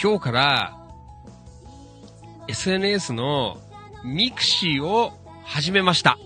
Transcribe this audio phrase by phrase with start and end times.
[0.00, 0.78] 今日から、
[2.46, 3.60] SNS の
[4.04, 6.16] ミクシーを始めました。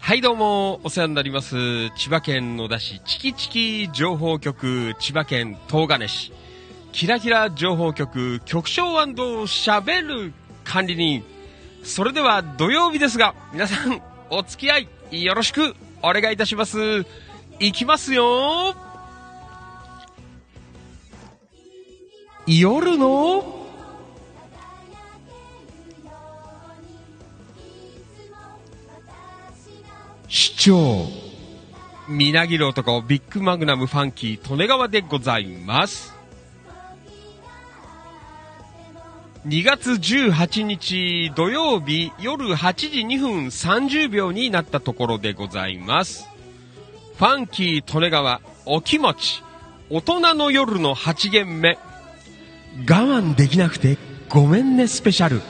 [0.00, 1.90] はい、どうも、お世話になります。
[1.90, 6.32] 千葉県野田市チキチキ情報局、千葉県東金市、
[6.90, 10.32] キラキラ情報局、局長喋る
[10.64, 11.22] 管理人。
[11.84, 17.06] それでは土曜日ですが、皆さん、お付き合いよろしくお願いいたします。
[17.60, 18.74] いきますよ
[22.46, 23.44] 夜の？
[30.28, 31.06] 市長。
[32.08, 36.14] みなぎる男ビッグマグナムファンキー利根川でございます。
[39.44, 46.28] 2月18日土曜日夜8時2分30秒になったところでございます。
[47.16, 49.42] ファンキー利根川お気持ち。
[49.90, 51.76] 大人の夜の8限目。
[52.84, 53.96] 我慢できなくて
[54.28, 55.40] ごめんねスペシャル。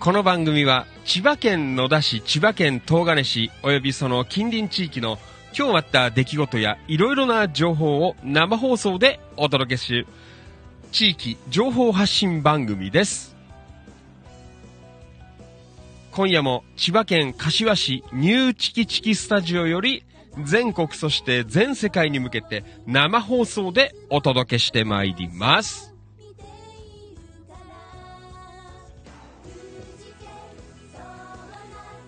[0.00, 5.18] この番組は千葉県野田市千葉県東金市およびその近隣地域の
[5.56, 10.04] 今日あった出来事やいろいろな情報を生放送でお届けし
[10.90, 13.36] 地域情報発信番組です。
[16.10, 20.02] 今夜も千葉県柏市ニューチキチキスタジオより
[20.44, 25.96] 全国そして全世界に向けて生放送でお届けしてまいります。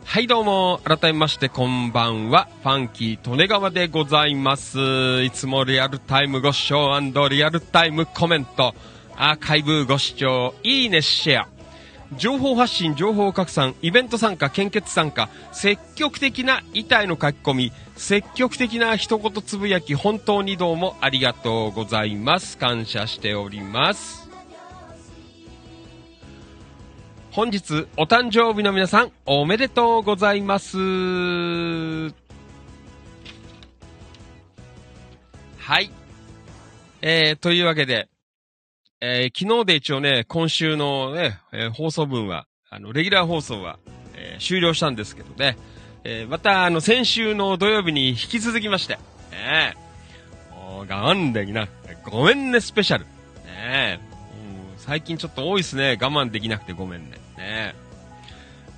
[0.04, 2.48] はい、どうも、改めまして、こんばんは。
[2.62, 4.78] ファンキー、利根川でございます。
[5.22, 6.98] いつもリアルタイムご視聴
[7.28, 8.74] リアルタイムコメント、
[9.16, 11.57] アーカイブご視聴、いいね、シェア。
[12.16, 22.56] 情報発信、情報拡散、イベント参加、献血参加、積極的な遺体の書き込み、積極的な一言つぶやき、本当にどうもありがとうございます。
[22.56, 24.28] 感謝しております。
[27.30, 30.78] 本日、お誕生日の皆さん、おめでとうございます。
[35.58, 35.90] はい。
[37.02, 38.08] えー、というわけで、
[39.00, 43.78] えー昨日で一応ね、今週のね、えー放送分は、あの、レギュラー放送は、
[44.14, 45.56] えー終了したんですけどね、
[46.02, 53.04] えまた、あの、先週の土曜日に引き続きまして、ねえもう我慢できなくて、ごめんね、スペシャル。
[53.46, 54.00] ね
[54.74, 57.18] うん最近ちょっと多いですね、我慢できなくてごめんね。
[57.36, 57.74] ね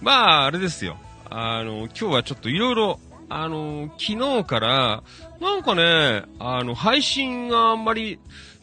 [0.02, 0.99] まあ、あれですよ。
[1.31, 3.00] あの、今日はちょっといろいろ、
[3.31, 5.02] あの、昨日から、
[5.40, 8.19] なんかね、あの、配信があんまり、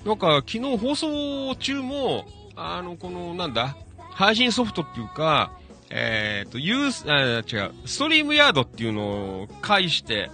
[0.06, 3.76] なんか昨日放送中も、あの、この、なんだ、
[4.12, 5.52] 配信ソフトっていうか、
[5.90, 10.30] えっ、と、ユース、あ違う、ストリームヤードっていうのを介して、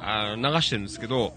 [0.00, 1.34] あ流してるんですけど、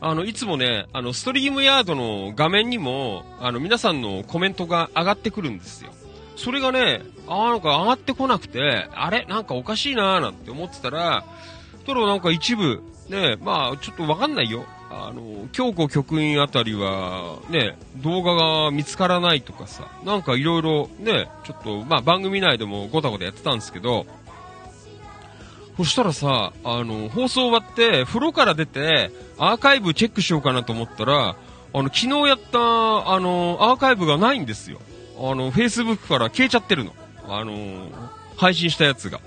[0.00, 5.90] あの、いつもね、あの、ストリームヤードの画面にも、あの、皆さんのコメントが上がってくるんですよ。
[6.36, 9.24] それがね、あーなんか上がってこなくて、あれ？
[9.24, 11.24] なんかおかしいなーなんて思ってたら、
[11.86, 14.66] ただなんか一部、ね、まあちょっとわかんないよ。
[14.98, 24.06] あの、京子局員あたりは、ね、動画が見つからないとかさ、なんかいろいろね、ちょっと、まあ番組内でもごたごたやってたんですけど、
[25.76, 31.36] そしたらさ、あの、放送終わって、風呂から出て、アーカイブチェックしようかなと思ったら、
[31.74, 32.58] あの、昨日やった、
[33.12, 34.80] あの、アーカイブがないんですよ。
[35.18, 36.94] あの、Facebook から消えちゃってるの。
[37.28, 37.88] あの、
[38.36, 39.20] 配信したやつが。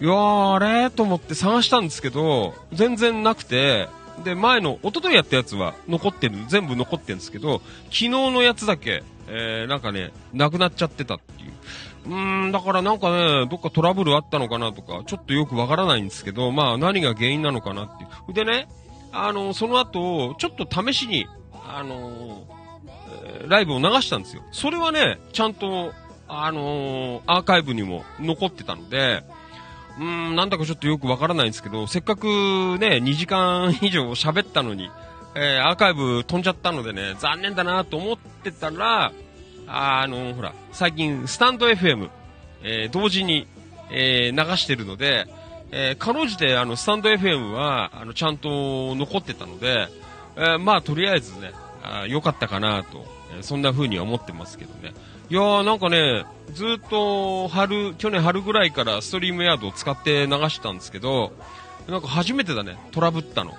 [0.00, 0.90] いやー、あれ？
[0.90, 3.88] と思って探したんですけど、全然なくて、
[4.22, 11.52] で、前の、一昨日やったやつは残ってる、全部残ってるんですけど、昨日のやつだけ、えー、なんかね、なくなっちゃってたっていう。
[12.06, 18.32] うーん、だからなんかね、どっかトラブルあったのかなとか、ちょっとよくわからないんですけど、まあ何が原因なのかなっていう。
[18.34, 18.68] でね、
[19.12, 22.54] あの、その後、ちょっと試しに、あの、ー
[23.48, 24.42] ライブを流したんですよ。
[24.52, 25.92] それはね、ちゃんと、
[26.26, 29.22] あのアーカイブにも残ってたので、
[29.98, 34.90] うーん、なんだかちょっとよくわからないんですけど、せっかくね、2時間以上喋ったのに、
[35.36, 39.12] えーアーカイブ飛んじゃったのでね、残念だなと思ってたら、
[39.66, 42.08] あのほら、最近、スタンド FM、
[42.62, 43.46] えー同時に、
[43.90, 45.26] えー流してるので、
[45.70, 49.88] えーかろうじて、あの、スタンド FM は、あの、ちゃんと残ってたので、
[50.36, 53.04] えーまあ、とりあえずね、あ良かったかなと、
[53.36, 54.92] えーそんな風には思ってますけどね。
[55.30, 61.32] いやーなんかね、ずっと春、去年春ぐらいからストリームヤードを使って流したんですけど、
[61.88, 63.54] なんか初めてだね、トラブったの。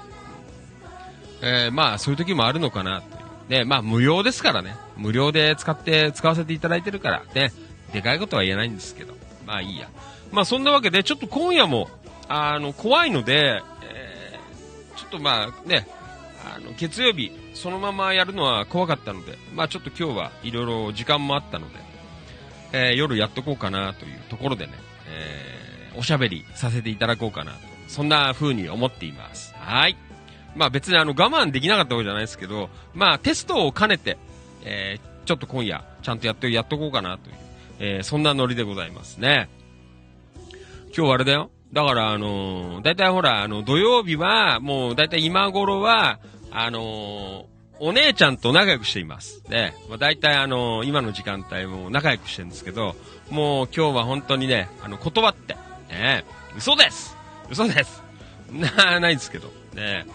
[1.41, 3.25] えーまあそういう時もあるのかなという。
[3.49, 4.75] で、まあ無料ですからね。
[4.97, 7.51] 無料で使って、使わせていただいてるから、ね。
[7.93, 9.15] でかいことは言えないんですけど。
[9.45, 9.89] まあいいや。
[10.31, 11.89] まあそんなわけで、ちょっと今夜も、
[12.27, 15.87] あの、怖いので、えーちょっとまあね、
[16.55, 21.75] あの、月曜日、そのままやるのは怖かったので、まあちょっと今日はいろいろ時間もあったので、
[22.73, 24.73] えー夜やっとこうかなというところでね、
[25.07, 27.57] えーおしゃべりさせていただこうかなと、
[27.87, 29.53] そんな風に思っています。
[29.55, 29.95] はい。
[30.55, 34.17] まあ別にあの我慢できなかったわけじゃないですけど、まあテストを兼ねて、
[34.63, 37.35] えーちょっと今夜、ちゃんとやって、やっとこうかなという、
[37.79, 39.49] えーそんなノリでございますね。
[40.95, 41.49] 今日あれだよ。
[41.73, 46.19] だから、あのー、だいたいほら、あの、土曜日は、もう、だいたい今頃は、
[46.57, 47.45] あの
[47.79, 49.43] お姉ちゃんと仲良くしています。
[49.49, 52.95] で、まあ、だいたいあの今の時間帯も仲良くしてるんですけど、
[53.29, 55.55] もう今日は本当にね、あの、断って、
[55.89, 56.23] ね、
[56.57, 57.15] 嘘です。
[57.49, 58.01] 嘘です。
[58.51, 60.05] な、ないんですけど、ね、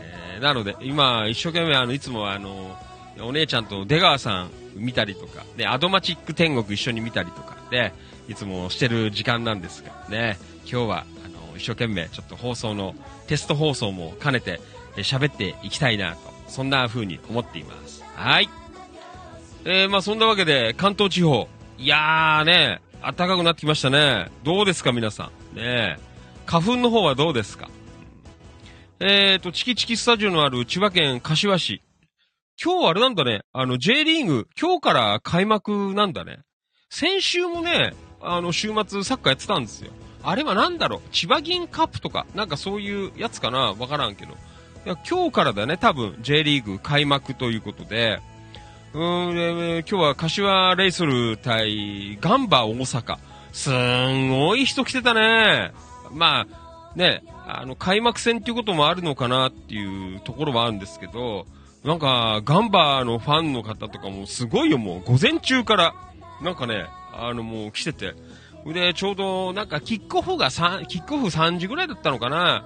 [0.00, 2.76] えーなので、今、一生懸命あの、いつもあの、
[3.20, 7.92] お姉ちゃんと出川さん見たりとか、ね、アドマチック天国一緒に見たりとか、で、
[8.28, 12.94] いつもしてる時間なんですが、ね、今日は、あの、一生懸命ちょっと放送の、
[13.26, 14.60] テスト放送も兼ねて、
[15.02, 18.04] 喋っていきたいなと、そんな風に思っています。
[18.14, 18.48] はい。
[19.64, 21.48] えー、まあそんなわけで、関東地方、
[21.78, 24.28] いやーね、暖かくなってきましたね。
[24.44, 25.56] どうですか皆さん。
[25.56, 25.98] ね
[26.46, 27.68] 花粉の方はどうですか？
[29.00, 31.82] えーと、チキチキスタジオのある千葉県柏市。
[32.62, 36.38] 今日あれなんだね、あの J リーグ、今日から開幕なんだね。
[36.88, 39.90] 先週もね、あの週末サッカーやってたんですよ。
[40.22, 41.00] あれはなんだろう？
[41.10, 43.74] 千葉銀カップとか、なんかそういうやつかな？
[43.78, 44.36] わからんけど。
[44.84, 48.20] いや、今日からだね、多分 J リーグ開幕ということで、
[48.92, 53.16] うーん、えー今日は柏レイソル対ガンバ大阪。
[53.52, 55.72] すんごい人来てたね。
[56.12, 61.46] まあ、ね、あの、開幕戦っていうこともあるのかなっていうところはあるんですけど、
[61.82, 65.00] なんか、ガンバのファンの方とかもすごいよ、もう。
[65.00, 65.94] 午前中から、
[66.42, 68.14] なんかね、あの、もう来てて。
[68.66, 72.64] で、ちょうど、なんか、キックオフが3、キックオフ3時ぐらいだったのかな。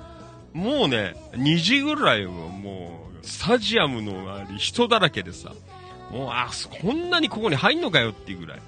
[0.52, 5.52] もうね、2時ぐらいはもう、スタジアムの周り人だらけでさ、
[6.10, 6.48] もう、あ、
[6.82, 8.60] こんなにここに入んのかよっていうぐらい。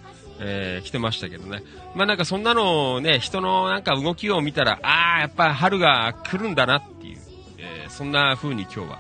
[0.43, 1.63] えー、来てましたけどね。
[1.95, 7.19] まあなんかそんなのをね、人のなんか動きを見たら、ああ、やっぱ春が来るんだなっていう、
[7.59, 8.99] えー、そんな風に今日は、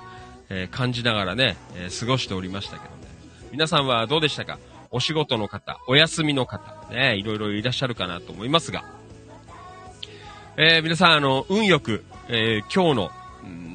[0.50, 3.08] えー、感じながらね、え、過ごしておりましたけどね。
[3.52, 4.58] 皆さんはどうでしたか？
[4.90, 8.84] お仕事の方、お休みの方、ね、いろいろいらっしゃるかなと思いますが、
[10.58, 13.10] え、皆さん、あの、運よく、えー、今日の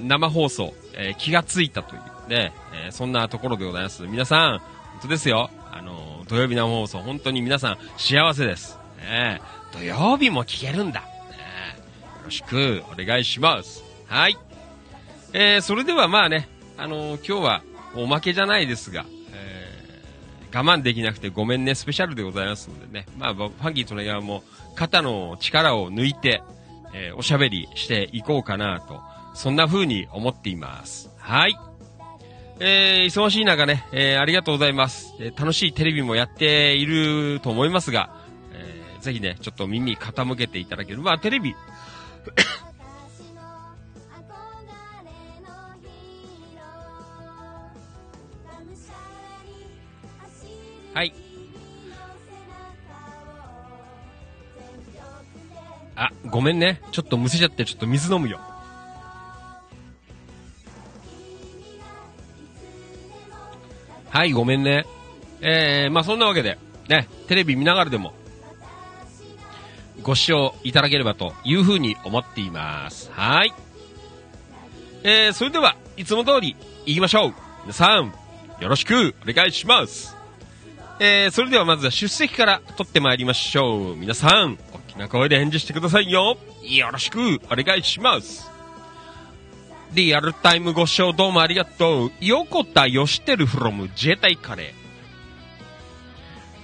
[0.07, 2.53] 生放送、えー気がついたというね、
[2.85, 4.03] えーそんなところでございます。
[4.03, 5.49] 皆さん、本当ですよ。
[5.73, 8.79] あの、土曜日生放送、本当に皆さん幸せです。
[8.99, 9.41] ね、
[9.73, 11.01] 土曜日も聞けるんだ。
[11.01, 11.09] ね、よ
[12.23, 13.83] ろしくお願いします。
[14.07, 14.37] はい。
[15.33, 16.47] えー、それではまあね、
[16.77, 17.61] あの今日は
[17.93, 24.41] おまけじゃないですが、えー我慢できなくてごめんねスペシャルでございますのでね、まあ、ファンキーとのヤも
[24.75, 26.41] 肩の力を抜いて、
[26.97, 29.01] えーおしゃべりしていこうかなと、
[29.33, 31.09] そんな風に思っています。
[31.19, 31.57] はい。
[32.59, 35.13] えー忙しい中ね、えーありがとうございます。
[35.19, 38.09] えー楽しいテレビもやっていると思いますが、
[38.53, 41.01] えーぜひね、ちょっと耳傾けていただける。
[41.01, 41.53] まあ、テレビ、
[50.93, 51.24] はい。
[55.95, 56.81] あ、ごめんね。
[56.91, 58.39] ちょっとむせちゃって、ちょっと水飲むよ。
[64.09, 64.85] はい、ごめんね。
[65.41, 68.13] えー、まあそんなわけで、ね、テレビ見ながらでも、
[70.01, 73.11] ご視聴いただければというふうに思っています。
[73.11, 73.53] はい。
[75.03, 77.33] えー、それでは、いつも通り、行きましょう。
[77.63, 78.13] 皆さん、
[78.59, 80.15] よろしくお願いします。
[80.99, 83.95] えー、それではまずは出席から取ってまいりましょう。
[83.95, 84.57] 皆さん、
[84.97, 86.37] な声で返事してくださいよ。
[86.63, 88.49] よろしくお願いします。
[89.93, 92.11] リアルタイムご視聴どうもありがとう。
[92.21, 94.85] 横田義輝 from 自衛隊カレー。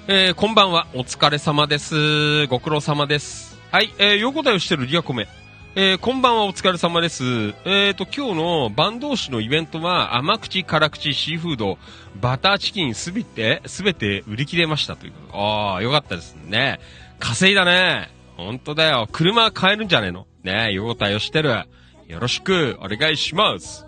[0.07, 0.88] えー、こんばんは。
[0.93, 2.47] お疲れ様です。
[2.47, 3.59] ご苦労様です。
[3.71, 5.27] はい、えー、横田義輝リアコメ。
[5.75, 7.23] えー、こんばんはお疲れ様です。
[7.65, 11.77] えーと、今日の晩同士のイベントは甘口、辛口、シーフード、
[12.19, 15.13] バターチキンすべて、すべて売り切れましたという。
[15.31, 16.79] ああ、よかったですね。
[17.19, 18.20] 稼いだね。
[18.41, 19.07] ほんとだよ。
[19.12, 20.25] 車買えるんじゃねえの？
[20.43, 21.67] ねえ、横田義輝。
[22.07, 23.86] よろしくお願いします。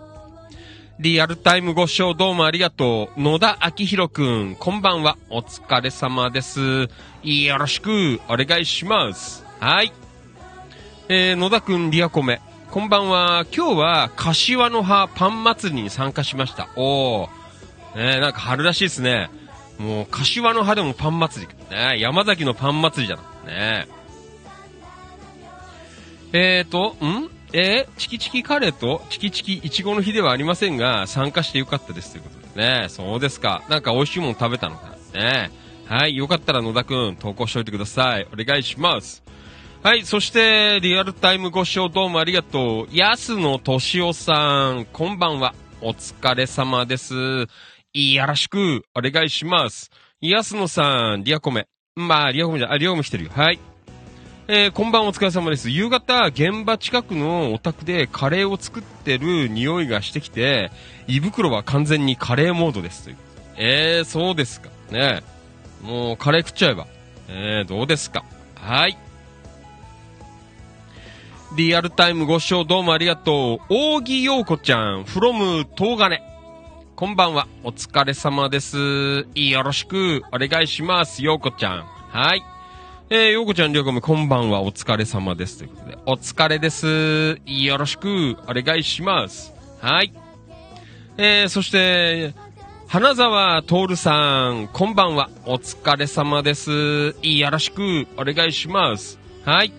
[1.00, 3.20] リアルタイムご視聴どうもありがとう。
[3.20, 5.18] 野田明宏くん、こんばんは。
[5.28, 6.88] お疲れ様です。
[7.24, 9.44] よろしくお願いします。
[9.58, 9.92] はい。
[11.08, 12.40] えー、野田くん、リアコメ。
[12.70, 13.46] こんばんは。
[13.52, 16.68] 今日は、柏の葉パン祭りに参加しました。
[16.76, 18.14] おー。
[18.14, 19.30] ねなんか春らしいですね。
[19.78, 21.76] もう、柏の葉でもパン祭り。
[21.76, 23.18] ね山崎のパン祭りじゃん。
[23.48, 24.03] ねえ
[26.36, 27.30] えーと、ん？
[27.52, 27.96] えー？
[27.96, 32.88] チキチキカレーとチキチキイチゴの日ではありませんが、参加してよかったですということでね。
[32.88, 33.62] そうですか。
[33.68, 35.52] なんか美味しいもの食べたのかなね。
[35.86, 36.16] はい。
[36.16, 38.26] よかったら野田くん、投稿しておいてください。
[38.32, 39.22] お願いします。
[39.84, 40.04] はい。
[40.04, 42.96] そして、リアルタイムご視聴どうもありがとう。
[42.96, 45.54] 安野敏夫さん、こんばんは。
[45.82, 47.14] お疲れ様です。
[47.92, 49.92] よろしくお願いします。
[50.20, 51.68] 安野さん、リアコメ。
[51.94, 53.30] まあ、リアコメじゃ、あ、リアコメ来てるよ。
[53.32, 53.60] はい。
[54.46, 55.70] えー、こんばんはお疲れ様です。
[55.70, 60.70] 夕方、現場近くのお宅でカレーを作ってる匂いがしてきて、
[61.06, 63.04] 胃袋は完全にカレーモードです。
[63.04, 63.16] という
[63.56, 64.68] えー、そうですか。
[64.90, 65.22] ね
[65.80, 66.86] もうカレー食っちゃえば。
[67.28, 68.22] えー、どうですか。
[68.56, 68.98] はい。
[71.56, 73.74] リアルタイムご視聴どうもありがとう。
[73.74, 76.20] 扇陽子ちゃん、from 東金。
[76.96, 77.48] こんばんは。
[77.62, 79.26] お疲れ様です。
[79.34, 81.24] よろしくお願いします。
[81.24, 81.86] 陽子ちゃん。
[82.10, 82.42] はい。
[83.10, 84.62] えー、陽子ちゃん、りょうこめ、こんばんは。
[84.62, 85.58] お疲れ様です。
[85.58, 87.38] ということで、お疲れです。
[87.44, 89.52] よろしくお願いします。
[89.82, 90.10] はい。
[91.18, 92.34] えー、そして、
[92.88, 95.28] 花沢徹さん、こんばんは。
[95.44, 97.14] お疲れ様です。
[97.20, 99.18] よろしくお願いします。
[99.44, 99.72] はい。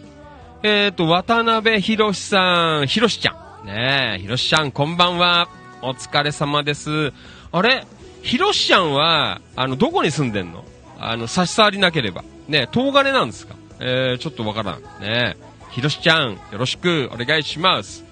[0.61, 3.31] えーと、渡辺博さん、博ちゃ
[3.63, 3.65] ん。
[3.65, 5.49] ねえ、博ちゃん、こんばんは。
[5.81, 7.11] お疲れ様です。
[7.51, 7.87] あれ？
[8.21, 10.63] 博ちゃんは、あの、どこに住んでんの？
[10.99, 12.23] あの、差し障りなければ。
[12.47, 13.55] ね、東金なんですか？
[13.79, 14.81] えー、ちょっとわからん。
[15.01, 15.37] ねえ、
[15.71, 18.05] 博ちゃん、よろしくお願いします。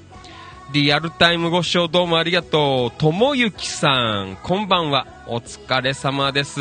[0.71, 2.99] リアルタイムご視聴どうもありがとう。
[2.99, 5.05] ともゆきさん、こんばんは。
[5.27, 6.59] お疲れ様です。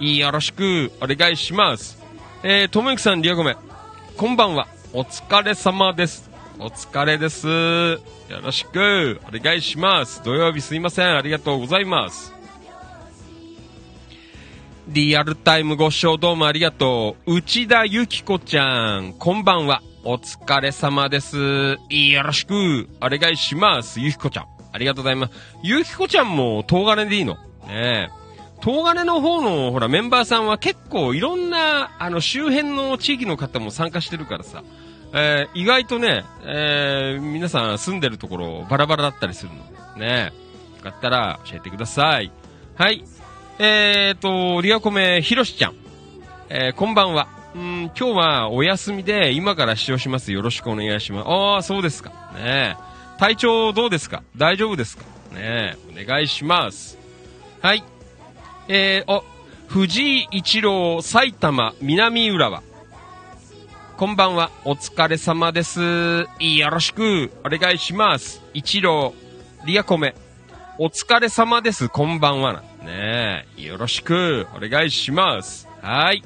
[0.00, 2.02] よろしくお願いします。
[2.42, 3.56] えー、ともゆきさん、リアコメ。
[4.16, 4.66] こんばんは。
[4.92, 6.30] お疲れ様です。
[6.58, 7.46] お疲れです。
[7.48, 8.00] よ
[8.42, 9.20] ろしく。
[9.28, 10.22] お願いします。
[10.24, 11.16] 土曜日すいません。
[11.16, 12.37] ありがとうございます。
[14.90, 17.34] リアルタイムご視聴どうもありがとう。
[17.34, 19.82] 内田ゆきこちゃん、こんばんは。
[20.02, 21.76] お疲れ様です。
[21.90, 22.88] よろしく。
[23.02, 24.00] お願いします。
[24.00, 24.46] ゆきこちゃん。
[24.72, 25.34] ありがとうございます。
[25.62, 27.34] ゆきこちゃんも東金でいいの？
[27.66, 28.08] ねえ。
[28.62, 34.64] 東金の方の、ほら、メンバーさんは結構いろんな、あの、周辺の地域の方も参加してるからさ、
[35.12, 40.32] えー意外とね、えー皆さん住んでるところバラバラだったりするので、ね。
[40.78, 42.32] よかったら教えてください。
[42.74, 43.04] はい。
[43.60, 45.74] えーと、リアコメひろしちゃん。
[46.48, 47.26] えーこんばんは。
[47.56, 50.30] うん、今日はお休みで今から使用します。
[50.30, 51.28] よろしくお願いします。
[51.28, 52.12] ああ、そうですか。
[52.36, 52.76] ね
[53.18, 54.22] 体調どうですか？
[54.36, 55.04] 大丈夫ですか？
[55.34, 56.98] ねお願いします。
[57.60, 57.82] はい。
[58.68, 59.24] えー、お、
[59.66, 62.62] 藤井一郎埼玉南浦和。
[63.96, 64.52] こんばんは。
[64.64, 65.80] お疲れ様です。
[65.80, 66.28] よ
[66.70, 68.40] ろしくお願いします。
[68.54, 69.14] 一郎、
[69.66, 70.14] リアコメ。
[70.80, 71.88] お疲れ様です。
[71.88, 72.62] こんばんは。
[72.84, 75.66] ね、よろしくお願いします。
[75.82, 76.22] はい。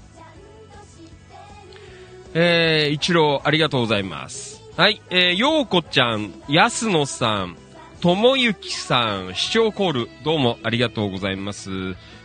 [2.35, 4.61] えー、一郎、ありがとうございます。
[4.77, 7.57] はい、えー、ようこちゃん、やすのさん、
[8.03, 11.71] ともゆきさん、視聴コール、どうもありがとうございます。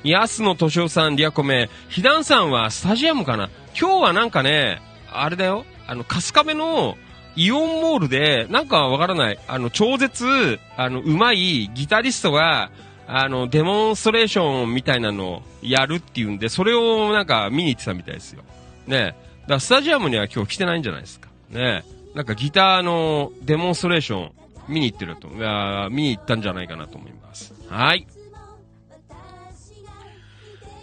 [0.03, 3.49] やすのとしおさん、リアコメ、ひだんさんはスタジアムかな？
[3.79, 6.97] 今日はなんかね、あれだよ、あの、春日部の
[7.37, 12.71] イオンモールで、なんかわからない、あの、超絶、あの、うまいギタリストが、
[13.07, 18.43] あの、デモンストレーションみたいなのをやるっていうんで、それをなんか見に行ってたみたいですよ。
[18.87, 21.29] ねだからスタジアムには今日来てないんじゃないですか。
[21.49, 24.31] ねなんかギターのデモンストレーション
[24.67, 27.53] 見に行ってると、いや見に行ったんじゃないかなと思います。
[27.69, 28.07] はい。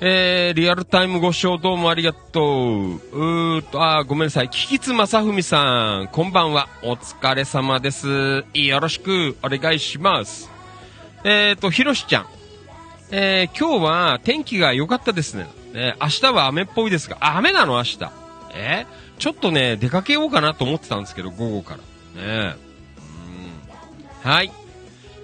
[0.06, 2.96] えー、リアルタイムご視聴どうもありがとう。
[2.96, 4.50] うーと、あーごめんなさい。
[4.50, 6.68] キキツマサフミさん、こんばんは。
[6.82, 8.44] お疲れ様です。
[8.52, 10.50] よろしくお願いします。
[11.24, 12.26] えーと、ひろしちゃん。
[13.12, 15.48] えー、今日は天気が良かったですね。
[15.72, 17.98] ね明日は雨っぽいですが、あ雨なの明日。
[18.54, 21.78] えーちょっとね、出かけようかなと思ってたんですけど、午後か
[22.14, 22.22] ら。
[22.22, 22.56] ね
[24.24, 24.30] うん。
[24.30, 24.52] はい。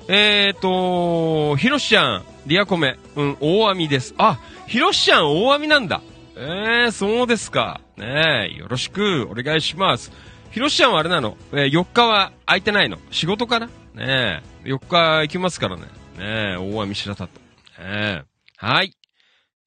[0.08, 4.14] えーと、ひろしちゃん、リアコメ、うん、大網です。
[4.18, 6.03] あ、ひろしちゃん大網なんだ。
[6.37, 7.81] えー、そうですか。
[7.96, 10.11] ねえ、よろしくお願いします。
[10.50, 12.98] ひろしちゃんはあれなの、えー4日は空いてないの？
[13.11, 13.66] 仕事かな？
[13.66, 15.83] ねえ、4日行きますからね。
[15.83, 17.24] ねえ、大網白里。
[17.24, 17.31] ね
[17.79, 18.22] え。
[18.57, 18.96] はい。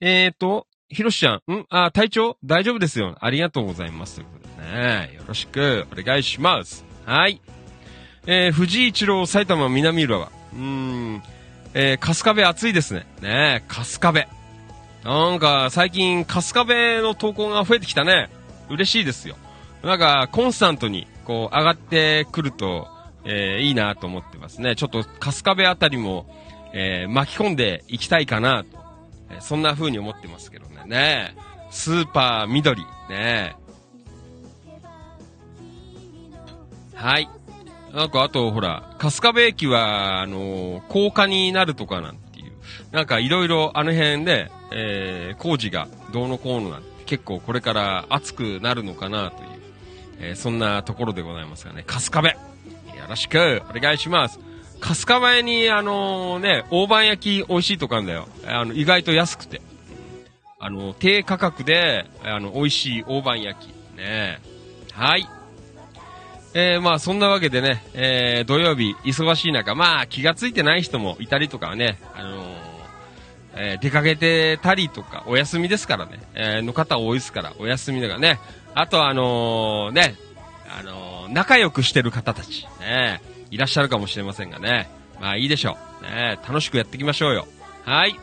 [0.01, 3.15] えーと、ひろしちゃん、んあ、体調大丈夫ですよ。
[3.19, 4.15] ありがとうございます。
[4.15, 5.11] ということでね。
[5.15, 6.85] よろしくお願いします。
[7.05, 7.41] はい。
[8.25, 10.27] えー、藤井一郎埼玉南浦和。
[10.27, 11.23] うーん。
[11.73, 13.05] えー、春日部暑いですね。
[13.21, 14.25] ねえ、春日部。
[15.03, 18.29] なんか、最近、春日部の投稿が増えてきたね。
[18.69, 19.35] 嬉しいですよ。
[19.81, 22.87] なんか、コンスタントに、こう、上がってくると、
[23.25, 24.75] えーいいなと思ってますね。
[24.75, 26.25] ちょっと、春日部あたりも、
[26.73, 28.77] えー巻き込んでいきたいかなと。
[29.31, 30.83] えーそんな風に思ってますけどね。
[30.85, 32.81] ねえスーパー緑。
[32.81, 33.55] ねえ
[36.93, 37.27] はい。
[37.93, 42.51] なんか、あと、ほら、春日部駅は、あのー高架になるとかなんていう。
[42.91, 49.49] なんか、いろいろ、あの辺で、えー工事がどうのこうのなんて、結構これから熱くなるのかなという、
[50.19, 51.83] えーそんなところでございますがね。
[51.87, 52.27] 春日部。
[52.29, 52.33] よ
[53.07, 54.39] ろしく、お願いします。
[54.81, 58.27] 春日部に、あのね、大判焼き美味しいとこあるんだよ。
[58.47, 59.61] あの、意外と安くて。
[60.59, 63.97] あの、低価格で、あの、美味しい大判焼き。
[63.97, 64.39] ね
[64.93, 65.27] はい。
[66.55, 72.73] えー、まあ、そんなわけでね、えー、土曜日、忙しい中、まあ、気がついてない人もいたりとかはね、あのー
[73.55, 78.39] えー出かけてたりとか、お休みですからね、えの方多いですから、お休みだからね。
[78.73, 80.15] あと、あのね、
[80.79, 84.89] あの仲良くしてる方たち、ね、いらっしゃるかもしれませんがね。
[85.21, 86.03] まあ、いいでしょう。
[86.03, 87.47] ね、楽しくやっていきましょうよ。
[87.85, 88.15] はい。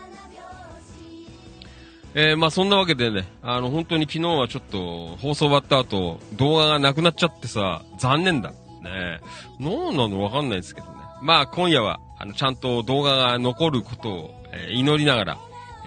[2.15, 8.51] えー、まあそんなわけでね、あの本当に昨日はちょっと放送終わった後、動画がなくなっちゃってさ、残念だ。
[8.51, 9.21] ね
[9.61, 10.95] 何なのわかんないですけどね。
[11.23, 15.39] まあ今夜は、あのちゃんと動画が残ることを、えー祈りながら、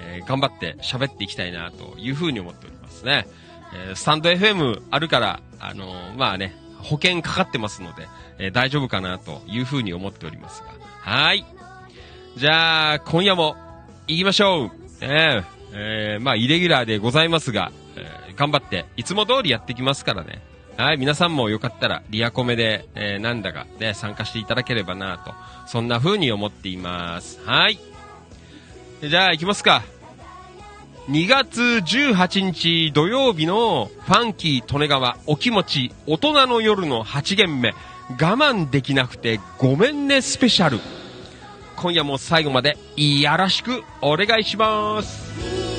[0.02, 3.28] えー頑張って喋っていきたいなというふうに思っておりますね。
[3.90, 8.08] えスタンド FM あるから、あのまあね、保険かかってますので、
[8.40, 10.68] え大丈夫かなというふうに思っておりますが。
[11.02, 11.46] はい。
[12.38, 13.58] じゃあ、今夜も
[14.08, 14.72] 行きましょう。
[15.02, 20.42] えーえーまあ、イレギュラーでございますが、えー頑張って、いつも通りやってきますからね。
[20.76, 25.34] はい、皆さんもよかったら、リアコメで、えーなんだかね、参加していただければなと、
[25.68, 27.40] そんな風に思っています。
[27.46, 27.78] はい。
[29.02, 29.84] じゃあ、行きますか。
[31.10, 37.74] 2月18日土曜日のファンキー利根川お気持ち大人の夜の8限目
[38.10, 40.80] 我慢できなくてごめんねスペシャル。
[41.84, 45.73] 今夜も最後までいやらしくお願いします。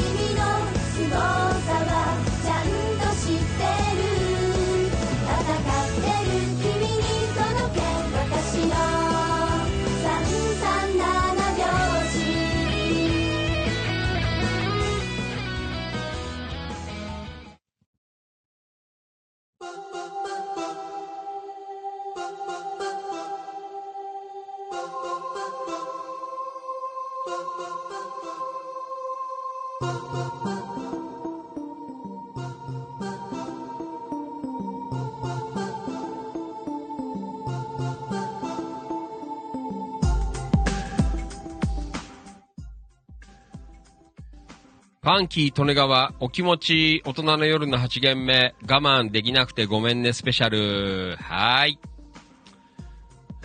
[45.04, 51.16] ファンキー利根川お気持ち大人の夜の8限目我慢できなくてごめんねスペシャル。
[51.20, 51.78] はーい。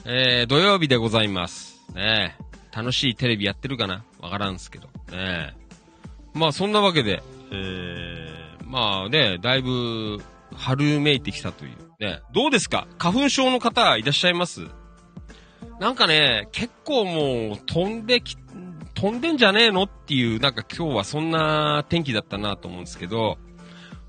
[0.06, 1.86] えー、土曜日でございます。
[1.94, 2.38] ね
[2.74, 4.06] 楽しいテレビやってるかな？
[4.22, 4.88] わからんすけど。
[5.12, 5.54] ね
[6.34, 10.20] まあそんなわけで、えー、まあね、だいぶ
[10.56, 11.72] 春めいてきたという。
[12.00, 12.88] ねどうですか？
[12.98, 14.62] 花粉症の方いらっしゃいます？
[15.82, 18.38] なんかね、結構もう飛んでき、
[19.00, 19.84] 飛んでんじゃねえの？
[19.84, 23.38] っていう、なんか今日はそんな天気だったなと思うんですけど、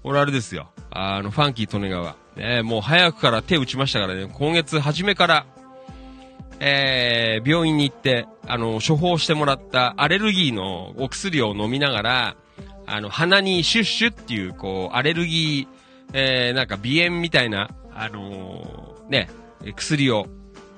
[0.03, 0.73] 俺あれですよ。
[0.91, 2.17] あの、ファンキー利根川。
[2.35, 5.47] ね、もう早くから手打ちましたからね、今月初めから、
[6.59, 12.37] えー、病院に行って、あの、処方してもらったアレルギーのお薬を飲みながら、
[12.87, 15.77] あの、鼻にシュッシュっていう、こう、アレルギー、
[16.15, 19.31] えー、なんか鼻炎みたいな、あのーね、
[19.77, 20.27] 薬を、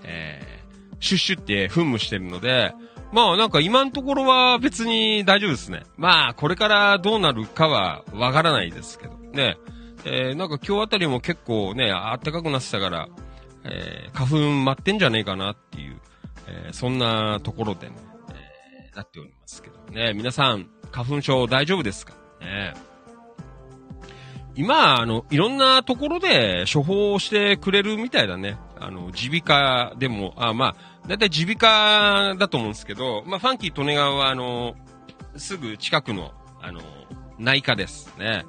[0.05, 2.75] えー、シュッシュって噴霧してるので、
[3.13, 5.83] まあなんか今のところは別に大丈夫ですね。
[5.97, 9.59] まあこれからどうなるかはわからないですけどね。
[10.05, 13.09] えー、なんか今日あたりも結構ね、暖かくなってたから、
[13.65, 16.01] えー、花粉待ってんじゃねえかなっていう、
[16.49, 17.95] えー、そんなところでね、
[18.93, 20.13] え、なっておりますけどね。
[20.15, 22.15] 皆さん、花粉症大丈夫ですか？
[22.41, 22.75] ね。
[24.55, 28.59] 今、あの、いろんなところで処方してくれるみたいだね。
[28.81, 34.75] あの、耳鼻科でも、あ、まあ、だいたい耳鼻科だと思うんですけど、まあ、ファンキー利根川は、あの、
[35.37, 36.81] すぐ近くの、あの、
[37.39, 38.45] 内科ですね。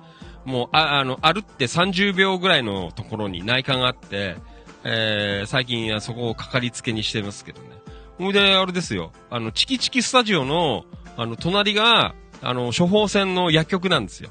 [0.46, 4.36] もう、あ、あの、歩って30秒ぐらいのところに内科があって、
[4.84, 7.70] えー、最近はそこをかかりつけにしてますけどね。
[8.18, 9.12] ほいで、あれですよ。
[9.30, 10.86] あの、チキチキスタジオの、
[11.18, 14.30] あの、隣が、あの、処方箋の薬局なんですよ。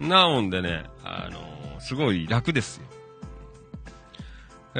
[0.00, 2.86] なもんでね、あの、すごい楽ですよ。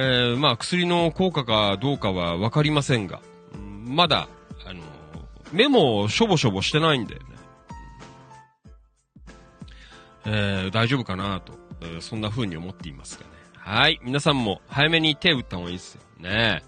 [0.01, 3.19] えー、まあ、薬の効果かどうかはわかりませんが、
[3.85, 4.29] まだ、
[4.65, 4.79] あの、
[5.51, 7.25] 目もしょぼしょぼしてないんだよね。
[10.25, 13.31] えー、大丈夫かなと、えーそんな風に思っていますがね。
[13.57, 13.99] はい。
[14.01, 16.63] 皆さんも早めに手打った方がいいですよね。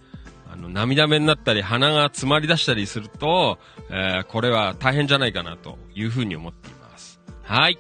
[0.52, 7.22] あの、涙目になったり、鼻が詰まり出したりすると、えーこれは大変じゃないかなという風に思っています。
[7.44, 7.78] はい。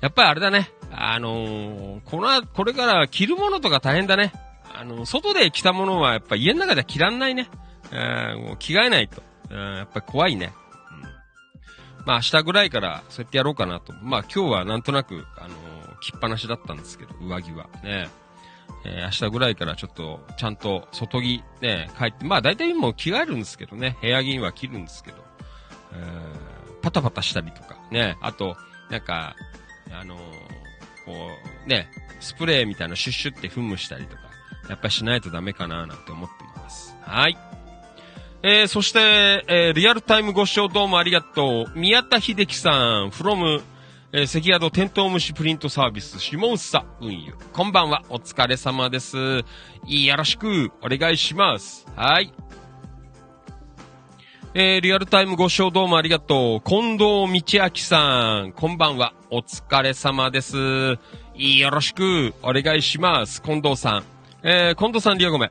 [0.00, 0.70] やっぱりあれだね。
[0.92, 4.32] あのーこの、これから着るものとか大変だね。
[4.74, 7.48] あの、外で着たものはやっぱ家の中では着らんないね。
[7.92, 9.22] えー着替えないと。
[9.50, 10.52] えーやっぱり怖いね。
[11.98, 12.04] うん。
[12.06, 13.92] まあ明日ぐらいからそうやってやろうかなと。
[14.02, 15.50] まあ今日はなんとなく、あのー
[16.00, 17.66] 着っぱなしだったんですけど、上着は。
[17.84, 18.08] ね。
[18.84, 25.18] えー明日ぐらいからちょっと、ちゃんと外着ね、帰って、まあ大体もう着替えるんですけどね、部屋着には着るんですけど、
[25.92, 26.50] えー
[26.82, 28.56] パタパタしたりとか、ね、あと、
[28.88, 29.36] なんか、
[29.92, 30.20] あのー
[31.10, 31.30] こ
[31.66, 31.88] う、ね、
[32.20, 34.22] スプレーみたいなシュッシュって噴霧したりとか、
[34.68, 36.94] やっぱりしないとダメかななんて思っています。
[37.02, 37.36] はい。
[38.42, 41.78] えー、そして、えー、リアルタイムご視聴どうもありがとう。
[41.78, 42.70] 宮田秀樹さ
[43.04, 43.62] ん、from、
[44.12, 47.34] えー、関宿テントウムシプリントサービス、下さ運輸。
[47.52, 49.16] こんばんは、お疲れ様です。
[49.18, 51.86] よろしく、お願いします。
[51.96, 52.32] はい。
[54.52, 56.68] えー、リアルタイムご視聴どうもありがとう。
[56.68, 59.14] 近藤道明さん、こんばんは。
[59.30, 60.98] お疲れ様です。
[61.36, 63.42] よろしく、お願いします。
[63.42, 64.04] 近藤さん。
[64.42, 65.50] えー、近藤さん、リアごめん。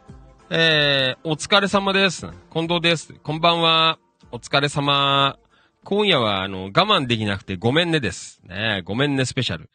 [0.50, 2.28] えー、お疲れ様です。
[2.52, 3.14] 近藤です。
[3.24, 4.00] こんばんは。
[4.34, 5.40] お疲れ様。
[5.86, 8.42] 今夜は、あの、我慢できなくてごめんねです。
[8.44, 9.70] ねごめんねスペシャル。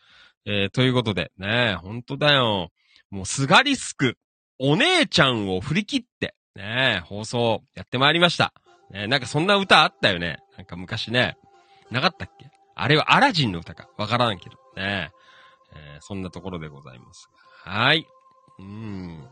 [0.44, 2.68] えー、ということで、ね本当だよ。
[3.08, 4.18] もう、すがりすく、
[4.58, 8.52] お姉ちゃんを振り切って、ね放送やってまいりました。
[8.94, 10.38] ねなんかそんな歌あったよね。
[10.56, 11.36] なんか昔ね。
[11.90, 12.50] なかったっけ？
[12.74, 13.88] あれはアラジンの歌か。
[13.98, 14.56] わからんけど。
[14.76, 15.10] ね
[15.74, 17.28] えーそんなところでございます。
[17.64, 18.06] はい。
[18.58, 19.28] うん。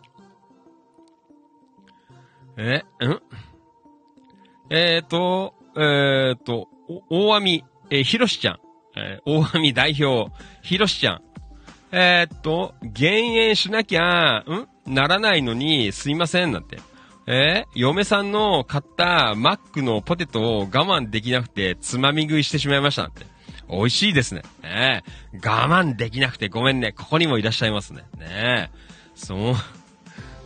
[2.56, 2.82] え、ん？
[4.70, 6.68] えーと、えーと、
[7.08, 8.60] 大網、えーひろしちゃん。
[8.96, 10.30] えー大網代表、
[10.62, 11.22] ひろしちゃん。
[11.92, 14.68] えっと、減塩しなきゃ、ん？
[14.86, 16.78] ならないのに、すいません、なんて。
[17.26, 17.66] え？
[17.74, 23.26] ー嫁さんの買ったマックのポテトを我慢できなくて、つまみ食いしてしまいました、なんて。
[23.68, 24.42] 美味しいですね。
[24.62, 25.38] ねえ？
[25.38, 26.92] 我慢できなくてごめんね。
[26.92, 28.04] ここにもいらっしゃいますね。
[28.18, 28.70] ね？
[28.70, 28.70] え
[29.14, 29.54] そう、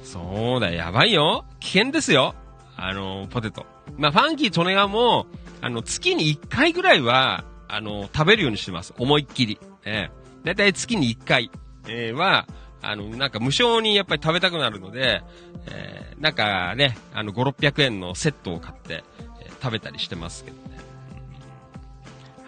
[0.02, 1.44] そうだ、やばいよ。
[1.60, 2.34] 危険ですよ。
[2.76, 3.64] あの、ポテト。
[3.96, 5.26] まあ、ファンキー・利根川も、
[5.62, 8.92] あの、月に1回ぐらいは、あの、食べるようにしてます。
[8.98, 9.58] 思いっきり。
[9.84, 11.50] ええだいたい月に1回、
[11.88, 12.46] えーは、
[12.82, 15.22] あの、なんか無償にやっぱり食べたくなるので、
[15.66, 19.04] えーなんかね、あの、5、600円のセットを買って、
[19.40, 20.78] えー食べたりしてますけどね。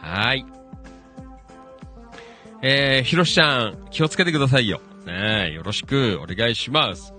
[0.00, 0.46] はい。
[2.62, 4.80] えー、ひろしちゃん、気をつけてくださいよ。
[5.06, 7.14] ねえよろしくお願いします。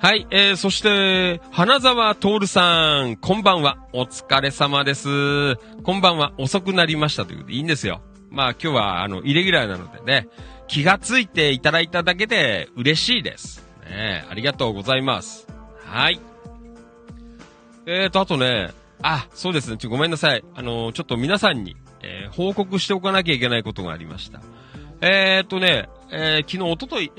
[0.00, 3.78] はい、えー、そして、花沢徹さん、こんばんは。
[3.92, 5.56] お疲れ様です。
[5.82, 6.32] こんばんは。
[6.38, 8.00] 遅くなりましたということでいいんですよ。
[8.30, 10.28] まあ今日は、あの、イレギュラーなのでね、
[10.68, 13.66] 気がついていただいただけで嬉しいです。
[13.88, 15.46] ねありがとうございます。
[15.84, 16.20] はい。
[17.86, 18.70] えーと、あとね、
[19.02, 20.44] あ、そうですね、ちょ、ごめんなさい。
[20.54, 24.40] あの、ちょっと皆さんに、えー報告しておかなきゃいけないことがありました。
[25.00, 27.10] えーとね、えー昨日、おととい、ん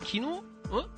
[0.00, 0.20] 昨日？
[0.20, 0.40] ん昨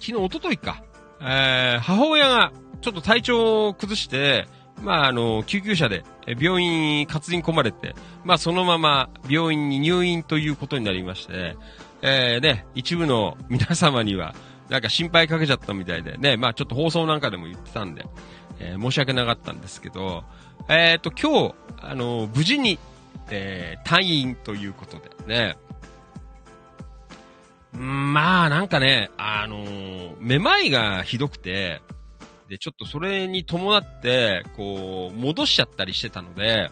[0.01, 0.83] 日、おとといか。
[1.21, 4.49] えー母親が、ちょっと体調を崩して、
[4.83, 7.95] まあ、あの、救急車で、病院に担ぎ込まれて、
[8.25, 11.57] まあ、そのまま病院に入院ということになりまして、
[12.03, 14.35] えーね、一部の皆様には、
[14.69, 18.07] なんか心配かけちゃったみたいでね、まあ、ちょっと放送なんかでも言ってたんで、
[18.59, 20.25] えー申し訳なかったんですけど、
[20.69, 22.79] えっ、と、今日、あの、無事に、
[23.31, 25.57] えー退院ということでね、
[27.73, 31.83] まあ、なんかね、あのーめまいがひどくて、
[32.49, 36.71] で、ちょっとそれに伴って、こう、戻しちゃったりしてたので、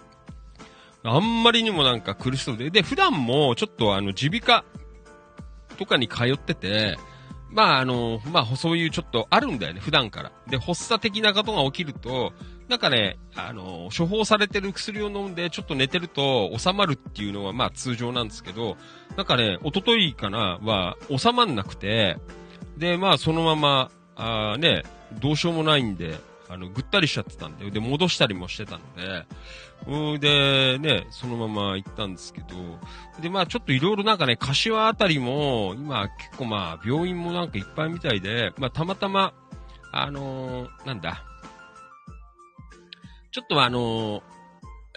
[1.05, 4.65] あんまりにもなんか苦しそうで、で、普段もちょっとあの、耳鼻科
[5.79, 6.99] とかに通ってて、
[7.51, 10.33] まああの、まあそういうちょっとあるんだよね、普段から。
[10.49, 12.33] で、発作的なことが起きると、
[12.69, 18.77] なんかね、あの、処方されてる薬を飲んでちょっと寝てると収まるっていうのはまあ通常なんですけど、
[19.17, 22.19] なんかね、一昨日かな、は収まんなくて、
[22.77, 24.83] で、まあそのまま、あーね、
[25.21, 29.27] どうしようもないんで、あの、ぐったりしちゃってたんで、で、戻したりもしてたので、
[29.87, 32.47] うんで、ね、そのまま行ったんですけど、
[33.21, 39.35] で、まあちょっといろいろなんかね、柏あたりも、今結構まあ病院もなんかいっぱいみたいで、まあたまたま、
[39.93, 41.23] あのーなんだ、
[43.31, 44.23] ちょっとあのー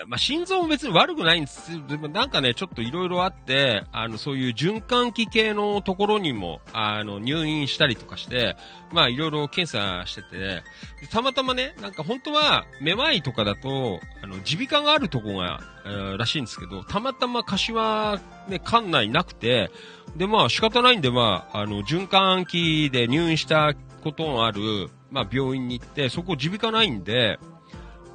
[0.08, 1.72] まあ、心臓も別に悪くないんです。
[1.88, 8.56] でもなんかね、ちょっといろいろあって、あの、そういう循環器系のところにも、あの、入院したりとかして、
[8.92, 10.64] まあ、いろいろ検査してて、
[11.10, 19.72] たまたまね、なんか本当は、めまいとかだと、あの、耳鼻科があるとこが、えーらしいんですけど、たまたま柏、ね、館内なくて、
[20.16, 27.40] で、まあ、仕方ないんで、まあ、あの、循環器で入院したことのある、まあ、病院に行って、そこ耳鼻科ないんで、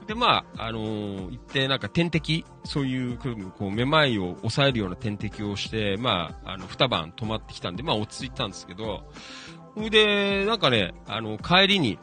[0.07, 9.03] で、まあ、あのー行って、なんか点滴、そういう、こう、めまいを抑えるような点滴をして、まあ、あの、二晩泊まってきたんで、まあ、落ち着いたんですけど、
[9.75, 11.99] それで、なんかね、あの、帰りに、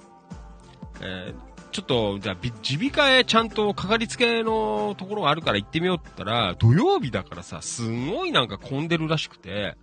[1.01, 9.75] えーちょっと、じゃあ、び耳鼻科へちゃんとかかりつけのところがあるから行ってみようって言ったら、土曜日だからさ、すごいなんか混んでるらしくて、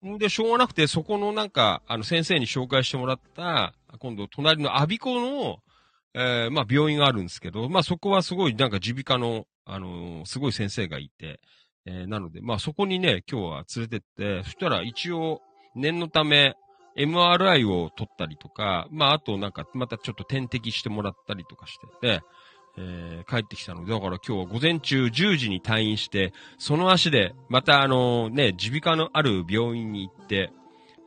[0.00, 5.58] ほんで、しょうがなくて、そこのなんか、あの、先生に紹介してもらった、今度、隣のアビコの、
[6.18, 11.40] えーまあ、病院があるんですけど、まあ、そこはすごい、なんか、耳鼻科の、あのーすごい先生がいて、
[11.84, 15.42] えーなので、まあ、そこにね、今日は連れてって、そしたら一応、
[15.74, 16.54] 念のため、
[16.96, 22.20] MRI を取ったりとか、まあ、あとなんか、またちょっと点滴してもらったりとかしてて、
[22.78, 30.50] えー帰ってきたので、だから今日は午前中10時に退院して、その足で、またあのね、耳鼻科のある病院に行って、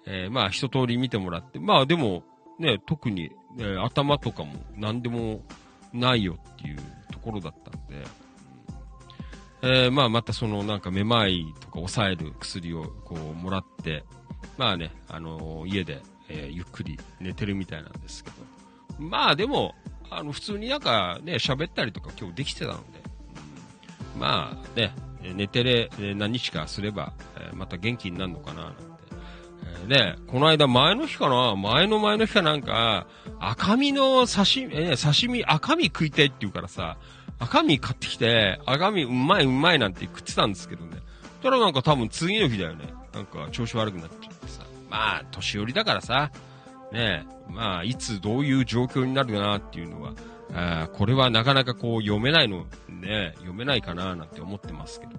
[0.06, 2.24] えーまあ一通り見てもらって、まあでも、
[2.60, 5.42] ね、特に、え頭とかも何でも
[5.94, 6.78] ないよっていう
[7.12, 8.06] ところだったんで、
[9.62, 14.04] えーまあまたそのなんかめまいとか抑える薬をこうもらって、
[14.58, 18.36] まあね、あのー家で、えーゆっくり寝てるみたいなんですけど、
[19.00, 19.76] まあでも、
[20.12, 22.84] あの普通になんかね、喋ったりとか今日できてたので、
[24.18, 28.74] まあね、寝てれ、何日かすれば、えまた元気になるのかな。
[29.88, 31.56] で、この間前の日かな？
[31.56, 33.08] 前の前の日かなんか、
[33.40, 36.98] 赤身の刺身、え刺身、赤身食いたいって言うからさ、
[37.40, 40.98] 赤身買ってきて、赤身うまいうまいなんて食ってたんですけどね。
[41.22, 42.94] そしたらなんか多分次の日だよね。
[43.14, 44.64] なんか調子悪くなっちゃってさ。
[44.90, 46.32] まあ、年寄りだからさ、
[46.92, 50.14] ねえ、まあ、いつどういう状況になるかなっていうのは、
[50.54, 55.14] あこれはなかなかこう読めないの、ね、読めないかななんて思ってますけど。
[55.14, 55.18] ね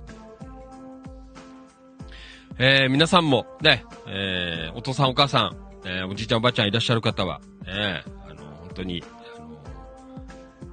[2.62, 9.02] えー皆さんも、ね、えーお父さんお母さん、えーおじいちゃんおばあちゃんいらっしゃる方は、ね、あの、本当に、
[9.34, 9.56] あの、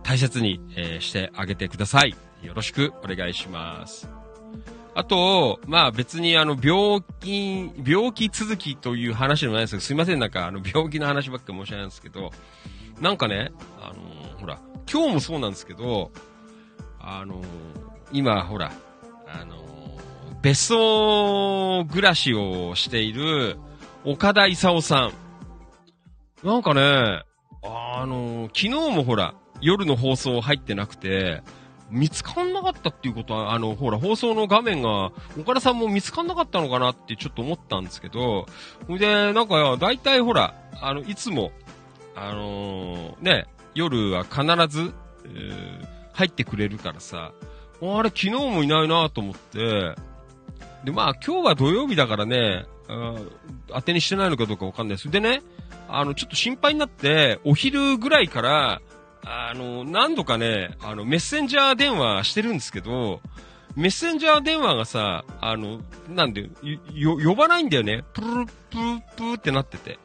[0.03, 2.13] 大切に、えーしてあげてください。
[2.43, 4.09] よろしくお願いします。
[4.95, 12.31] あと、まあ別にあの病気、病気続きという話でもないですけど、すいません、なんかあの病気の話ばっか申し訳ないんですけど、
[12.99, 14.59] なんかね、あのほら、
[14.91, 16.11] 今日もそうなんですけど、
[16.99, 17.41] あの
[18.11, 18.73] 今ほら、
[19.25, 19.76] あの
[20.41, 23.57] 別荘暮らしをしている
[24.05, 25.11] 岡田勲さ
[26.43, 26.47] ん。
[26.47, 27.23] なんかね、
[27.63, 31.41] あの昨日もほら、夜の放送入ってなくて、
[31.89, 38.45] 見つかんなかったっていうことは、あの、ほら、放送の画面が、岡田さんも見つかんなかったのかなってちょっと思ったんですけど、
[38.87, 41.51] ほいで、なんか、だいたいほら、あの、いつも、
[42.13, 44.93] あのーね、夜は必ず、
[45.25, 47.31] えー入ってくれるからさ、
[47.79, 49.93] あれ、昨日もいないなと思って、
[50.83, 53.15] で、まあ、今日は土曜日だからね、あ
[53.67, 55.11] 当てにしてないのかどうかわかんないです。
[55.11, 55.41] でね、
[55.89, 58.81] あの、ちょっと心配になって、お昼ぐらいから、
[59.25, 63.21] あの、何度かね、あの、メッセンジャー電話してるんですけど、
[63.75, 66.49] メッセンジャー電話がさ、あの、なんで、
[66.93, 68.03] よ、呼ばないんだよね。
[68.13, 69.99] プルルプルプルってなってて。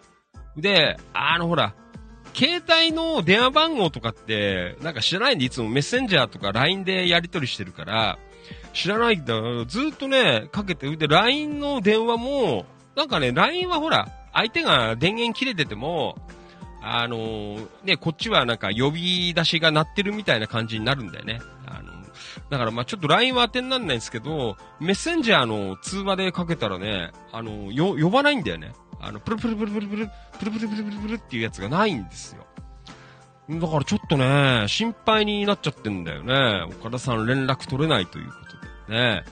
[0.56, 1.74] で、あの、ほら、
[2.35, 8.18] 携帯の電話番号とかって、なんか知らないんで、いつもメッセンジャーとか LINE でやり取りしてるから、
[8.72, 9.35] 知らないんだ。
[9.66, 16.16] ずっとね、かけて、で、LINE の電話も、なんかね、LINE はほら、相手が電源切れてても、
[16.82, 21.38] あのーね、こっちはなんか呼び出しが鳴ってるみたいな感じになるんだよね。
[21.66, 21.92] あの
[22.50, 28.72] だからまあちょっと LINE は当てにならないんですけど、メッセンジャーの通話でかけたらね、あのよ、呼ばないんだよね。
[29.00, 32.46] あの、プルプルプルプルプル、プルプルプルプルプルっていうやつがないんですよ。
[33.48, 36.64] だからちょっとね、心配になっちゃってんだよね。
[36.78, 38.35] 岡田さん連絡取れないというこ
[38.87, 39.25] とでね。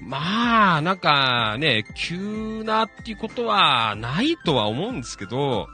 [0.00, 5.68] まあ、なんかね、急なっていうことはないとは思うんですけど、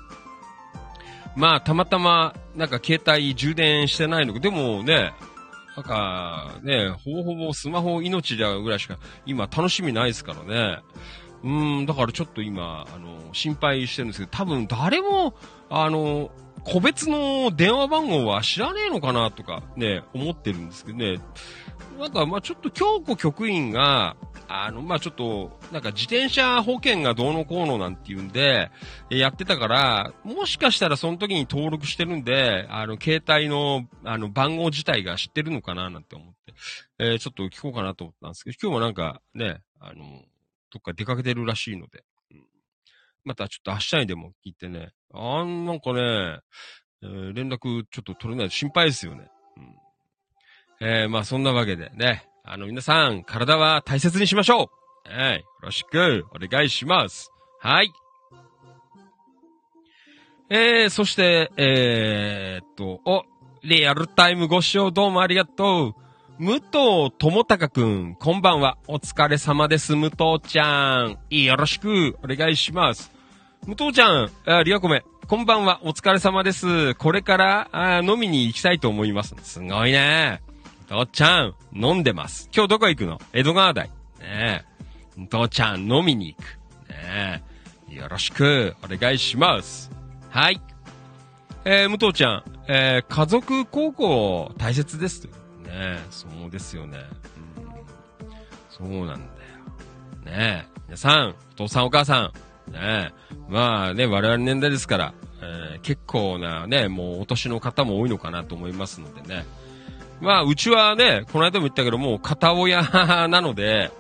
[1.37, 5.13] まあ、たまたま、なんか携帯充電してないのか、でもね、
[5.77, 10.81] なんかね、ほぼほぼスマホ命だぐらいしか今楽しみないですからね。
[11.45, 15.35] うん、だからちょっと今、あの、心配してるんですけど、多分誰も、
[15.71, 16.33] あの、
[16.65, 21.19] 個別の電話番号は知らねえのかなとかね、思ってるんですけどね。
[21.99, 28.71] なんか、まあちょっと京子局員が、あの、まあちょっと、なんか自転車保険がどうのこうのなんていうんで、
[29.11, 36.55] やってたから、もしかしたらその時に登録してるんで、あの、携帯の、あの、番号自体が知ってるのかななんて思って、
[36.99, 40.23] えーちょっと聞こうかなと思ったんですけど、今日もなんかね、あの、
[40.71, 42.43] どっか出かけてるらしいので、うん
[43.25, 46.39] またちょっと明日にでも聞いてね、あんなんかね、
[47.03, 49.29] えー連絡ちょっと取れないと心配ですよね。
[50.81, 54.71] えーまあそんなわけでね、あの皆さん、体は大切にしましょ
[55.07, 57.33] うはい、よろしくお願いします。
[57.61, 57.93] はい。
[60.51, 63.25] えー、そして、えー、っと、お、
[63.65, 65.95] リアルタイムご視聴どうもありがと
[66.39, 66.43] う。
[66.43, 68.79] 武藤智隆くん、こんばんは。
[68.87, 71.19] お疲れ様です、武藤ちゃん。
[71.29, 73.11] よろしくお願いします。
[73.67, 75.81] 武藤ちゃん、あリアコメ、こんばんは。
[75.83, 76.95] お疲れ様です。
[76.95, 79.35] これからあ飲みに行きたいと思います。
[79.43, 80.48] すごいね。
[80.91, 82.49] 武藤ちゃん、飲んでます。
[82.51, 83.21] 今日どこ行くの？
[83.35, 83.91] 江戸川台。
[84.21, 84.65] ねえ。
[85.19, 86.59] 武藤ちゃん、飲みに行く。
[86.89, 87.43] ね
[87.91, 87.95] え。
[87.95, 89.91] よろしくお願いします。
[90.31, 90.63] はい。
[91.67, 95.27] えー、武藤ちゃん、えー、家族孝行大切です。
[95.27, 95.31] ね
[95.69, 97.01] え、そうですよね。
[98.81, 99.19] うん、そうなんだよ。
[100.25, 102.33] ねえ、皆さん、お父さんお母さ
[102.67, 103.13] ん、ねえ、
[103.51, 109.45] まあね、我々年代ですから、えー結構なね、もうお年の方も多いのかなと思いますのでね。
[110.21, 112.83] まあ、うちはね、この間も言ったけど、もう片親
[113.29, 113.91] なので、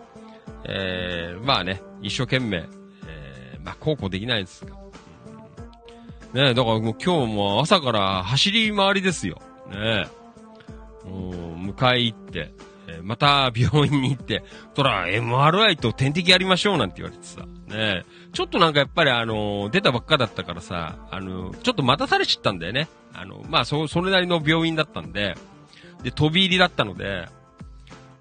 [0.64, 2.64] えー、まあね、一生懸命、
[3.06, 4.76] えー、まあ、孝行できないですが。
[6.34, 9.40] ねだからもう今日も朝から走り回りですよ。
[9.70, 10.06] ね
[11.04, 11.32] もう
[11.70, 12.52] 迎え行って、
[12.86, 14.42] えーまた病院に行って、
[14.74, 17.46] とら、MRI と点滴やりましょうなんて言われてさ。
[17.68, 22.88] ねちょっとなんかやっぱりあの出たばっかだったからさ、あのちょっと待たされちゃったんだよね。
[23.14, 25.34] あの、まあ、そ、それなりの病院だったんで、
[26.02, 27.28] で、飛び入りだったので、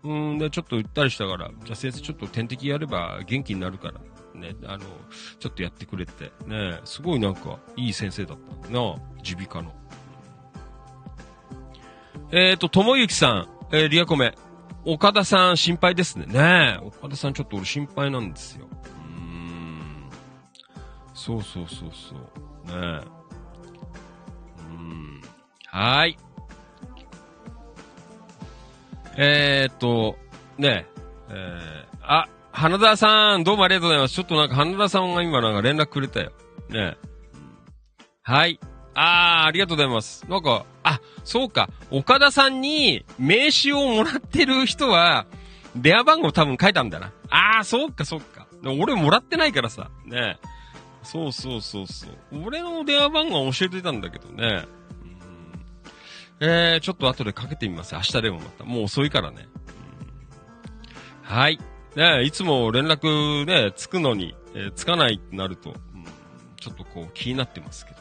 [0.04, 4.86] うーん、で、ちょっと言ったりしたから、じゃあ先生ちょっと点滴やれば元気になるから、ね、あの、
[5.40, 9.74] ちょっとやってくれて、ね、すごいなんか、いい先生だったな、耳鼻科の。
[12.32, 14.36] えーと、ともゆきさん、えーリアコメ、
[14.86, 16.26] 岡田さん心配ですね。
[16.26, 18.68] ね、岡田さんちょっと俺心配なんですよ。
[18.72, 20.10] うーん。
[21.14, 22.68] そうそうそうそう。
[22.68, 22.74] ね。
[22.74, 25.22] うーん。
[25.66, 26.18] はーい。
[29.20, 30.16] えー、っと、
[30.60, 30.86] ね、
[31.30, 34.14] えー、あ、花田さん、どうもありがとうございます。
[34.14, 36.32] ちょっとなんか花田さんが今なんか連絡くれたよ。
[36.70, 36.98] ね。
[38.22, 38.60] はい。
[38.94, 40.24] あー、ありがとうございます。
[40.30, 41.68] なんか、あ、そうか。
[41.90, 45.26] 岡田さんに名刺をもらってる人は、
[45.76, 47.12] 電話番号多分書いたんだな。
[47.32, 48.48] あー、そうか、そうか。
[48.64, 49.90] 俺もらってないからさ。
[50.06, 50.38] ね。
[51.02, 52.12] そうそうそうそう。
[52.46, 54.66] 俺の電話番号教えてたんだけどね。
[56.40, 57.96] えー、ちょっと後でかけてみます。
[57.96, 58.64] 明日でもまた。
[58.64, 59.48] もう遅いからね。
[59.62, 59.68] うん
[61.28, 61.60] はい。
[61.96, 66.06] ねいつも連絡ね、つくのに、えーつかないってなると、うん
[66.60, 67.98] ちょっとこう気になってますけど。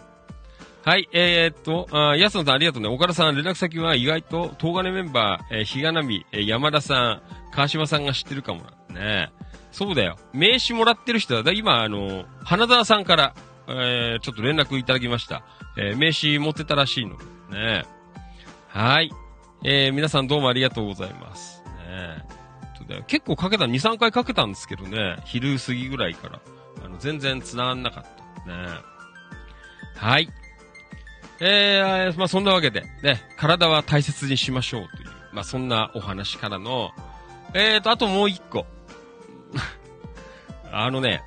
[0.84, 2.88] はい、えー、っと、あ安野さんありがとうね。
[2.88, 9.00] 岡田さん連絡先は意外と、東金メンバー、えー、ひがなみ、えー山田さん、川島さんが知ってるかもな。
[9.00, 9.32] ね
[9.72, 10.16] そうだよ。
[10.32, 13.34] 名刺もらってる人は、だ今、あの、花澤さんから、
[13.68, 15.42] えー、ちょっと連絡いただきました。
[15.76, 17.16] えー名刺持ってたらしいの。
[17.50, 17.84] ね
[18.76, 19.10] はい。
[19.64, 21.62] えー、皆さんどうもありがとうございます。
[22.86, 26.40] ね結構かけた、2、3回かけたんですけどね、昼過ぎぐらいから。
[26.84, 28.04] あの、全然繋がんなかっ
[28.44, 28.52] た。
[28.52, 28.68] ね
[29.94, 30.28] はい。
[31.40, 36.90] えー、まあそんなわけで、ね、体は大切にしましょうという、まあそんなお話からの、
[37.54, 38.66] えーと、あともう一個。
[40.70, 41.22] あのね、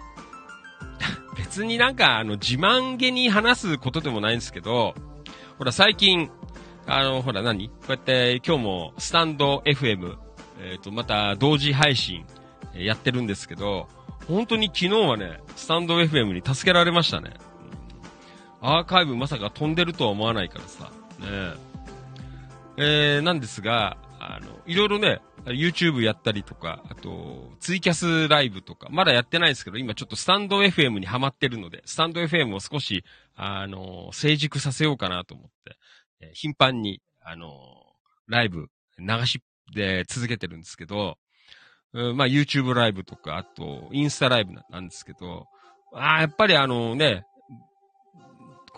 [1.35, 4.93] 別になんか、あの、自慢げに話すことでもないんですけど、
[5.57, 6.29] ほら、最近、
[6.91, 7.69] あの、ほら何？
[7.69, 10.17] こうやって今日もスタンド FM、
[10.61, 12.25] えっ、と、また同時配信
[12.73, 13.87] えやってるんですけど、
[14.27, 17.33] 本当に昨日はね、スタンド FM に助けられましたね。
[18.61, 21.53] アーカイブまさか飛んでるとは思わないからさ、ね。
[22.77, 33.03] えー、なんですが、あの、いろいろね、YouTube やったりとか、あと、ツイキャスライブとか、まだやってないですけど、今ちょっとスタンド FM にハマってるので、スタンド FM を少し、
[33.35, 35.77] あの、成熟させようかなと思って、
[36.21, 37.49] え頻繁に、あの、
[38.27, 38.67] ライブ、
[38.99, 39.41] 流し
[39.73, 41.17] で続けてるんですけど、
[41.93, 45.47] うんまあ YouTube ライブとか、あと、インスタライブななんですけど、
[45.93, 47.25] ああ、やっぱりあのね、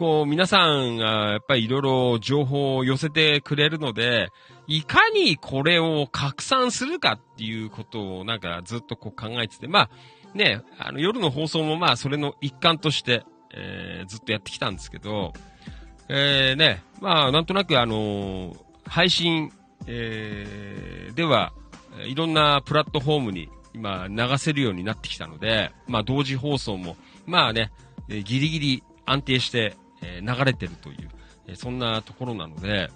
[0.01, 4.29] こう、皆さんが、やっぱりいろいろ情報を寄せてくれるので、
[4.67, 9.89] いかにこれを拡散するかっていうことを、なんかずっとこう考えてて、まあ、
[10.35, 13.23] ね、あの、夜の放送もまあ、それの一環として、
[13.53, 15.33] えー、ずっとやってきたんですけど、
[16.09, 19.53] えー、ね、まあ、なんとなくあのー配信、
[19.87, 21.53] えー、では、
[22.05, 27.71] いろんなプラットフォームに今流せるようになってきたので、まあ、同時放送も、まあね、
[28.09, 31.09] えーギリギリ安定して、えー流れてるという、
[31.47, 32.89] えーそんなところなので、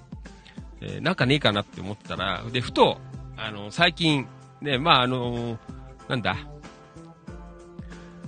[0.82, 3.00] えーなんかねえかなって思ったら、で、ふと、
[3.38, 4.28] あの、最近、
[4.62, 5.58] ね、まあ、あの
[6.10, 6.36] なんだ、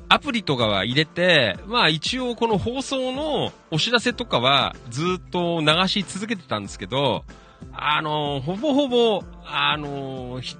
[0.09, 7.25] アプリとかは入れて、まあ一応この放送のお知らせとかはずっと流し続けてたんですけど、
[7.73, 10.55] あの、ほぼほぼ、あの、ひ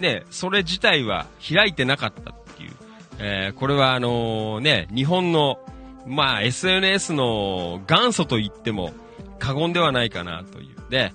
[0.00, 2.72] ね、それ自体は開いてなかったっていう。
[3.18, 5.58] えーこれはあのね、日本の、
[6.06, 8.92] まあ SNS の元祖と言っても
[9.38, 10.90] 過言ではないかなという。
[10.90, 11.12] で、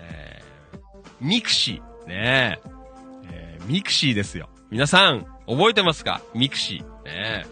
[0.00, 0.78] えー
[1.20, 2.58] ミクシー、ね
[3.30, 4.50] えーミクシーですよ。
[4.70, 6.20] 皆さん、覚えてますか？
[6.34, 6.93] ミクシー。
[7.04, 7.46] ね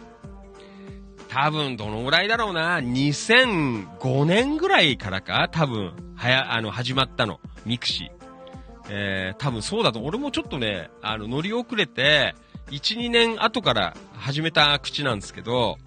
[1.29, 2.79] 多分、どのぐらいだろうな。
[2.79, 7.41] 2005年ぐらいからか多分、はや、あの、始まったの。
[7.65, 8.23] ミクシー。
[8.91, 10.01] えー、多分そうだと。
[10.01, 12.35] 俺もちょっとね、あの、乗り遅れて、
[12.71, 15.79] 1、2年後から始めた口なんですけど、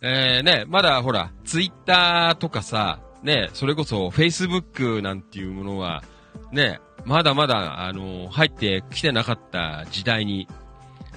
[0.00, 6.04] えー、ね、まだほら、ツイッターとかさ、ね、それこそ Facebook なんていうものは、
[6.52, 10.46] ね、まだまだ、あの、入ってきてなかった時代に、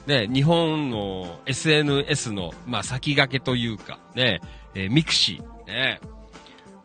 [0.10, 4.41] ね、日本の SNS の、まあ、先駆けというか、ね、
[4.74, 6.01] えーミクシー、ね、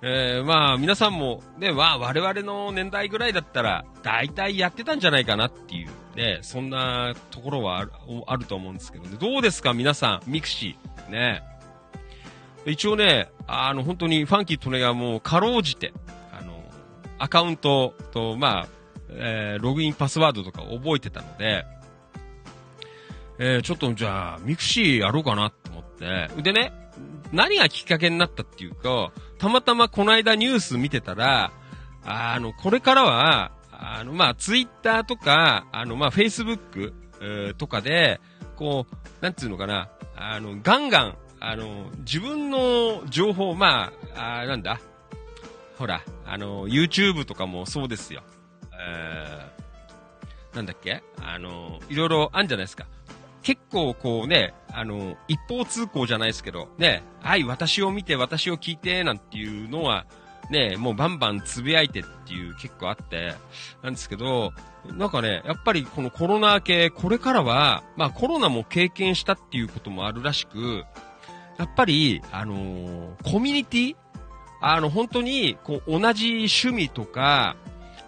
[0.03, 7.93] えーまあ、皆さんも、ね、まあ、我々の年代ぐらいだったら、大体やってたんじゃないかなっていう、ね、そんなところはある
[8.27, 9.17] あると思うんですけどね。
[9.19, 11.43] どうですか、皆さん、ミクシー、ね。
[12.67, 15.95] 一応ね、あの、本当にファンキーとねがわもう、かろうじて、
[16.31, 16.63] あの、
[17.19, 18.69] アカウントと、まあ、
[19.09, 21.65] えーログインパスワードとか覚えてたので、
[23.39, 26.73] えーちょっとじゃあ、ミクシーやろうかなと思って、でね、
[27.33, 31.51] 何がきっかけになったっていうと、たまたまこの間ニュース見てたら、
[32.05, 38.21] あの、これからは、あの、まあ、ツイッターとか、あの、まあ、フェイスブック、えーとかで、
[38.57, 44.81] こう、なんつうのかな、あの、ガンガン、あの、自分の情報、まあ、あなんだ、
[45.77, 48.23] ほら、あの、YouTube とかもそうですよ。
[48.81, 49.55] えー
[50.55, 52.87] なんだっけあの、いろいろあるんじゃないですか。
[53.45, 60.07] 結構こうね、あの、一方通行じゃないですけど、ね、はい、私を見て、私を聞いて、なんていうのは、
[60.51, 63.35] ね、もうバンバンつぶやいてっていう結構あって、
[63.83, 64.53] なんですけど、
[64.87, 70.85] なんかね、やっぱりこのコロナ明け、これからは、まあコロナも経験したっていうこともあるらしく、
[71.59, 73.97] やっぱり、あのーコミュニティ
[74.61, 77.57] あの、本当に、こう、同じ趣味とか、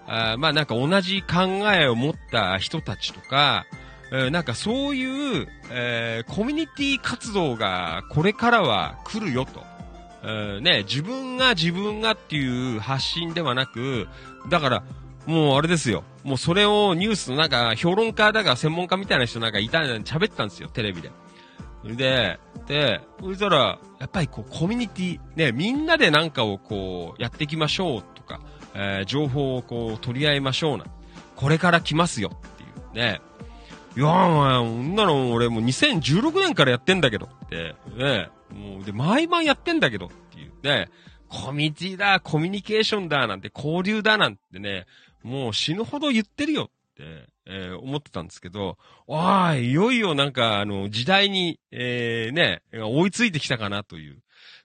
[0.06, 3.66] あまあなんか同じ考えを持った人たちとか、
[4.12, 9.64] えなんかそういう、えーコミュニティ活動がこれからは来るよと。
[10.22, 14.08] えーね、自分が自分がっていう発信ではなく、
[14.48, 14.82] だから、
[15.26, 16.04] もうあれですよ。
[16.24, 21.10] もうそれをニュースのなんか評論家だか専門家みたいな人なんかいたんで喋ってたんですよ、テレビで。
[21.84, 28.40] で、で、そしたら、やっぱりこうコミュニティ、ね、みんなでなんかをこうやっていきましょうとか、
[28.74, 30.86] えー情報をこう取り合いましょうな。
[31.36, 33.20] これから来ますよっていうね。
[33.96, 40.52] いやー、まあ、そんなの俺もう2016年からやってんだけどって、ね、もう、で、毎晩やってんだけどっていう。
[40.62, 40.88] ね、
[41.28, 44.86] コミュニティだ、コミュニケーションだ、なんて、交流だ、なんてね、
[45.22, 48.76] もう死ぬほど言ってるよって、えー思ってたんですけど、
[49.06, 54.18] わあ、いよいよなんか、あの、時代に、えーね、追いついてきたかなという、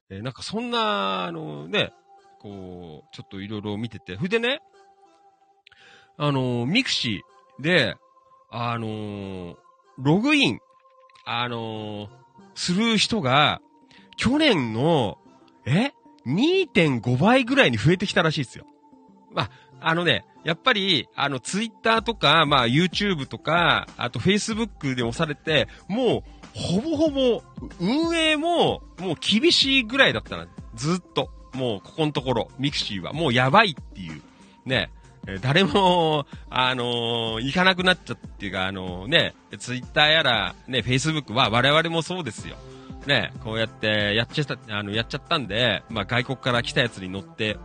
[0.10, 1.94] えーなんかそんな、あのね、
[2.40, 4.60] こう、ちょっといろいろ見てて、ふでね、
[6.18, 7.96] あの、ミクシーで、
[8.52, 9.56] あの
[9.98, 10.60] ログイン、
[11.26, 12.10] あの
[12.54, 13.62] する人が、
[14.18, 15.18] 去年の、
[15.66, 15.92] え
[16.26, 18.66] ?2.5 倍ぐらいに増えてきたらしいですよ。
[19.32, 19.50] まあ、
[19.80, 26.24] あのね、やっぱり、あの、ツイッターとか、まあ、YouTube とか、あと Facebook で押されて、もう、
[26.54, 27.42] ほぼほぼ、
[27.80, 30.48] 運営も、もう厳しいぐらいだったな。
[30.76, 31.30] ずっと。
[31.54, 33.14] もう、ここのところ、ミクシーは。
[33.14, 34.22] もうやばいっていう。
[34.66, 34.90] ね。
[35.28, 42.56] え誰も、あのー行かなくなっちゃっていうか、あのね、ツイッターやら、ね、Facebook は我々もそうですよ。
[43.06, 47.58] ね、こうやって、やっちゃった、あの、やっちゃったんで、まあ、外国から来たやつに乗って、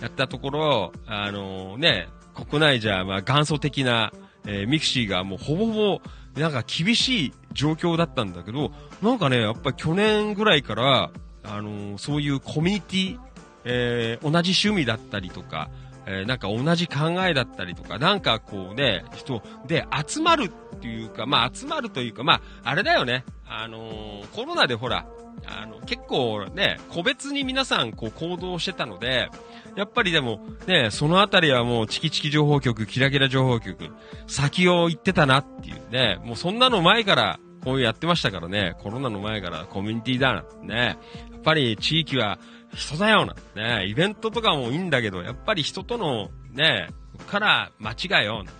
[0.00, 4.12] やったところ、あのね、国内じゃ、まあ、元祖的な、
[4.46, 8.70] えミクシーがもうほぼほぼ、なんか厳しい状況だったんだけど、
[9.02, 11.10] なんかね、やっぱり去年ぐらいから、
[11.42, 13.18] あのそういうコミュニティ、
[13.64, 15.68] えー同じ趣味だったりとか、
[16.06, 23.24] えーなんか同じ考えだったりとか、なんかこうね、人で集まるっていうか、まあ集まるというか、まあ、あれだよね。
[23.48, 25.06] あのーコロナでほら、
[25.46, 29.28] あの、結構ね、個別に皆さんこう行動してたので、
[29.76, 33.88] やっぱりでもね、そのあたりはもうチキチキ情報局、キラキラ情報局、
[34.26, 40.96] 先を行ってたなっていうね、もうそんなの前からこうやってましたからね、コロナの前からコミュニティだなんてね、
[41.32, 42.38] やっぱり地域は
[42.76, 46.88] 人だよなね、イベントとかもいいんだけど、やっぱり人とのね、
[47.26, 48.52] から街がよなんて、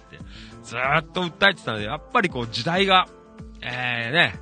[0.64, 3.08] ずーっと訴えてたので、やっぱりこう時代が、
[3.62, 4.40] えー、ね、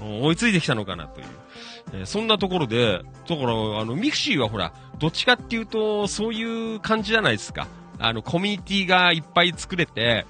[0.00, 1.26] 追いついてきたのかなという。
[1.92, 7.68] えーそんなところで、だから、あの、ミクシーはほら、どっちかっていうと、そういう感じじゃないですか。
[7.98, 10.26] あの、コミュニティがいっぱい作れて、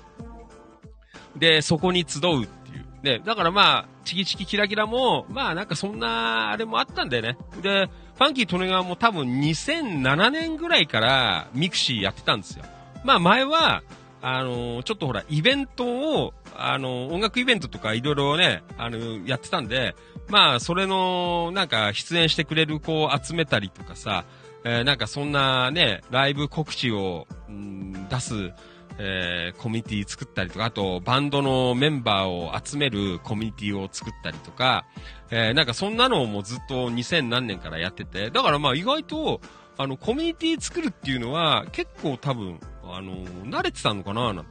[1.36, 3.02] で、そこに集うっていう。
[3.02, 7.38] ね、だからまあ、チキチキキラキラも、まあなんかそんな、あれもあったんだよね。
[7.62, 12.64] で、ファンキーとねがわも多分2007年ぐらいからミクシーやってたんですよ。
[13.04, 13.82] まあ前は、
[14.22, 19.94] あのちょっとほら、イベントを、あの音楽イベントとかいろいろね、あのやってたんで、
[20.28, 24.24] まあ、それの、なんか、出演してくれる子を集めたりとかさ、
[24.64, 28.52] えなんかそんなね、ライブ告知を、うん出す、
[28.98, 34.84] えーコミュニティ作ったりとか、あと、バンドのメンバーを集めるコミュニティを作ったりとか、
[35.30, 39.40] えーなんかそんなのをもうずっと2000何年からやってて、だからまあ意外と、
[39.76, 44.50] あの、コミュニティ作るっていうのは、結構多分、あの、慣れてたのかななんて、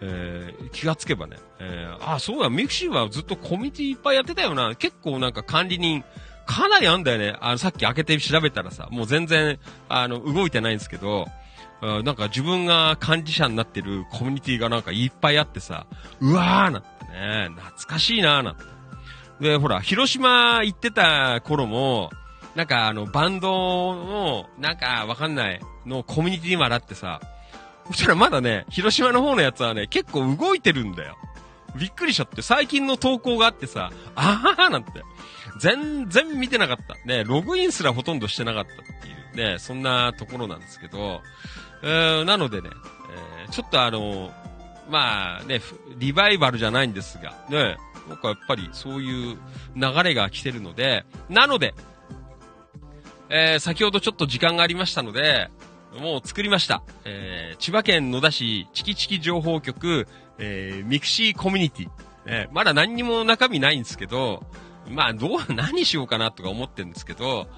[0.00, 1.36] えー気がつけばね。
[1.60, 4.74] えーあ、そうや、ミクシーはずっとコミュニティいっぱいやってたよな。
[4.74, 6.02] 結構なんか管理人、
[6.46, 7.36] かなりあんだよね。
[7.40, 9.58] あの、さっき開けて調べたらさ、もう全然、
[9.88, 11.26] あの、動いてないんですけど、
[11.80, 15.86] あなんか自分が管理者になってるコミュニティがなんかいっぱいあってさ、
[16.20, 18.62] うわーなんてね、懐かしいなーなんて。
[19.40, 22.10] で、ほら、広島行ってた頃も、
[22.54, 23.50] なんかあの、バンド
[23.94, 27.20] の、なんかわかんない、のコミュニティまであってさ、
[27.88, 31.16] そしたらまだね、広島の方のやつはね、結構動いてるんだよ。
[31.78, 34.90] びっくりしちゃって、最近の投稿があってさ、あははなんて。
[35.58, 36.96] 全然見てなかった。
[37.06, 41.20] ね、ログインすらほとんどしてなかったっていうね、そんなところなんですけど、
[41.82, 42.70] えー、なのでね、
[43.44, 44.32] えーちょっとあの、
[44.90, 45.60] まあね、
[45.98, 47.76] リバイバルじゃないんですが、ね、
[48.08, 49.38] なんかやっぱりそういう
[49.76, 51.74] 流れが来てるので、なので、
[53.28, 55.50] えー先ほどちょっと時間がありましたので、
[56.00, 56.82] もう作りました。
[57.04, 60.08] えー千葉県野田市チキチキ情報局、
[60.38, 61.88] えーミクシーコミュニティ。
[62.26, 64.42] ねまだ何にも中身ないんですけど、
[64.88, 67.48] まあ、どう、何しようかなとか思ってるんですけど、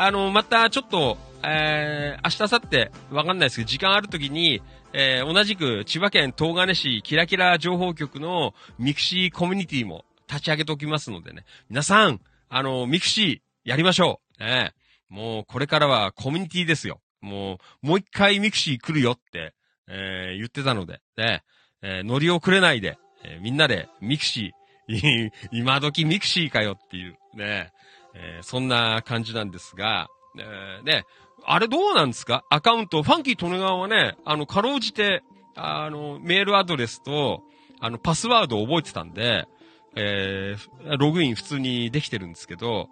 [0.00, 11.44] あの、またちょっと、えー、明日、明後日、わかんないですけど、時間あるときに、えー、同じく千葉県東金市キラキラ情報局のミクシーコミュニティも立ち上げておきますのでね。
[11.68, 14.44] 皆さん、あの、ミクシーやりましょう。
[14.44, 14.72] ね、
[15.08, 17.00] もうこれからはコミュニティですよ。
[17.20, 19.52] もう、もう一回ミクシー来るよって、
[19.88, 21.42] えー、言ってたので、ね、
[21.82, 27.72] えー、乗り遅れないで、えー、みんなでミクシー、 今時ミクシーかよっていう、ね、
[28.20, 31.04] えー、そんな感じなんですが、えー、ね、
[31.44, 32.44] あれどうなんですか？
[32.50, 35.22] アカウント、ファンキー利根川はね、あの、かろうじて、
[35.54, 37.42] あの、メールアドレスと、
[37.80, 39.46] あの、パスワードを覚えてたんで、
[39.94, 42.88] えー、ログイン普通にできてるんですけど、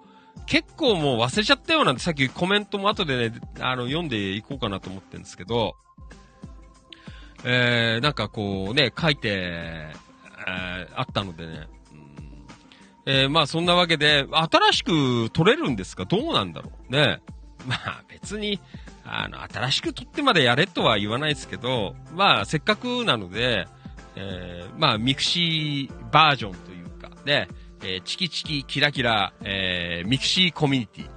[0.46, 5.76] 結構もう忘れちゃったようなんてさっきコメントも後でね、あの、読んでいこうかなと思ってるんですけど、
[7.44, 11.68] えー、なんかこうね、書いて、えー、あったのでね、
[13.06, 16.04] えー、まあそんなわけで、新しく取れるんですか？
[16.04, 16.92] どうなんだろう？
[16.92, 17.20] ね。
[17.66, 18.60] まあ別に、
[19.04, 23.66] あの、新しく取ってまでやれとは言わないですけど、まあせっかくなので、
[24.16, 27.48] えー、まあミクシーバージョンというか、ね、
[27.82, 31.10] えー、チキチキキラキラ、えー、ミクシーコミュニティ。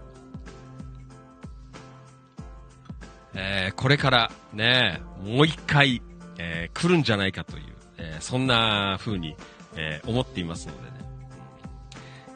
[3.36, 6.02] えー、これからね、もう一回、
[6.38, 7.64] えー、来るんじゃないかという、
[7.98, 9.36] えー、そんな風に、
[9.76, 10.99] えー、思っていますのでね。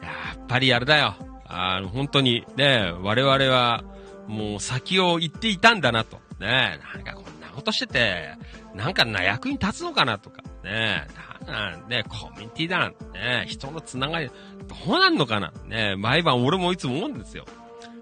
[0.04, 1.14] やっぱりあれだよ。
[1.46, 3.84] あの、本当にね、我々は、
[4.26, 6.18] もう先を行っていたんだなと。
[6.40, 8.32] ねなんかこんなことしてて、
[8.74, 10.42] なんかな、役に立つのかなとか。
[10.62, 11.06] ね
[11.46, 14.30] なんねコミュニティだなんね人のつながり、
[14.66, 17.44] どうなんのかなね毎晩俺もいつも思うんですよ。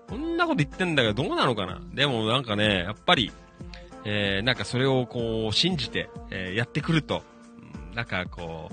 [0.08, 3.32] こんなこと言ってんだけど、どうなのかなでもなんかね、やっぱり、
[4.04, 7.22] えー、なんかそれをこう、信じて、えー、やってくると、
[7.94, 8.70] なんかこ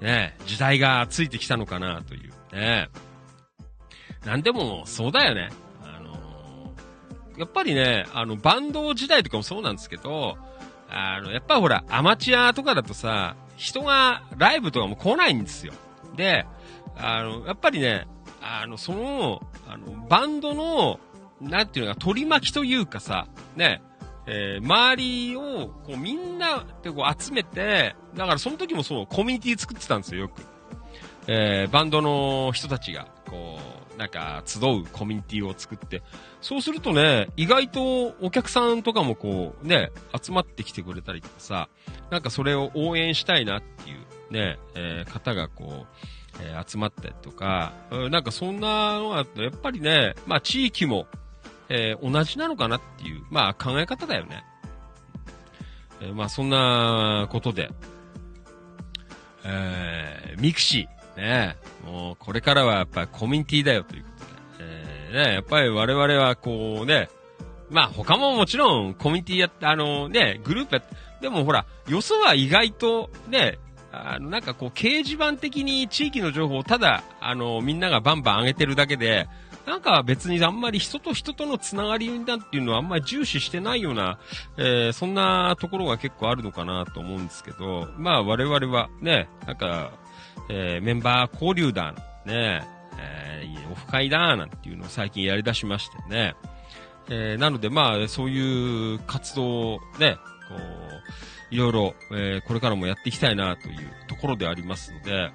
[0.00, 2.88] う、ね、時代がついてきたのかなという、ね。
[4.24, 5.50] なんでも、そうだよね。
[5.84, 10.36] あのー、やっぱりね、あの、バンド時代とかもそうなんですけど、
[10.88, 15.72] あの、やっぱほら、アマチュアとかだとさ、人がライブとかも来ないんですよ。
[16.16, 16.46] で、
[16.96, 18.06] あの、やっぱりね、
[18.42, 21.00] あの、その、あの、バンドの、
[21.40, 23.26] なんていうのか、取り巻きというかさ、
[23.56, 23.82] ね、
[24.26, 30.42] えー、周りを、こう、みんなでこう集めて、だからその時もそう、コミュニティ作ってたんですよ、よく。
[31.28, 33.58] えー、バンドの人たちが、こ
[33.94, 36.02] う、なんか、集うコミュニティを作って、
[36.40, 41.68] そうするとね、意外とお客さんとかもこう、ね、集まってきてくれたりとかさ、
[42.10, 47.72] なんかそれを応援したいなっていうね、えー、方がこう、えー、集まったりとか、
[48.10, 51.06] なんかそんなのが、やっぱりね、まあ地域も、
[51.68, 54.44] え、同じなのかなっていう、まあ考え方だよね。
[56.00, 57.70] え、まあそんなことで、
[59.44, 67.08] えー、ミクシー、ね、もうこれからはやっぱりコミュニティだよということで、えー、ね、やっぱり我々はこうね、
[67.70, 73.58] まあ他ももちろんコミュニティやって、あのね、グループやって、でもほら、よそは意外とね、
[73.92, 79.26] あの、なんかこう、掲示板的に地域の情報をただ、あの、みんながバンバン上げてるだけで、
[79.66, 84.18] なんか別にあんまり人と人とのつながりなんていうのはあんまり重視してないような、
[84.56, 89.90] えー、そんなところが結構あるのかなと思うんですけど、まあ我々はね、なんか、
[90.48, 91.92] えー、メンバー交流だ、
[92.24, 92.62] ね、
[92.98, 96.34] えー、オフ会だ、なんていうのを最近やり出しましてね。
[97.08, 100.16] えー、なのでまあ、そういう活動をね、
[100.48, 105.30] こう、いろいろ、えー、これからもやっていきたいなというところでありますので、うん、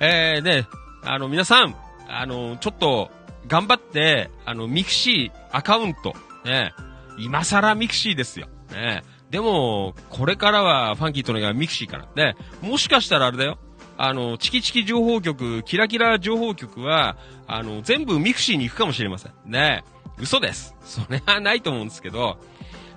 [0.00, 0.66] えー、ね、
[1.04, 1.76] あの、皆さん、
[2.08, 3.10] あの、ちょっと、
[3.46, 6.14] 頑張って、あの、ミクシーアカウント、
[6.44, 6.72] ね、
[7.18, 8.48] 今更ミクシーですよ。
[8.70, 9.02] ね。
[9.30, 12.08] でも、これからはファンキーとねががミクシーから。
[12.16, 12.36] ね。
[12.62, 13.58] もしかしたらあれだよ。
[14.02, 19.32] あの、チキチキ情報局、キラキラ情報局は、あの、全部ミクシーに行くかもしれません。
[19.44, 19.84] ね。
[20.18, 20.74] 嘘です。
[20.80, 22.38] それはないと思うんですけど、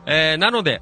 [0.06, 0.82] えー、なので、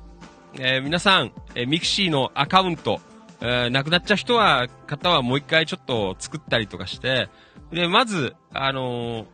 [0.60, 3.02] えー、皆さん、えー、ミクシーのアカウント、
[3.42, 7.28] えー、なくなっちゃう人は、方はもう一回ちょっと作ったりとかして、
[7.72, 9.26] で、まず、あのー、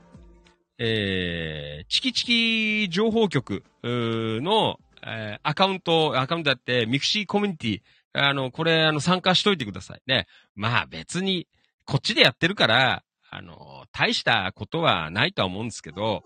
[0.79, 7.81] えー、チキチキ情報局の、えー、アカウント、アカウントだって、ミクシーコミュニティ、
[8.17, 10.27] あの、これ、あの、参加しといてくださいね。
[10.55, 11.47] まあ別に、
[11.85, 16.23] こっちでやってるから、あの、大したことはないとは思うんですけど、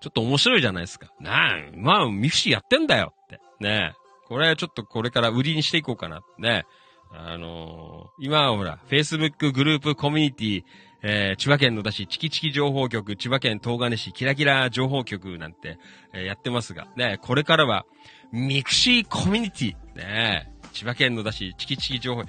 [0.00, 1.12] ちょっと面白いじゃないですか。
[1.20, 3.40] なあ、まあ、ミクシーやってんだよって。
[3.60, 3.94] ね
[4.28, 6.20] これちょっとこれから売りにしていこうかな。
[6.38, 6.64] ね
[7.12, 10.62] あのー、今はほら、Facebook グループコミュニティ、
[11.02, 15.78] えー、千葉県野田市、チキチキ情報局、千葉県東金市、キラキラ情報局なんて、
[16.12, 17.86] えー、やってますが、ね、これからは、
[18.32, 22.24] ミクシーコミュニティ、ねえ、千葉県野田市、チキチキ情報、え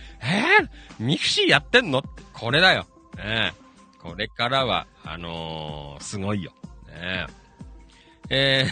[0.63, 0.69] ー、
[0.99, 2.03] ミクシーやってんの？
[2.33, 2.85] これだよ。
[3.17, 3.53] ねえ、
[4.01, 6.51] これからは、あのーすごいよ。
[6.87, 7.27] ね
[8.29, 8.65] え。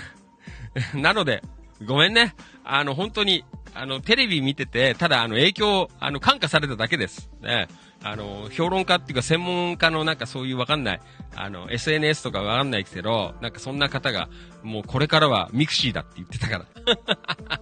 [0.93, 1.41] ー なので、
[1.85, 2.35] ごめんね。
[2.63, 3.43] あの、本当に、
[3.75, 7.29] あの、テレビ見てて、ただ、あの、影響、あの、感化されただけです。
[7.41, 7.67] ね
[8.01, 11.01] あの、評論家っていうか専門家のなんかそういうわかんない、
[11.35, 14.29] あの、SNS とかわかんないけど、なんかそんな方が、
[14.63, 16.65] もうこれからはミクシーだって言ってたから。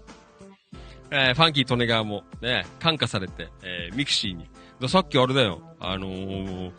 [1.11, 4.49] えーファンキー・トネガワもね、感化されて、えーミクシーに。
[4.89, 6.71] さっきあれだよ、あのー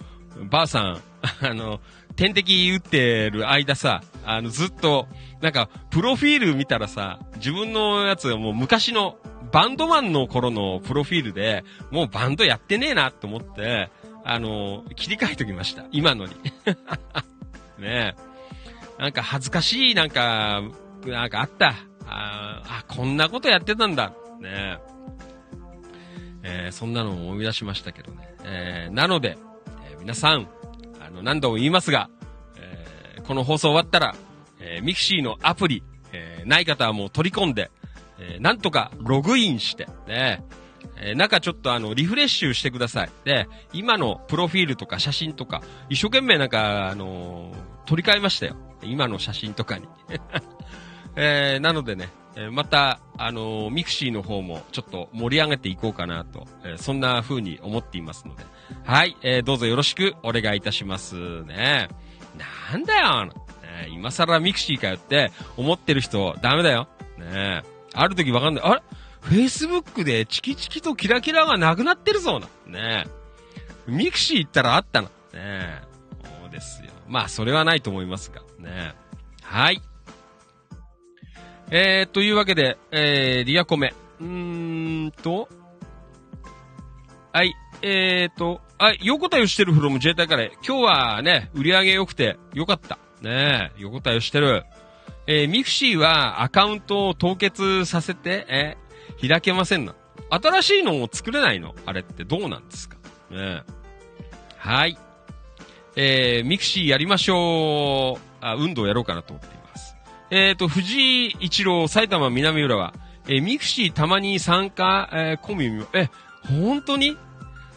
[0.51, 1.03] ばあさん、
[1.41, 1.81] あの、
[2.17, 5.09] 点滴打ってる間さ、あの、ずっと、
[5.41, 9.19] なんか、プロフィール見たらさ、自分のやつがもう昔の、
[9.53, 13.91] バンドマンの頃のプロフィールで、もうバンドやってねえなと思って、
[14.25, 15.85] あの切り替えときました。
[15.93, 16.33] 今のに。
[17.79, 18.17] ねえ。
[18.99, 20.63] なんか恥ずかしい、なんか、
[21.07, 21.75] なんかあった。
[22.07, 24.09] ああ、こんなことやってたんだ。
[24.41, 24.79] ねえ。
[26.47, 28.35] えーそんなのを思い出しましたけどね。
[28.45, 29.39] えーなので、
[29.91, 30.49] えー皆さん、
[31.15, 32.11] の、何度も言いますが、
[32.57, 34.15] えーこの放送終わったら、
[34.61, 37.71] えーミクシーのアプリ、えーない方はもう取り込んで、
[38.19, 40.45] えーなんとかログインして、ね
[40.97, 43.11] えー中ちょっとあの、リフレッシュしてください。
[43.25, 48.57] で、今のプロフィールとか写真とか、一生懸命なんか、あのー取り替えましたよ。
[48.83, 49.87] 今の写真とかに。
[51.17, 58.45] えーなのでね、えまた、あのミクシーの方もちょっと盛り上げていこうかなと、えーそんな風に思っていますので。
[58.85, 61.89] はい、えーどうぞよろしくお願いいたしますね。
[62.73, 63.33] なんだよ、ね
[63.91, 66.89] 今更ミクシーかよって思ってる人、ダメだよ。
[67.19, 67.63] ね
[67.93, 68.65] ある時わかんない。
[68.65, 68.83] あれ
[69.23, 72.49] ?Facebook でチキチキとキラキラがなくなってるぞな。
[72.67, 73.05] ね
[73.87, 75.09] ミクシー行ったらあったな。
[75.33, 75.83] ね
[76.25, 76.91] そうですよ。
[77.07, 78.43] まあ、それはないと思いますが。
[78.59, 78.95] ね
[79.43, 79.81] はい。
[81.71, 83.95] えー、というわけで、えー、リアコメ。
[84.21, 85.49] うーんと、
[87.33, 92.99] はい、えーと、はい、横田よしてるフロム自衛隊から、今日はね、売り上げ良くて良かった。
[93.23, 94.65] ねえ、横田よしてる。
[95.27, 98.85] えー、ミクシーはアカウントを凍結させて、えー
[99.27, 99.95] 開けませんな。
[100.29, 101.75] 新しいのを作れないの？
[101.87, 102.97] あれってどうなんですか？
[103.31, 103.63] ねえ。
[104.59, 104.99] はい。
[105.95, 108.21] えー、ミクシーやりましょう。
[108.41, 109.55] あ、運動やろうかなと思って
[110.31, 110.49] います。
[110.49, 112.95] えーと、藤井一郎、埼玉南浦和。
[113.27, 116.11] えーミクシーたまに参加、えー、コミュニえ、
[116.47, 117.17] 本当に？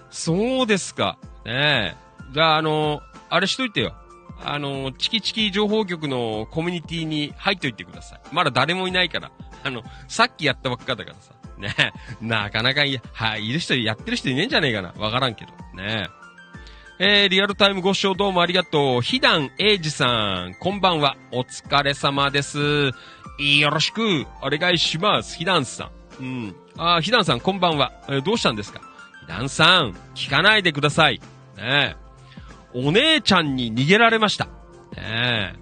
[0.09, 1.17] そうですか。
[1.45, 2.33] ねえ。
[2.33, 3.93] じゃあ、あのあれしといてよ。
[4.43, 8.19] あのチキチキ情報局のコミュニティに入っといてください。
[8.31, 9.31] まだ誰もいないから。
[9.63, 11.33] あの、さっきやったばっかだからさ。
[11.57, 11.91] ねえ。
[12.21, 14.93] なかなかい、はい、いる人、やってる人いねえんじゃねえかな。
[14.97, 15.51] わからんけど。
[15.81, 16.16] ねえ。
[16.99, 19.01] えー、リアルタイムご視聴どうもありがとう。
[19.03, 21.15] ひだんえいじさん、こんばんは。
[21.31, 22.57] お疲れ様です。
[22.57, 25.37] よろしく、お願いします。
[25.37, 26.23] ひだんさん。
[26.23, 26.55] うん。
[26.75, 27.91] あ、ひだんさん、こんばんは。
[28.09, 28.81] えーどうしたんですか？
[29.21, 31.21] ひだんさん、聞かないでください。
[31.55, 31.95] ねえ。
[32.73, 34.45] お姉ちゃんに逃げられました。
[34.45, 34.51] ね
[34.97, 35.53] え。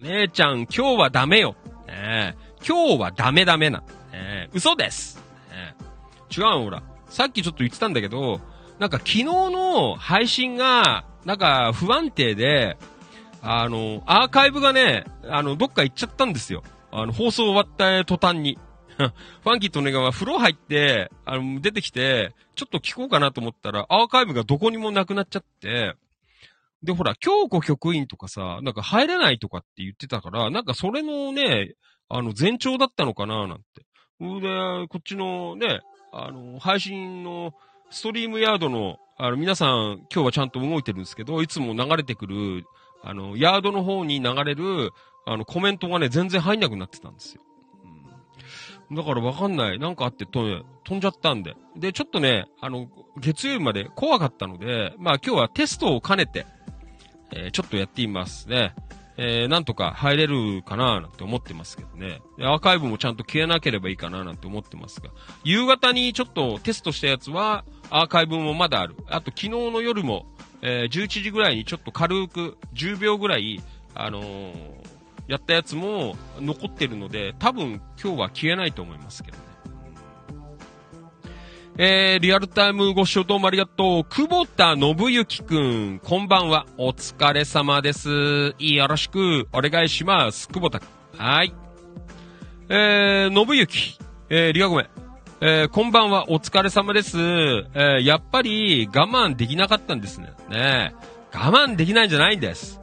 [0.00, 1.56] お姉ちゃん、今日はダメよ。
[1.88, 2.54] ねえ。
[2.64, 3.80] 今日はダメダメな。
[3.80, 4.50] ねえ。
[4.54, 5.16] 嘘です。
[5.50, 6.40] ねえ。
[6.40, 6.80] 違うほら。
[7.08, 8.40] さっきちょっと言ってたんだけど、
[8.80, 12.78] なんか昨日の配信が、なんか不安定で、
[13.42, 16.62] あの、アーカイブがね、あの、どっか行っちゃったんですよ。
[16.90, 18.58] あの、放送終わった途端に。
[18.96, 25.94] ファンキーとネガは風呂入って、あの、出てきて、ちょっと聞こうかなと思ったら、アーカイブがどこにもなくなっちゃって、
[26.82, 31.74] で、ほら、京子局員とかさ、なんか入れないとかって言ってたから、なんかそれのね、
[32.08, 33.84] あの、前兆だったのかななんて。
[34.20, 35.80] で、こっちのね、
[36.12, 37.52] あの、配信の、
[37.90, 42.64] ストリームヤードの、あの、皆さん、今日はちゃんと動いてるんですけど、いつも流れてくる、
[43.02, 44.92] あの、ヤードの方に流れる、
[45.26, 47.42] あの、コメントがね、全然入んなくなってたんですよ。
[48.90, 49.78] うん、だからわかんない。
[49.78, 51.56] なんかあってと、ね、飛んじゃったんで。
[51.76, 52.88] で、ちょっとね、あの、
[53.18, 56.46] 月曜日まで怖かったので、まあ今日はテストを兼ねて、
[57.32, 58.74] えーちょっとやってみますね。
[59.22, 62.22] えーなんとか入れるかななんて思ってますけどね。
[62.40, 65.10] アーカイブもちゃんと消えなければいいかななんて思ってますが。
[65.44, 68.96] 夕方にちょっとテストしたやつは、アーカイブもまだある。
[69.08, 70.24] あと昨日の夜も、
[70.62, 73.62] えー11時ぐらいにちょっと軽く10秒ぐらい、
[73.94, 74.54] あのー
[75.28, 79.49] やったやつも残ってるので、多分今日は消えないと思いますけどね。
[81.78, 84.04] えー、リアルタイムご視聴どうもありがとう。
[84.04, 86.66] 久保田信之くん、こんばんは。
[86.76, 88.54] お疲れ様です。
[88.58, 90.48] よろしくお願いします。
[90.48, 90.86] 久保田くん。
[91.16, 91.54] はい。
[92.68, 93.98] えー、信之、
[94.28, 94.90] えー、リアゴメ。
[95.40, 96.30] えー、こんばんは。
[96.30, 97.18] お疲れ様です。
[97.18, 100.32] えー、やっぱり我慢できなかったんですね。
[100.50, 100.94] ね
[101.32, 102.80] 我慢できないんじゃないんです。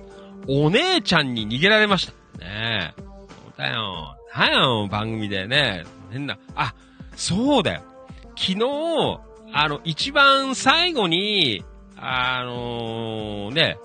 [0.48, 2.14] お姉ちゃんに逃げられました。
[2.40, 3.02] ねえ。
[3.02, 4.18] そうだよ。
[4.36, 5.84] なよ、番組でね。
[6.12, 6.38] 変な。
[6.56, 6.74] あ、
[7.16, 7.82] そうだよ。
[8.38, 9.20] 昨日、
[9.52, 11.66] あの、一番最後に、
[11.98, 13.78] あのー、ね、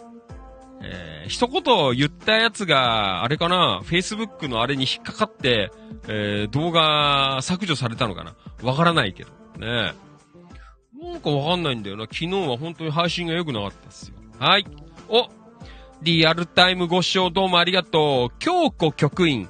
[0.82, 5.70] えー、一言言ったやつが、あれかな、Facebook のあれに引っかかって、
[6.06, 9.30] えー、動画削除されたのかなわからないけど。
[9.58, 9.94] ね
[11.00, 12.04] なんかわかんないんだよな。
[12.04, 14.16] 昨日は本当に配信が良くなかったっすよ。
[14.38, 14.66] はい。
[15.08, 15.28] お
[16.02, 18.38] リアルタイムご視聴どうもありがとう。
[18.38, 19.48] 京子局員。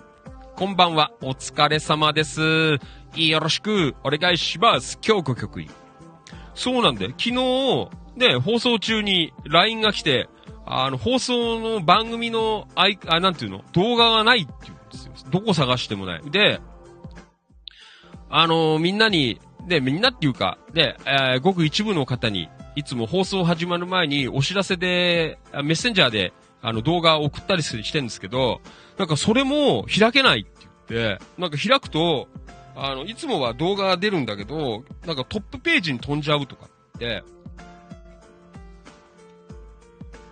[0.56, 1.12] こんばんは。
[1.20, 2.78] お疲れ様です。
[3.14, 4.98] よろしくお願いします。
[5.00, 5.70] 京子局員。
[6.54, 7.10] そうなんだよ。
[7.10, 10.28] 昨日、ね、放送中に LINE が来て、
[10.64, 15.12] あの、放送の番組の、あい、あ、なんていうの動画がないって言うんですよ。
[15.30, 16.30] どこ探してもない。
[16.30, 16.60] で、
[18.30, 26.32] あのー、みんなに、で、みんなっていうか、で、えー、ごく一部の方に、いつも放送始まる前にお知らせで、メッセンジャーで、
[26.62, 28.60] あの、動画を送ったりしてるんですけど、
[28.96, 32.28] なんかそれも開けないって言って、なんか開くと、
[32.74, 37.22] あの、いつもは動画が出るんだけど、なんかトップページに飛んじゃうとかって、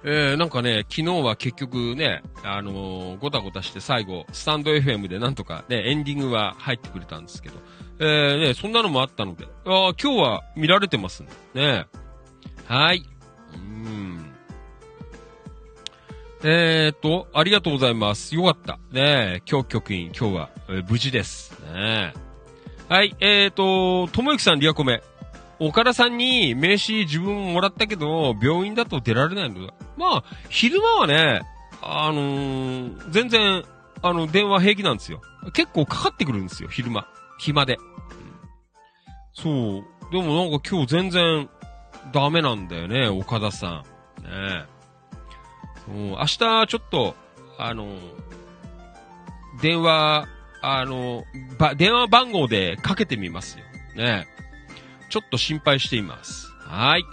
[0.02, 7.56] えー、なんかね、昨日は結局ね、あのー、ごたごたして最後、スタンド FM でなんとかね、エンディングは入ってくれたんですけど、
[7.98, 11.28] えー、ね、そんなのもあったので、あ今日は見られてますね。
[11.54, 11.86] ね
[12.66, 13.02] はい。
[13.54, 14.32] うん。
[16.44, 18.34] えー、っと、ありがとうございます。
[18.34, 18.78] よかった。
[18.90, 21.52] ね今日局員、今日は、えー、無事です。
[21.74, 22.29] ねえ
[22.90, 25.00] はい、えー、と、ともゆきさん、リアコメ。
[25.60, 29.74] 岡田さんに名刺自分もらったけど、病院だと出られないのだ。
[29.96, 31.42] まあ、昼間はね、
[31.82, 33.62] あのー、全然、
[34.02, 35.20] あの、電話平気なんですよ。
[35.52, 37.06] 結構かかってくるんですよ、昼間。
[37.38, 37.78] 暇で。
[39.34, 39.84] そう。
[40.10, 41.48] でもなんか今日全然
[42.12, 43.84] ダメなんだよね、岡田さ
[44.18, 44.22] ん。
[44.24, 44.64] ね
[45.86, 47.14] うん、明日ちょっと、
[47.56, 47.86] あの、
[49.62, 50.26] 電話、
[50.62, 51.24] あの、
[51.58, 53.64] ば、電話番号でかけてみますよ。
[53.96, 54.26] ね
[55.08, 56.52] ちょっと心配しています。
[56.60, 57.04] はい。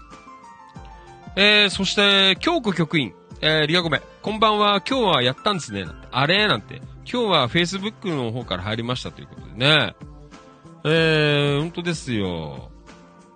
[1.36, 6.08] えー、そして、京子局員、えー、リアゴメ、こんばんは、今日はやったんですね、なんて。
[6.12, 6.48] あれ？
[6.48, 6.82] なんて。
[7.10, 9.96] 今日は Facebook の方から入りましたということでね。
[10.84, 12.70] えー、本当ですよ。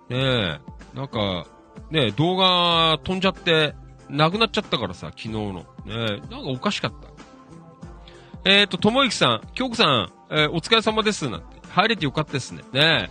[0.08, 0.60] ねえ、
[0.94, 1.46] なんか、
[1.90, 3.74] ね動画飛んじゃって、
[4.08, 5.52] なくなっちゃったからさ、昨日の。
[5.52, 7.11] ねなんかおかしかった。
[8.44, 11.46] えっ、ー、と、ともゆきさん、京子さん、えー、お疲れ様です、なんて。
[11.68, 12.62] 入れてよかったですね。
[12.72, 13.10] ね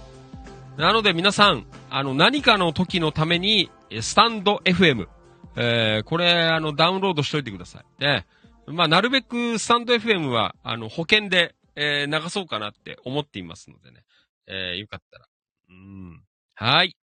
[0.78, 3.70] なので皆さん、あの、何かの時のために、
[4.02, 5.08] スタンド FM、
[5.56, 8.04] えー、これ、あの、ダウンロードしといてください。
[8.04, 8.26] ね。
[8.68, 14.04] まあ、なるべくスタンド FM は、あの、保険で、えー、流そうかなって思っていますのでね。
[14.48, 15.26] えー、よかったら。
[15.70, 16.22] うん。
[16.56, 16.98] はい。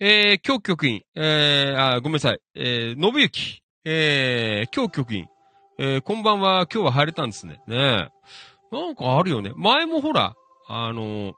[0.00, 2.40] えー、今日局員、えー、あ、ごめんなさい。
[2.56, 5.26] えー、信行、えー、今日局員、
[5.76, 7.60] えー、こんばんは、今日は入れたんですね。
[7.66, 8.08] ねえ
[8.70, 9.50] なんかあるよね。
[9.56, 10.36] 前もほら、
[10.68, 11.34] あのー、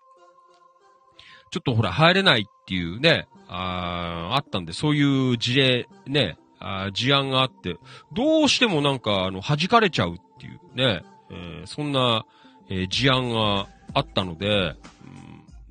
[1.51, 7.79] ちょっとほら、入れないっていうね、ああったんで、そういう事例、ね、あ事案があって、
[8.13, 12.27] どうしてもなんか、あの、弾かれちゃうっていうね、えー、そんな、
[12.69, 14.49] えー、事案があったので、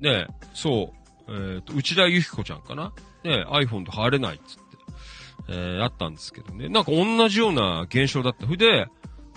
[0.00, 0.92] ん、ね、そ
[1.28, 2.92] う、えっ、ー、と、内田由紀子ちゃんかな？
[3.22, 4.65] ね、iPhone と入れないっつって、
[5.48, 8.46] えー、あったんですけどね、なんか同じような現象だった。
[8.46, 8.88] それで、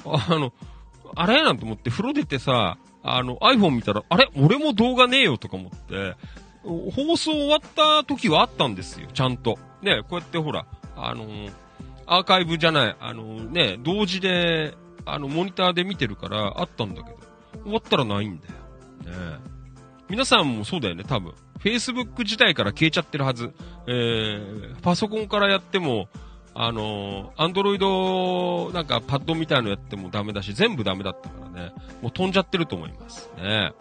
[0.05, 0.53] あの、
[1.15, 1.43] あれ？
[1.43, 4.29] なんて思って風呂出てさ、あの iPhone 見たら、あれ？
[4.35, 6.15] 俺も動画ねえよとか思って、
[6.63, 9.57] 放送終わった時はあったんですよ、ちゃんと。
[9.81, 11.51] ね、こうやってほら、あのー、
[12.05, 17.17] アーカイブじゃない、あのー、ね、同時で、あの、モニターで見てるからあったんだけど、
[17.63, 18.53] 終わったらないんだよ。
[19.19, 19.37] ね
[20.09, 21.33] 皆さんもそうだよね、多分。
[21.59, 23.53] Facebook 自体から消えちゃってるはず。
[23.91, 26.09] えー、パソコンからやっても、
[26.53, 31.73] あのー、アンドロイド、なんかパッドみたいのやってもダメだし、全部ダメだったからね。
[32.03, 33.73] もう飛んじゃってると思いますね。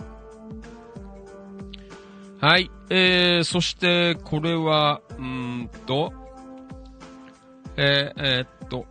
[2.40, 2.70] はい。
[2.88, 6.14] えー、そして、これは、うんと、
[7.76, 8.86] えー、えー、っと、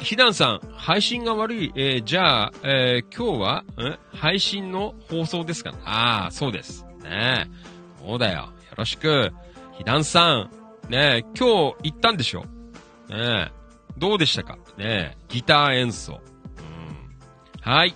[0.00, 1.72] ひだんさん、配信が悪い。
[1.76, 6.86] えー、じゃあ、えー、今日は、え配信の放送ですかああ、そうです。
[7.04, 7.48] ね
[8.00, 8.38] そうだよ。
[8.38, 9.32] よろしく。
[9.80, 10.50] ひだんさん、
[10.90, 12.42] ねえ今日行ったんでしょ？
[13.08, 13.50] ねえ
[13.96, 14.58] どうでしたか？
[14.76, 16.20] ねえギター演奏。
[16.58, 17.72] うん。
[17.72, 17.94] はい。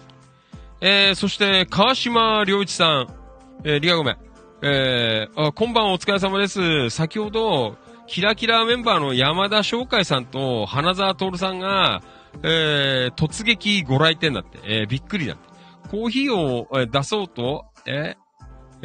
[0.80, 3.08] えー、そして、川島良一さん、
[3.64, 4.16] えー、リアごめん。
[4.62, 6.88] えー、あ、こんばんお疲れ様です。
[6.88, 7.76] 先ほど、
[8.06, 12.02] キラキラメンバーの山田翔海さんと花沢徹さんが、
[12.42, 15.52] えー、突撃ご来店だって、えー、びっくりだって。
[15.90, 18.16] コーヒーを、え、出そうと、え、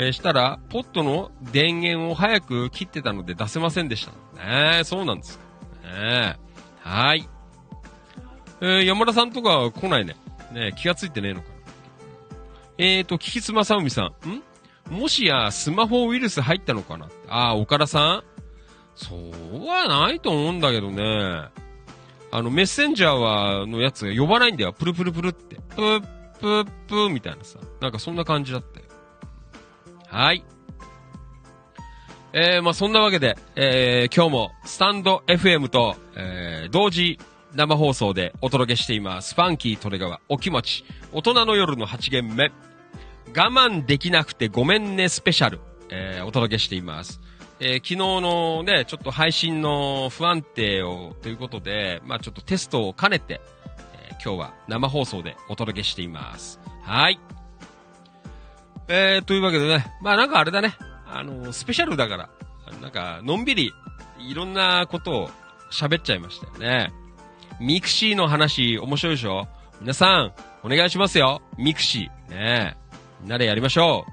[0.02, 4.14] えー、したら、ポットの電源を早く切ってたので出せませんでした。
[4.42, 5.42] ねそうなんです。
[5.84, 6.38] ね
[6.80, 7.28] はい。
[8.62, 10.16] えー、山田さんとか来ないね。
[10.54, 11.56] ね気がついてねえのかな。
[12.78, 14.30] えーと、キキツマサウミさん。
[14.30, 14.42] ん？
[14.90, 17.10] もしやスマホウイルス入ったのかな？
[17.28, 18.24] ああ、岡田さん？
[18.96, 21.50] そうはないと思うんだけどね。
[22.32, 24.72] あの、メッセンジャーは、のやつが呼ばないんだよ。
[24.72, 25.58] プルプルプルって。
[25.76, 26.02] プー
[26.40, 27.60] プープーみたいなさ。
[27.82, 28.86] なんかそんな感じだったよ。
[30.10, 30.44] はい。
[32.34, 37.20] えー、まあそんなわけで、えー、今日もスタンド FM と、えー、同時
[37.56, 39.36] 生放送でお届けしています。
[39.36, 42.52] ファンキートレガワ、お気持ち、大人の夜の8限目、
[43.36, 47.20] 我慢できなくてごめんねスペシャル、えー、お届けしています。
[47.60, 53.42] えー昨日のね、ちょっと配信の不安定を、ということで、まあちょっとテストを兼ねて、
[53.94, 56.60] えー今日は生放送でお届けしています。
[56.84, 57.20] はい。
[58.92, 60.76] えー、というわけでね、まあなんかあれだね、
[61.06, 62.30] あの、スペシャルだから、
[62.82, 63.72] なんか、のんびり、
[64.20, 65.30] いろんなことを
[65.72, 66.92] 喋っちゃいましたよね。
[67.60, 69.48] ミクシーの話、面白いでしょ？
[69.80, 70.34] 皆さん、
[70.64, 71.42] お願いしますよ。
[71.58, 72.32] ミクシー。
[72.32, 72.78] ね
[73.22, 74.06] みんなでやりましょ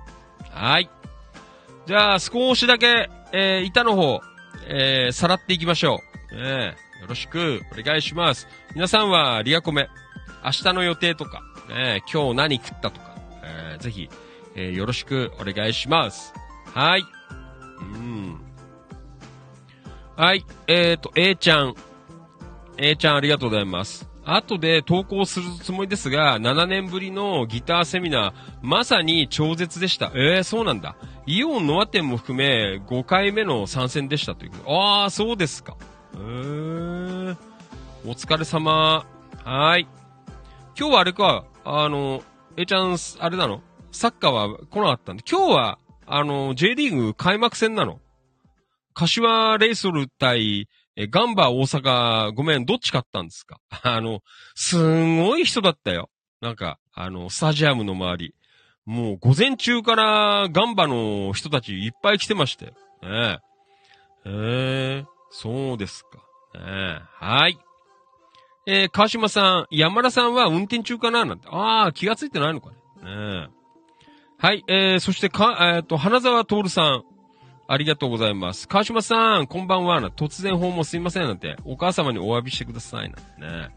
[0.54, 0.58] う。
[0.58, 0.90] はい。
[1.86, 4.20] じゃあ、少しだけ、えー、板の方、
[4.68, 6.00] えー、さらっていきましょ
[6.32, 6.36] う。
[6.36, 8.46] ねよろしく、お願いします。
[8.74, 9.88] 皆さんは、リアコメ、
[10.44, 14.10] 明日の予定とか、ね今日何食ったとか、えー、ぜひ、
[14.56, 16.32] えー、よろしくお願いします。
[16.74, 17.04] はい。
[17.78, 18.40] うん。
[20.16, 20.44] はい。
[20.66, 21.74] えーと、A ちゃん。
[22.78, 24.08] A ちゃんありがとうございます。
[24.24, 30.10] 後で投稿するつもりですが、7年ぶりのギターセミナー、まさに超絶でした。
[30.14, 30.96] えー、そうなんだ。
[31.26, 34.52] イオンノア店も含め、5回目の参戦でしたという。
[34.66, 35.76] あー、そうですか。
[36.14, 37.36] えー、
[38.04, 39.06] お疲れ様。
[39.44, 39.88] はーい。
[40.78, 42.22] 今日はあれか、あの、
[42.56, 43.60] A ちゃん、あれなの？
[43.96, 48.00] サッカーは来なかったんで、今日は、あの、J リーグ開幕戦なの
[48.94, 53.60] 柏レイソル対、え、ガンバ大阪、ごめん、どっち勝ったんですか？
[53.82, 54.20] あの、
[54.54, 56.08] すんごい人だったよ。
[56.40, 58.34] なんか、あの、スタジアムの周り。
[58.86, 62.72] もう、午前中からガンバの人たちいっぱい来てましたよ。
[63.02, 63.40] ね
[64.24, 64.28] え。
[64.28, 66.18] えー、そうですか。
[66.58, 67.58] ねえ、はい。
[68.66, 71.24] えー、川島さん、山田さんは運転中かな？
[71.24, 71.48] なんて。
[71.50, 72.76] ああ、気がついてないのかね。
[73.02, 73.65] ねえ。
[74.38, 77.04] はい、えー、そしてか、えっ、と、花沢徹さん。
[77.68, 78.68] ありがとうございます。
[78.68, 80.00] 川島さん、こんばんは。
[80.00, 81.22] な突然訪問すいません。
[81.24, 83.10] なんて、お母様にお詫びしてください。
[83.10, 83.76] なんてね。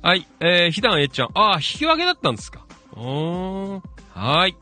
[0.00, 1.28] はい、えー、ひだんえっちゃん。
[1.34, 2.64] ああ、引き分けだったんですか。
[2.94, 3.82] うーん。
[4.14, 4.56] はい。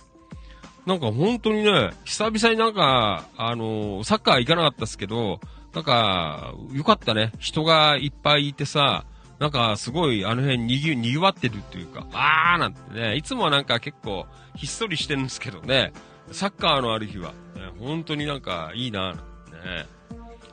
[0.86, 5.40] なんか本当にね、久々になんか、あのーサッカー行かなかったですけど、
[5.74, 7.32] なんか、よかったね。
[7.38, 9.04] 人がいっぱいいてさ、
[9.38, 15.92] なんかすごいあの辺にぎ、にぎわってるっていうか、あーなんてね、いつもはなんか結構ひっそりしてるんですけどね、
[16.30, 19.86] サッカーのある日は、ね、本当になんかいいななんてね。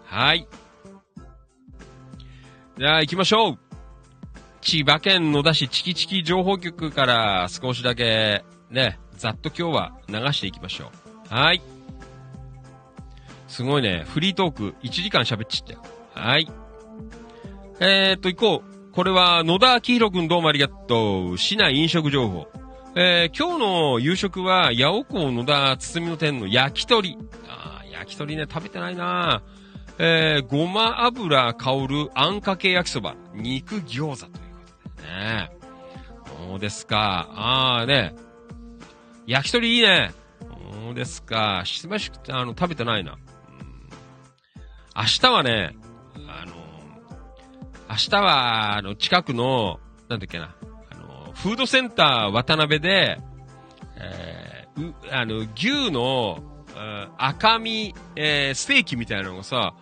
[0.05, 0.47] はい。
[2.77, 3.59] じゃあ行きましょう
[4.61, 10.91] 千葉県野田市チキチキ情報局から少しだけね、ざっと今日は流していきましょ
[11.29, 11.33] う。
[11.33, 11.61] はい。
[13.47, 15.83] すごいね、フリートーク1時間喋っちゃったよ。
[16.13, 16.47] はい。
[17.79, 18.70] えー、っと、行こう。
[18.93, 21.37] これは野田明宏くんどうもありがとう。
[21.37, 22.47] 市内飲食情報。
[22.93, 27.17] えー、今日の夕食は、八尾港野田包の店の焼き鳥。
[27.47, 29.43] あ焼き鳥ね、食べてないな
[29.97, 33.15] えー、ごま油香るあんかけ焼きそば。
[33.33, 34.33] 肉餃子というこ
[34.97, 35.51] とでね。
[36.49, 37.29] そうですか。
[37.33, 38.13] あーね。
[39.25, 40.11] 焼き鳥いいね。
[40.83, 41.61] そうですか。
[41.63, 43.17] しばしくて、あの、食べてないな。
[44.97, 45.77] 明日はね、
[46.27, 46.60] あの、
[47.91, 50.55] 明日は、あの、近くの、なんだっけな、
[50.91, 53.19] あの、フードセンター渡辺で、
[53.97, 56.41] えーう、あの、牛の、
[57.17, 59.73] 赤身、えーステーキみたいなのがさ、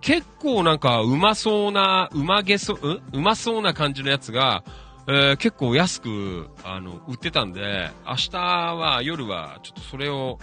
[0.00, 3.02] 結構なんかうまそうな、うまげそ、うん？
[3.12, 4.64] うまそうな感じのやつが、
[5.06, 10.38] えー結構安く、あの、売ってたんで、明日は夜はちょっとそれを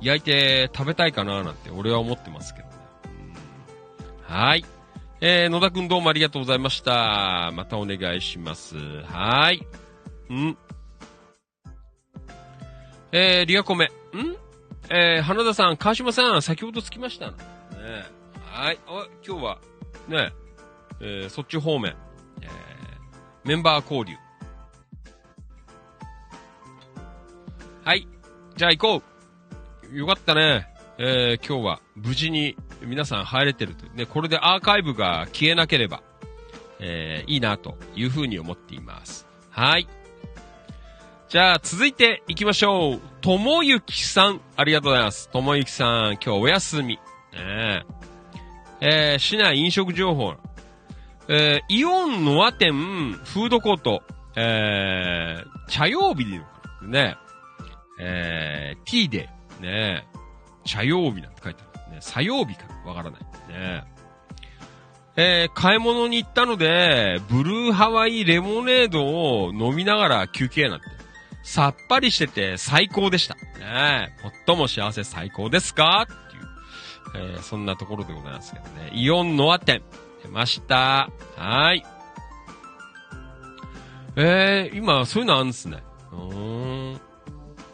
[0.00, 2.74] 焼いて食べたいかななんて俺は思ってますけどね。
[4.28, 4.64] うんはい。
[5.24, 7.52] えー、野田くんどうもありがとうございました。
[7.54, 8.76] またお願いします。
[9.04, 10.34] はーい。
[10.34, 10.58] ん？
[13.12, 13.84] えー、リアコメ。
[13.84, 13.90] ん？
[14.90, 17.26] えー、花田さん、川島さん、先ほど着きました。
[17.30, 17.34] ね、
[18.46, 18.78] はい。
[18.88, 19.58] あ、今日は、
[20.08, 20.32] ね、
[20.98, 21.94] えー、そっち方面、
[22.40, 22.48] えー、
[23.44, 24.16] メンバー交流。
[27.84, 28.08] はい。
[28.56, 29.02] じゃあ行こ
[29.88, 29.96] う。
[29.96, 30.66] よかったね。
[30.98, 32.56] えー、今日は無事に
[32.86, 33.94] 皆さん入れてるという。
[33.94, 36.02] ね、これでアーカイブが消えなければ、
[36.80, 39.26] えー、いいなというふうに思っています。
[39.50, 39.88] はい。
[41.28, 43.00] じゃあ、続いて行きましょう。
[43.20, 45.28] ともゆきさん、ありがとうございます。
[45.30, 46.98] ともゆきさん、今日お休み。
[47.32, 47.84] ね
[48.80, 50.34] ええー、市内飲食情報。
[51.28, 52.72] えー、イオンノア店、
[53.12, 54.02] フードコート、
[54.36, 56.40] えー、茶曜日で
[56.82, 57.16] ね、
[57.98, 59.28] えー、T で、
[59.60, 60.06] ね
[60.64, 61.71] 茶曜日なんて書いてある。
[61.92, 63.20] ね、作曜日かわからない。
[63.48, 63.84] ね
[65.14, 70.86] えー買い物に行ったので、ブルーハワイレモネードを飲みながら休憩なんて。
[71.44, 73.34] さっぱりしてて最高でした。
[73.34, 76.06] ねえ、最も幸せ最高ですか？
[76.06, 78.90] っていう、えーそんなところでございますけどね。
[78.94, 79.82] イオンノア店、
[80.22, 81.10] 出ました。
[81.36, 81.84] はい。
[84.14, 85.82] えー、今、そういうのあるんですね。
[86.12, 87.00] うーん。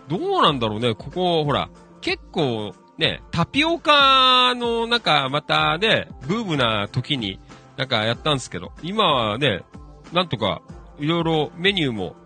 [0.08, 1.68] どうなんだろうね、ここ、ほら、
[2.00, 7.38] 結構、ね、タピオカの、なんか、またね、ブームな時に、
[7.76, 9.62] なんかやったんですけど、今はね、
[10.12, 10.62] なんとか、
[10.98, 12.16] いろいろメニューも、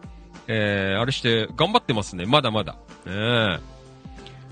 [0.48, 2.72] えー、あれして、頑張ってますね、まだまだ。
[3.04, 3.58] ねえ。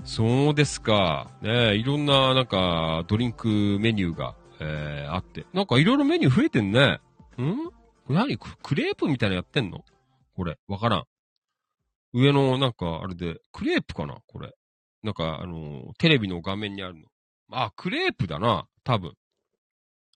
[0.03, 1.27] そうですか。
[1.41, 5.47] ね、いろんな、なんか、ドリンクメニューが、えー、あって。
[5.53, 6.99] なんかいろいろメニュー増えてんね。
[7.39, 7.71] ん？
[8.09, 8.37] 何？
[8.37, 9.83] クレープみたいなのやってんの？
[10.35, 11.03] これ、わからん。
[12.13, 14.17] 上の、なんか、あれで、クレープかな？
[14.27, 14.53] これ。
[15.03, 17.07] なんか、あのテレビの画面にあるの。
[17.51, 18.67] あ、クレープだな。
[18.83, 19.13] 多分。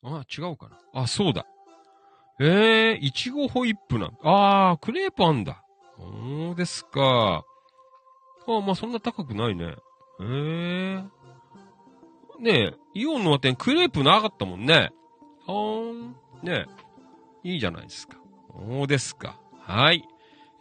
[0.04, 0.78] あ、違うかな。
[0.94, 1.46] あ、そうだ。
[2.40, 5.64] えー、いちごホイップなんあー、クレープあんだ。
[5.98, 7.46] そうですか。
[8.48, 9.76] あ、まあ、そんな高くないね。
[10.20, 11.04] えー。
[12.40, 14.92] ねえ、イオンの和店クレープなかったもんね。
[15.48, 16.12] はーん。
[16.44, 16.66] ね
[17.44, 18.18] え、いいじゃないですか。
[18.54, 19.40] そうですか。
[19.62, 20.04] はい。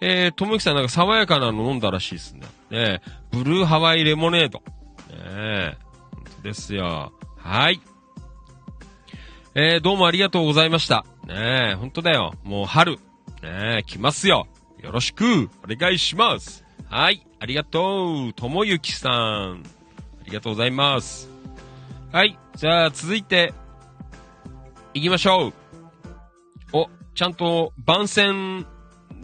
[0.01, 2.47] えー、ともきさんなんか爽やかなの飲んだらしいですね。
[2.75, 4.59] ねえ、ブルーハワイレモネード。
[4.59, 4.64] ね
[5.14, 5.77] え、
[6.12, 7.12] 本当ですよ。
[7.37, 7.81] はい。
[9.55, 11.07] えー、どうもありがとうございました。
[11.25, 12.35] ねえ、本当だよ。
[12.43, 12.97] もう春。
[13.45, 14.49] ねえ、来ますよ。
[14.83, 16.64] よろしく、お願いします。
[16.91, 18.33] はい、ありがとう。
[18.33, 19.62] ともゆきさん。
[19.62, 21.31] ありがとうございます。
[22.11, 23.55] はい、じゃあ続いて、
[24.95, 25.53] 行きましょう。
[26.72, 28.66] お、ちゃんと番宣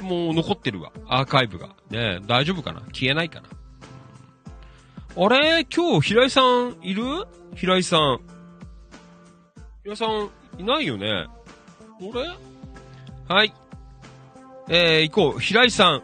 [0.01, 0.93] もう残ってるわ。
[1.07, 1.71] アーカイブが。
[1.91, 2.81] ね大丈夫かな？
[2.93, 3.49] 消えないかな？
[5.17, 5.65] あれ？
[5.65, 7.05] 今日平井さんいる？
[7.55, 8.21] 平井さん。
[9.83, 11.27] 平井さんいないよね？
[11.29, 11.29] あ
[12.01, 13.35] れ？
[13.35, 13.53] はい。
[14.69, 15.41] えー、行こう。
[15.41, 16.03] 平井さん。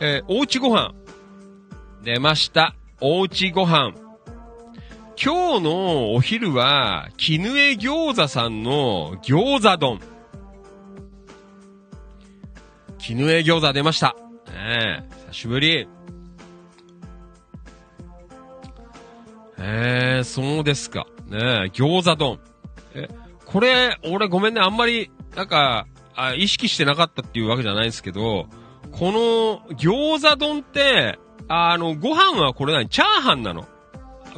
[0.00, 0.94] えー、おうちご飯。
[2.02, 2.74] 出ました。
[3.00, 3.94] おうちご飯。
[5.22, 10.00] 今日のお昼は、絹江餃子さんの餃子丼。
[13.06, 14.16] 絹江餃子出ました。
[14.46, 15.86] ねえ、久しぶり。
[19.58, 21.06] えー、そうですか。
[21.28, 22.40] ねえ、餃子丼。
[22.94, 23.08] え、
[23.44, 28.46] これ、俺ごめんね、あんまり、なんか、あ意識してなかったっていうわけじゃないんですけど、
[28.90, 33.68] この餃子丼って、あの、ご飯はこれ何チャーハンなの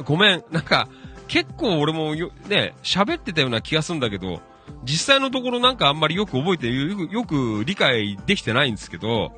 [0.03, 0.43] ごめん。
[0.51, 0.89] なんか、
[1.29, 4.41] 結構俺もよ、ね、喋ってたような気がするんだけど、
[4.83, 9.31] 実際のところなんかあんまりよく覚えて、よく、よく理解できてないんですけど、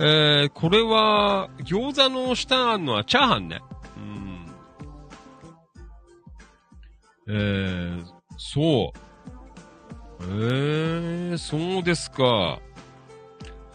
[0.00, 3.60] えー、これは、餃子の下あるのはチャーハンね。
[3.96, 4.46] うん。
[7.28, 8.04] えー、
[8.36, 9.08] そう。
[10.22, 12.60] えー、そうですか。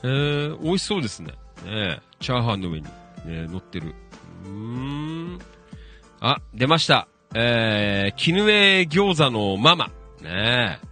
[0.03, 1.33] えー、美味しそうですね。
[1.65, 2.85] ねチャーハンの上に、
[3.25, 3.93] ね、乗ってる。
[4.45, 5.39] うーん。
[6.21, 7.07] あ、出ました。
[7.35, 9.89] えー、絹江餃子のママ。
[10.23, 10.87] ねえ。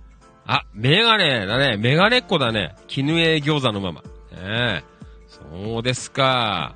[0.46, 1.78] あ、メガネだね。
[1.78, 2.76] メガネっ子だね。
[2.88, 4.02] 絹江餃子のママ。
[4.02, 4.84] ねえ。
[5.28, 6.76] そうですか。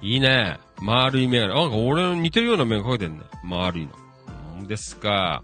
[0.00, 0.58] いいね。
[0.80, 1.54] 丸いメガネ。
[1.54, 3.24] なんか俺似てるようなメガネかけてんね。
[3.42, 3.92] 丸いの。
[4.60, 5.42] そうですか。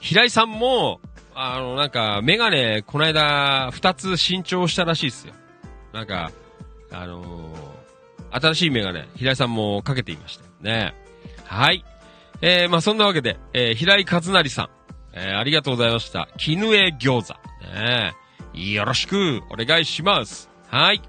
[0.00, 1.00] 平井さんも、
[1.34, 5.34] あの、なんか、メガネ、この間、二つ新調したらしいですよ。
[5.92, 6.30] なんか、
[6.90, 7.78] あのー
[8.30, 10.94] 新しいメガネ、平井さんもかけていましたよね。
[11.44, 11.84] はい。
[12.40, 14.68] えー、まあそんなわけで、えー、平井和成さん、
[15.20, 16.28] えー、ありがとうございました。
[16.38, 17.34] 絹江餃子。
[17.74, 18.12] ね
[18.54, 20.48] よろしく、お願いします。
[20.68, 21.02] はい。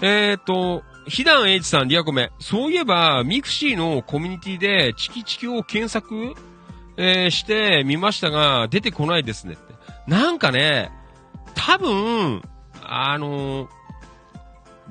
[0.00, 2.30] えーと、ひだんえいちさん、リアコメ。
[2.38, 6.34] そういえば、ミクシーのコミュニティで、チキチキを検索、
[6.96, 9.74] えーしてみましたが、出てこないですねって。
[10.06, 10.90] なんかね、
[11.54, 12.42] 多分、
[12.82, 13.68] あのー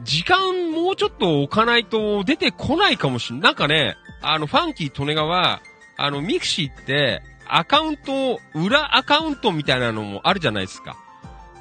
[0.04, 5.62] 時間もうちょっと置かないと出てこないかもしんなんかね、あの、ファンキー・トネガワは、
[5.98, 10.96] あの、ミクシーって、アカウント、裏アカウントみたいなのもあるじゃないですか。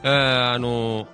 [0.03, 1.09] えー、あの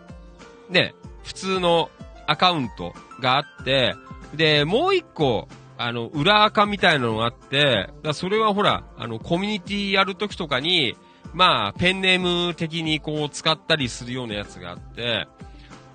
[0.69, 1.91] ね、普通の
[2.27, 3.95] アカウントがあって、
[4.35, 10.97] で、もう一個、あの、裏アカみたいなのがあって、だそれはほら、あの、コミュニティやるときとかに、
[11.33, 15.27] まあ、ペンネーム的にこう使ったりするようなやつがあって、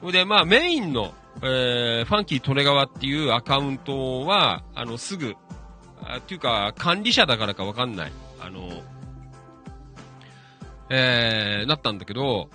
[0.02, 5.36] それで、まあ、メインの、えー、ファンキートレガワっていうアカウントは、あの、すぐ、
[6.04, 8.12] あっていうか、管理者だからかわかんない。
[8.50, 8.70] の、
[10.90, 12.50] えー、なったんだけど、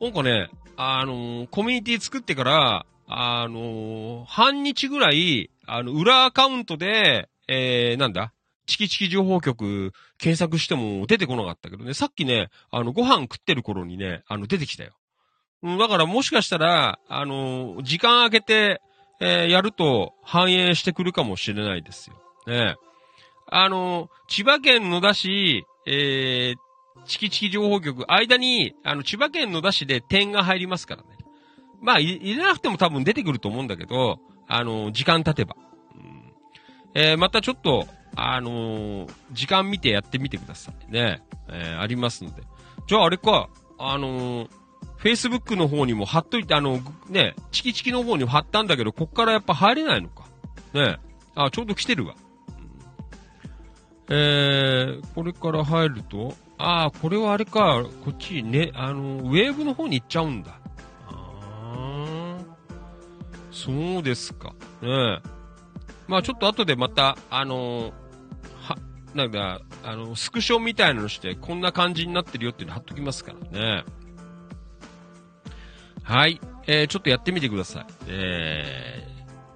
[0.00, 8.32] なんかね、あのコミュニティ作ってから、あの半日ぐらい、あの、裏アカウントで、えー、なんだ
[8.66, 14.92] チキチキ情報局検索しても出てこなかったけどね、さっきね、あの、ご飯食ってる頃にね、あの、出てきたよ。
[15.62, 18.80] うん、だからもしかしたら、あの、時間空けて、
[19.20, 22.16] えーやると反映してくるかもしれないですよ。
[22.46, 22.74] ね。
[23.56, 31.08] あの、千葉県野田市、えー、チキチキ情報局、間に、あの、千葉県野田市で点が入りますからね。
[31.80, 34.18] まあ、い入れなくても多分出てくると思うんだけど、
[34.48, 35.54] あの、時間経てば。
[35.94, 36.32] うん
[36.94, 37.86] えーまたちょっと、
[38.16, 41.22] あのー時間見てやってみてくださいね。
[41.48, 42.42] えーありますので。
[42.88, 44.48] じゃああれか、あのー、
[44.98, 50.24] Facebook の方にも貼っといて、あの、ね、チキチキの方にも貼ったんだけど、こっからやっぱ入れないのか。
[50.72, 50.98] ね。
[51.36, 52.16] あ、ちょうど来てるわ。
[54.08, 60.58] えー、これから入ると、あー、これはあれか、こっちね、あの、ウェーブの方に行っちゃうんだ。
[61.08, 62.44] あー、
[63.50, 64.50] そうですか。
[64.82, 65.34] ねえ。
[66.06, 67.92] まあちょっと後でまた、あのー
[68.68, 68.76] は、
[69.14, 73.84] なんだ、あの、スクショみたいなのして、こんな感じになってるよっていうの貼っときますからね。
[76.02, 76.40] はい。
[76.66, 77.86] えー、ちょっとやってみてください。
[78.08, 79.06] え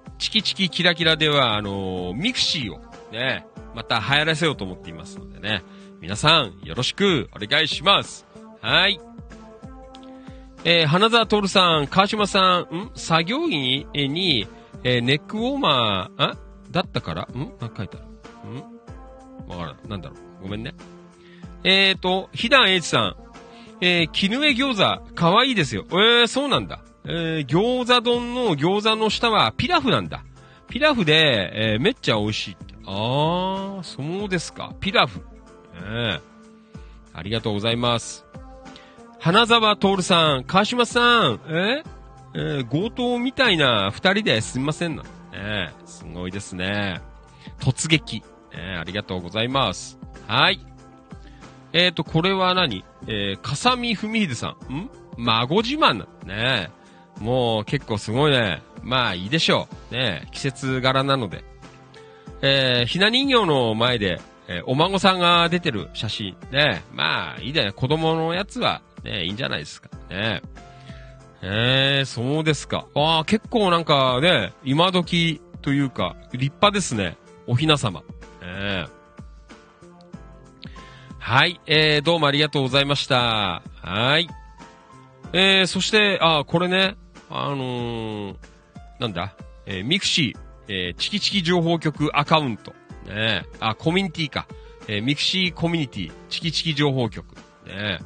[0.07, 2.79] ー、チキチキキラキラでは、あのーミクシーを
[3.11, 3.45] ね、
[3.75, 5.63] また流行らせようと思っていますのでね。
[6.01, 8.25] 皆さん、よろしくお願いします。
[8.61, 8.99] はい。
[10.63, 12.91] えー、花沢徹さん、川島さん、ん？
[12.95, 14.47] 作業員に、えに
[14.83, 16.37] えネックウォーマー、あ？
[16.71, 17.23] だったから？
[17.33, 17.37] ん？
[17.37, 18.01] なんか書いてあ
[18.45, 18.49] る。
[18.49, 18.55] ん？
[19.49, 19.89] わからん。
[19.89, 20.43] なんだろう。
[20.43, 20.73] ごめんね。
[21.63, 23.15] えーと、ひだんえいちさん。
[23.81, 25.85] えー、絹江餃子、かわいいですよ。
[25.91, 26.81] えー、そうなんだ。
[27.05, 30.23] えー、餃子丼の餃子の下はピラフなんだ。
[30.69, 32.68] ピラフで、えーめっちゃ美味しいって。
[32.91, 34.73] あー、そうですか。
[34.79, 35.21] ピラフ。
[35.85, 36.21] ええ
[37.13, 38.25] ありがとうございます。
[39.19, 41.83] 花沢徹さん、川島さん、え
[42.33, 45.03] えー強盗みたいな二人ですみませんな。
[45.33, 47.01] えすごいですね。
[47.59, 48.23] 突撃。
[48.53, 49.99] ええありがとうございます。
[50.27, 50.59] はい。
[51.73, 52.83] えっ、ー、と、これは何？
[53.05, 54.73] えー、かさみふみひでさん。
[54.73, 54.89] ん？
[55.17, 56.71] 孫自慢なんだね。
[57.19, 58.63] もう結構すごいね。
[58.81, 59.93] まあいいでしょう。
[59.93, 61.43] ね季節柄なので。
[62.41, 66.35] えー、ひな人形の前で、えーお孫さんが出てる写真。
[66.51, 67.73] ねまあいいだよ。
[67.73, 69.89] 子供のやつは、ねいいんじゃないですか。
[70.09, 70.41] ね
[71.41, 72.85] えー、そうですか。
[72.95, 77.15] ああ、結構なんかね、今時というか、立派ですね。
[77.47, 78.03] おひな様。
[78.41, 78.99] えー
[81.19, 83.61] はい、えー、どうもありがとうございました。
[83.83, 84.27] はい。
[85.31, 86.95] えー、そして、あー、これね、
[87.29, 88.35] あのー、
[88.99, 89.35] なんだ、
[89.67, 92.71] えー、ミクシー、えー、チキチキ情報局アカウント。
[93.05, 94.47] ねえあ、コミュニティか。
[94.87, 97.35] えー、ミクシーコミュニティ、チキチキ情報局。
[97.65, 97.99] ね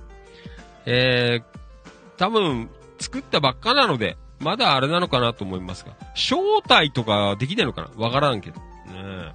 [0.85, 1.43] えー、
[2.17, 2.69] 多分、
[2.99, 6.37] 作ったばっかなので、まだあれなのかなと思いますが、招
[6.67, 7.89] 待とかできないのかな？
[8.03, 8.59] わからんけど。
[8.59, 9.33] ね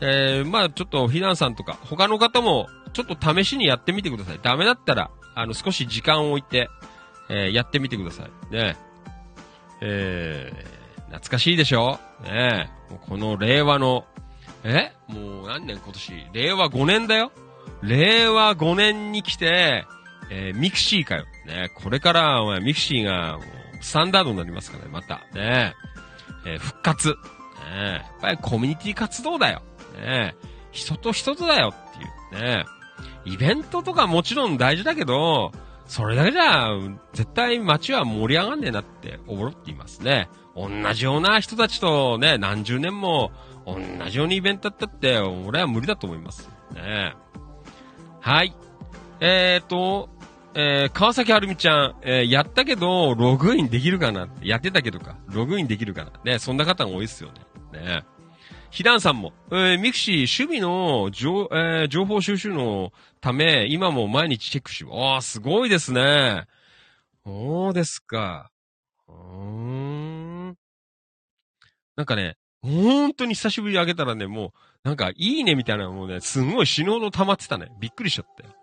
[0.00, 4.40] えー、まあちょっと、フィナンさんとか、他の方も、ちょっと試しにやってみてください。
[4.42, 6.68] ダメだったら、あの、少し時間を置いて、
[7.28, 8.54] えーやってみてください。
[8.54, 8.76] ね
[9.80, 10.77] えー、
[11.08, 11.98] 懐かしいでしょ？
[12.22, 14.04] ねえ、この令和の、
[14.64, 14.92] え？
[15.08, 16.26] もう何年今年？
[16.32, 17.32] 令和5年だよ
[17.82, 19.84] 令和5年に来て、
[20.30, 21.24] えーミクシーかよ。
[21.46, 23.38] ねこれから、お前、ミクシーが、
[23.80, 25.20] スタンダードになりますからね、また。
[25.34, 25.74] ね
[26.44, 27.08] えー復活。
[27.10, 27.14] ね
[27.72, 29.62] えやっぱりコミュニティ活動だよ。
[29.94, 32.42] ねえ人と人とだよっていう。
[32.42, 32.64] ね
[33.24, 35.52] イベントとかもちろん大事だけど、
[35.88, 36.68] それだけじゃ、
[37.14, 40.28] 絶対街は盛り上がんねえなって思っていますね。
[40.54, 43.32] 同じような人たちとね、何十年も
[43.66, 43.78] 同
[44.10, 46.50] じようにイベントやったって、俺は無理だと思います。
[46.74, 47.14] ね
[48.20, 48.54] はい。
[49.20, 50.10] えーと、
[50.54, 55.16] えー、川崎はるみちゃん、えーやったけど、ログインできるかなやってたけどか。
[55.28, 57.30] ログインできるかなね、そんな方が多いですよ
[57.72, 57.80] ね。
[57.80, 58.04] ね
[58.70, 61.08] ひだんさんも、えーミクシー、守備の,、
[61.52, 66.46] えー情報収集のため、今も毎日チェックし、ああ、すごいですね。
[67.24, 68.50] そうですか。
[69.08, 70.56] うーん。
[71.96, 74.50] なんかね、本当に久しぶりにあげたらね、もう、
[74.84, 77.70] なんか、いいねみたいなのもね、すごい死ぬほど溜まってたね。
[77.80, 78.54] びっくりしちゃったよ。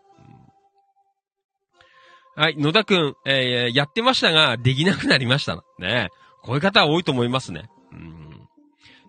[2.37, 6.09] うんはい、野田くん、えーやってましたが、できなくなりましたね。
[6.41, 7.69] こういう方は多いと思いますね。
[7.91, 8.25] うん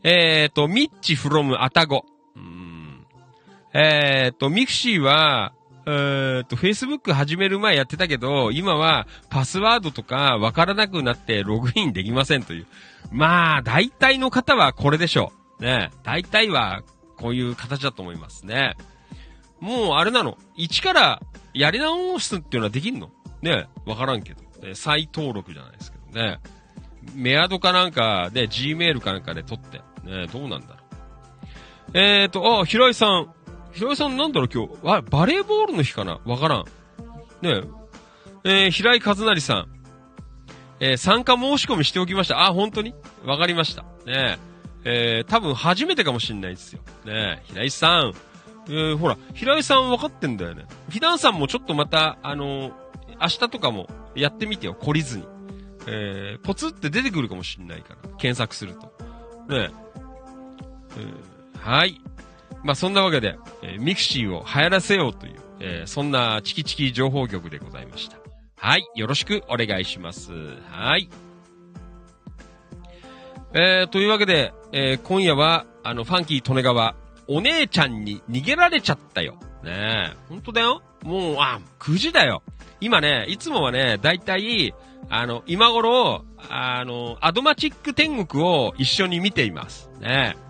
[0.03, 2.05] えっ、と、ミッチフロムアタゴ。
[3.79, 5.53] えっ、と、ミクシーは、
[5.85, 12.67] えっ、と、Facebook 始める前やってたけど、今はパスワードとかわからなくなってログインできませんという。
[13.13, 15.31] まあ、大体の方はこれでしょ
[15.61, 15.63] う。
[15.63, 15.91] ね。
[16.05, 16.85] 大体は
[17.19, 18.77] こういう形だと思いますね。
[19.61, 20.39] もうあれなの。
[20.57, 21.23] 一から
[21.53, 23.11] やり直すっていうのはできんの
[23.43, 23.69] ね。
[23.85, 24.43] わからんけど。
[24.63, 26.39] え再登録じゃないですけどね。
[27.15, 29.83] メアドかなんかで、Gmail かなんかで取って。
[30.03, 30.77] ね、どうなんだろう。
[31.93, 33.36] えーと、あ、平井さん。
[33.77, 34.73] 平井さんなんだろう今日。
[34.85, 36.19] あ、バレーボールの日かな？
[36.25, 36.65] わからん。
[37.43, 37.61] ね
[38.45, 38.63] え。
[38.65, 39.69] えー、平井和成さん。
[40.81, 42.47] えー、参加申し込みしておきました。
[42.47, 42.95] あ、本当に？
[43.27, 43.83] わかりました。
[44.07, 44.39] ね
[44.85, 45.19] え。
[45.19, 46.81] えー、多分初めてかもしんないですよ。
[47.05, 48.15] ねえ、平井さん。
[48.69, 50.65] えー、ほら、平井さん分かってんだよね。
[50.89, 52.73] フィダンさんもちょっとまた、あのー
[53.21, 55.25] 明日とかもやってみてよ、懲りずに。
[55.87, 57.97] えー、ポツって出てくるかもしんないから。
[58.19, 58.87] 検索すると。
[59.49, 59.71] ねえ。
[60.97, 62.01] えーはい。
[62.67, 68.17] まあ、そんなわけで、えーミクシーを流行らせようという、えーそんなチキチキ情報局でございました。
[68.57, 68.85] はい。
[68.97, 70.33] よろしくお願いします。
[70.71, 71.09] はい。
[73.55, 76.95] えー、というわけで、えー今夜は、あの、ファンキー利根川、
[77.29, 79.37] お姉ちゃんに逃げられちゃったよ。
[79.63, 80.17] ねえ。
[80.29, 80.83] ほんとだよ。
[81.05, 82.43] もう、あ、9時だよ。
[82.81, 84.75] 今ね、いつもはね、だいたい、
[85.09, 89.89] あの、今頃、あの、アドマチック天国を一緒に見ています。
[90.01, 90.46] ねえ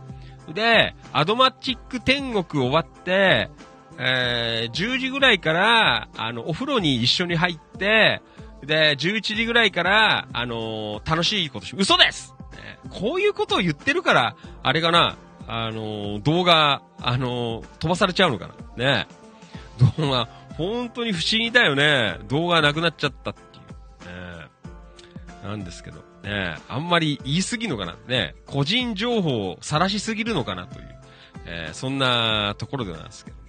[0.52, 3.50] で、アドマチック天国終わって、
[3.98, 8.22] えー、10時ぐらいから、あの、お風呂に一緒に入って、
[8.64, 15.16] で、11時ぐらいから、あの楽しいことし、嘘です、ねこういうことを言ってるから、あれかな、
[15.46, 19.04] あの動画、あの飛ばされちゃうのかな？
[19.04, 19.06] ね
[19.98, 22.18] 動画、本当に不思議だよね。
[22.28, 24.16] 動画なくなっちゃったっていう。
[24.40, 24.46] ね
[25.44, 27.96] なんですけど、ねあんまり言い過ぎのかな。
[28.06, 30.88] ね個人情報を晒しすぎるのかなという、
[31.46, 33.42] えーそんなところでなんですけどね。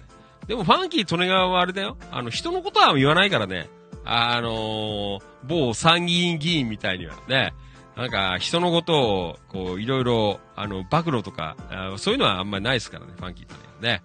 [0.46, 1.96] でもファンキー・利根川はあれだよ。
[2.10, 3.68] あの、人のことは言わないからね。
[4.04, 7.52] あのー某参議院議員みたいにはね、
[7.96, 11.56] なんか、人のことを、こう、いろいろ、あの、暴露とか、
[11.96, 14.02] そういうのはあんまりないですからね、ファンキー・利根川ね。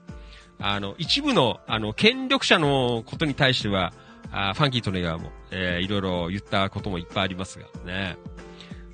[0.59, 3.93] あの、一部の、あの、権力者のことに対しては、
[4.31, 8.17] あファンキー・利根川も、えーいろいろ言ったこともいっぱいありますが、ね。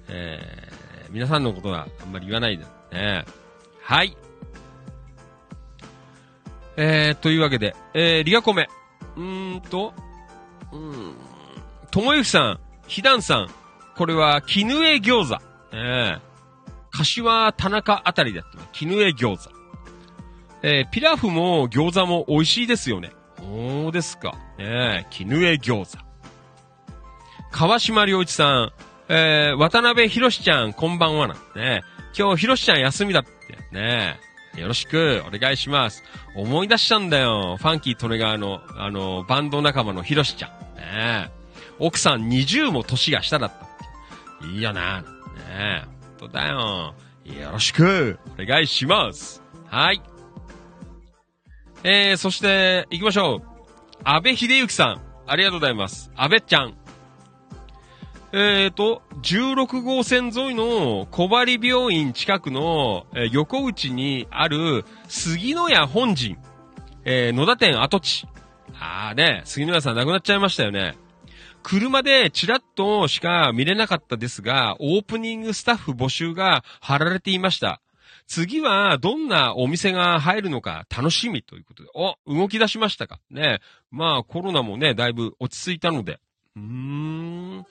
[0.09, 0.79] えー
[1.11, 3.25] 皆さんのことはあんまり言わないで、ね。
[3.81, 4.15] はい。
[6.77, 8.69] えー、というわけで、えー、リアコメ。
[9.17, 9.93] うーんと、
[10.71, 11.15] うーん、
[11.91, 13.49] ともゆきさん、ひだんさん、
[13.97, 15.41] これは、絹江餃子。
[15.71, 16.19] えー、
[16.91, 18.69] 柏田中あたりでやってます。
[18.71, 19.55] 絹江餃子。
[20.61, 23.11] えー、ピラフも餃子も美味しいですよね。
[23.37, 24.33] そうですか。
[24.57, 26.03] ねえ、絹江餃子。
[27.51, 28.73] 川島良一さん、
[29.11, 31.33] えー、渡辺博ちゃん、こんばんはな。
[31.55, 31.81] ね、
[32.15, 33.29] 今日博ちゃん休みだって。
[33.71, 34.19] ね、
[34.55, 36.03] よろしくお願いします。
[36.35, 37.57] 思い出したんだよ。
[37.59, 40.75] ファンキー・利根川の、あの、バンド仲間の博ちゃん。
[40.75, 41.31] ね、
[41.79, 43.51] 奥さん20も年が下だっ
[44.39, 44.45] た。
[44.45, 45.01] いいよな。
[45.01, 45.07] ね
[45.49, 45.83] え、
[46.19, 46.93] 本当だよ。
[47.25, 49.41] よろしくお願いします。
[49.65, 50.03] はい。
[51.83, 53.41] えー、そして、行きましょう。
[54.03, 55.01] 安倍秀幸さん。
[55.25, 56.11] ありがとうございます。
[56.15, 56.77] 安倍ちゃん。
[58.31, 66.37] えーと、16号線沿いの小針病院近くの、えー横内にある杉野屋本陣、
[67.05, 68.27] えー野田店跡地。
[68.79, 70.95] あーね、杉野屋さん亡くなっちゃいましたよね。
[71.63, 77.81] 車でチラッとしか見れなかったですが、オープニングスタッフ募集が貼られていました。
[78.27, 81.89] 次はどんなお店が入るのか楽しみということで。
[81.95, 83.19] お、動き出しましたか。
[83.31, 83.59] ね。
[83.89, 86.19] まあコロナもね、だいぶ落ち着いたので。
[86.55, 87.65] うーん。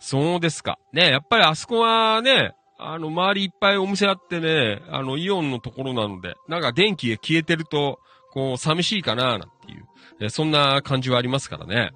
[0.00, 0.78] そうですか。
[0.92, 7.98] ね、やっぱりあそこはね、あの、周りいっぱいお店あってね、あの、イオンのところなので、なんか電気が消えてると、
[8.32, 9.84] こう、寂しいかな、なんていう、
[10.20, 11.90] えそんな感じはありますからね。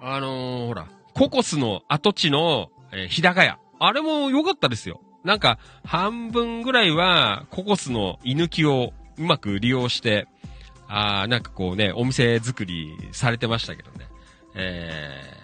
[0.00, 3.58] あのーほら、ココスの跡地の、えー日高屋。
[3.78, 5.00] あれも良かったですよ。
[5.24, 10.26] なんか、半分ぐらいは、ココスの居抜きをうまく利用して、
[10.88, 14.08] あーなんかこうね、お店作りされてましたけどね。
[14.56, 15.39] えー、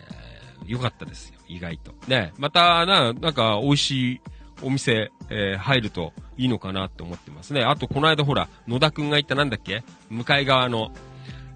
[0.66, 1.94] 良かったですよ、意外と。
[2.09, 4.20] ね、また、な、なんか、美味しい
[4.62, 7.62] お店、えー入るといいのかなって思ってますね。
[7.62, 9.82] あと、この間ほら、野田くんが言ったなんだっけ？
[10.09, 10.93] 向かい側の、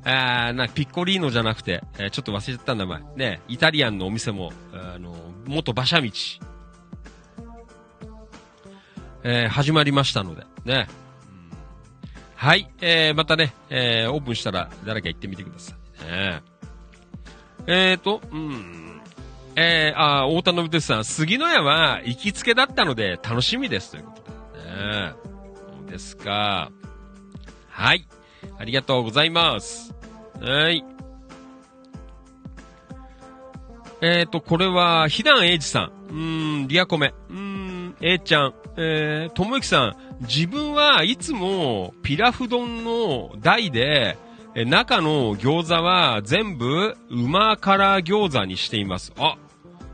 [0.05, 3.03] あーな、ピッコリーノじゃなくて、えーちょっと忘れちゃった名前。
[3.17, 5.15] ね、イタリアンのお店も、あの、
[5.47, 6.09] 元馬車道、
[9.23, 10.89] えー始まりましたので、ね。
[12.35, 16.05] はい、えー、またね、えー、オープンしたら誰か行ってみてください。
[16.11, 16.43] ね、
[17.67, 18.90] えーと、うん。
[19.63, 24.31] えー、あー、太田信俊さん、杉野屋は行きつけだったので楽しみですということで。
[24.71, 25.13] ね
[25.77, 26.73] そうですか。
[27.69, 28.07] はい。
[28.59, 29.95] ありがとうございます。
[30.41, 30.83] はい。
[34.01, 35.93] えーと、これは、ひだんえいじさん。
[36.09, 37.13] うーん、リアコメ。
[37.29, 38.55] うーん、えいちゃん。
[38.79, 39.97] えー、ともゆきさん。
[40.23, 44.17] 自分はいつも、ピラフ丼の台で、
[44.55, 49.13] え中の餃子は全部、馬辛餃子にしています。
[49.19, 49.37] あ、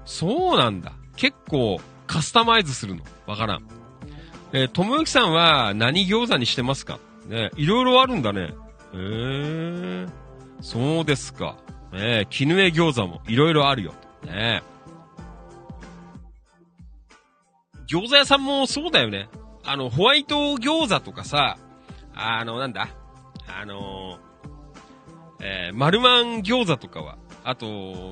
[0.06, 0.92] そうなんだ。
[1.16, 3.02] 結構、カスタマイズするの。
[3.26, 3.68] わからん。
[4.52, 6.98] えー、ともゆきさんは何餃子にしてますか？
[7.26, 8.42] ね、いろいろあるんだね。
[8.42, 8.48] へ
[8.94, 10.08] えー、
[10.60, 11.56] そうですか。
[11.92, 13.92] ね、絹江餃子もいろいろあるよ。
[14.24, 14.62] ね。
[17.88, 19.28] 餃子屋さんもそうだよね。
[19.64, 21.58] あの、ホワイト餃子とかさ、
[22.14, 22.88] あの、なんだ？
[23.48, 24.18] あの
[25.40, 27.66] えー、丸マン餃子とかは、あと、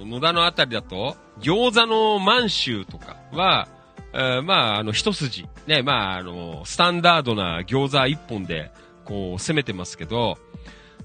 [0.04, 3.68] 野田のあたりだと、餃子の満州とかは、
[4.12, 5.46] えー、まあ、あの、一筋。
[5.66, 8.70] ね、まあ、あの、スタンダードな餃子一本で、
[9.04, 10.38] こう、攻めてますけど、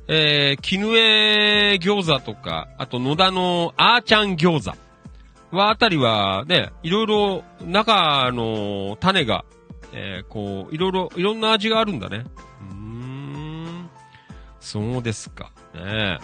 [0.07, 4.77] えー、絹江餃子とか、あと野田のあーちゃん餃子
[5.55, 9.45] はあたりはね、いろいろ中の種が、
[9.93, 12.25] えー、こう、いろいろ、いろんな味があるんだね。
[12.71, 13.89] うーん。
[14.59, 15.51] そうですか。
[15.73, 16.19] ね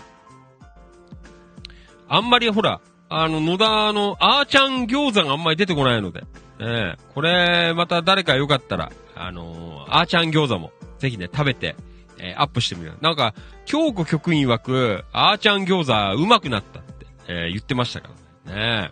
[2.07, 6.21] あんまりほら、あの、野田のあーちゃん餃子があんまり出てこないので。
[6.59, 11.75] ねこれ、また誰かよかったら、あのー、あーちゃん餃子も、ぜひね、食べて、
[12.17, 12.93] えー、アップしてみる。
[13.01, 13.33] なんか、
[13.65, 18.09] 京子局員曰く、あーちゃん餃子うまくなったって、えー、言ってましたか
[18.47, 18.81] らね。
[18.81, 18.91] ね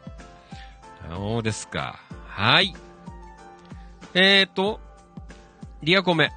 [1.10, 2.00] そうですか。
[2.28, 2.74] はい。
[4.14, 4.80] えーと、
[5.82, 6.32] リアコメ。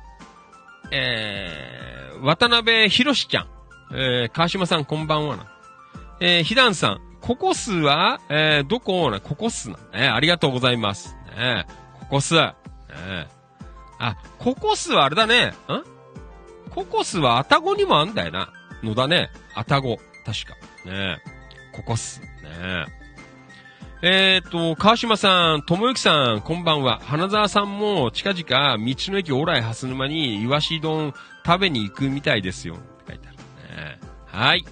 [0.91, 3.47] えー、渡辺博士ちゃん。
[3.93, 5.47] えー、川島さんこんばんはな。
[6.21, 7.06] えー、ひだんさん。
[7.27, 9.79] ココスは、えー、どこな、ココスな。
[9.93, 11.17] え、ありがとうございます。
[11.37, 11.67] ね、
[11.99, 12.37] ココス。
[12.37, 12.55] え、
[13.99, 15.47] あ、ココスはあれだね。
[15.47, 15.53] ん？
[16.71, 18.53] ココスはアタゴにもあんだよな。
[18.85, 19.31] のだね。
[19.55, 19.97] アタゴ。
[20.25, 20.55] 確か。
[20.89, 21.19] ね
[21.75, 22.21] ココス。
[22.21, 22.87] ね
[24.03, 27.01] えー、っと、川島さん、ともゆきさん、こんばんは。
[27.03, 31.13] 花沢さんも近々、道の駅オライハス沼に、イワシ丼
[31.45, 32.75] 食べに行くみたいですよ。
[32.75, 33.37] って書いてある。
[33.37, 33.43] ね
[34.27, 34.65] はい。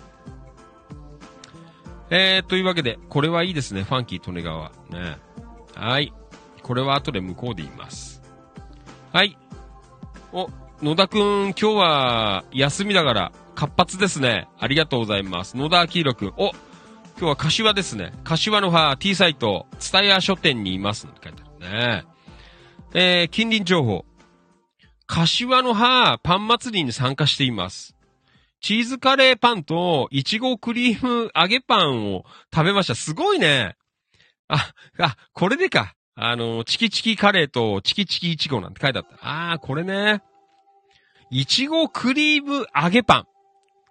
[2.10, 3.82] えー、というわけで、これはいいですね。
[3.82, 4.70] ファンキー利根川。
[4.90, 5.18] ね
[5.74, 6.12] はい。
[6.62, 8.22] これは後で向こうで言います。
[9.12, 9.36] はい。
[10.32, 10.48] お、
[10.82, 14.48] 野田くん、今日は休みだから活発ですね。
[14.58, 15.56] ありがとうございます。
[15.56, 16.28] 野田明宏くん。
[16.36, 16.54] お、今
[17.20, 18.12] 日は柏ですね。
[18.24, 22.04] 柏の葉 T サイト、ツタヤ書店にいますって書いてあるね。
[22.92, 24.04] えー、近隣情報。
[25.06, 27.93] 柏の葉パン祭りに参加しています。
[28.64, 32.94] チーズカレーパンと、いちごクリーム揚げパンを食べました。
[32.94, 33.76] すごいね。
[34.48, 35.92] あ、あ、これでか。
[36.14, 39.18] あの、チキチキカレーとチキチキいちごなんて書いてあった。
[39.20, 40.22] あー、これね。
[41.30, 43.24] いちごクリーム揚げパン。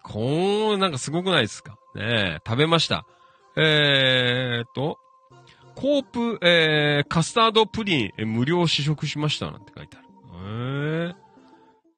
[0.01, 1.77] こう、なんかすごくないですか？
[1.93, 3.05] ねえ食べました。
[3.55, 4.97] えーと、
[5.75, 10.07] コープ、えー、カスタードプリン、え無料試食しましたなんて書いてある。
[11.11, 11.15] えー。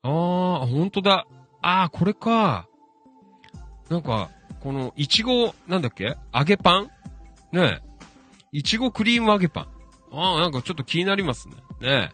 [0.04, 1.26] あー、ほんとだ。
[1.68, 2.68] あー、これか。
[3.90, 4.30] なんか、
[4.60, 6.16] この、いちご、なんだっけ？
[6.32, 6.92] 揚げパン？
[7.52, 7.82] ねえ
[8.52, 9.68] いちごクリーム揚げパン。
[10.12, 11.56] あー、なんかちょっと気になりますね。
[11.82, 12.12] ね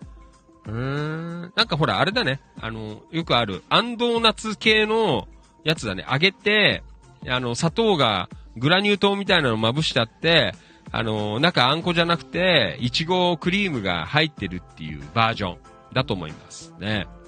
[0.68, 1.54] えうーん。
[1.54, 2.40] なんかほら、あれだね。
[2.62, 5.28] あの、よくある、アンドーナツ系の
[5.66, 6.06] やつだね。
[6.10, 6.82] 揚げて、
[7.28, 10.54] あの、砂糖が、グラニュー糖みたいなのまぶしてあって、
[10.94, 15.58] あの、中あんこじゃなくて、いちごクリームが入ってるっていうバージョン
[15.94, 17.06] だと思いますね。
[17.06, 17.21] え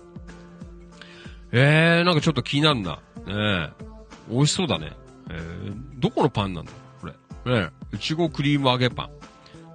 [1.55, 2.95] えー、なんかちょっと気になるな。
[2.95, 3.69] ねえ
[4.27, 4.91] 美味しそうだね。
[5.29, 6.71] えー、どこのパンなんだ？
[6.99, 7.13] これ。
[7.13, 9.09] ねえいちごクリーム揚げパン。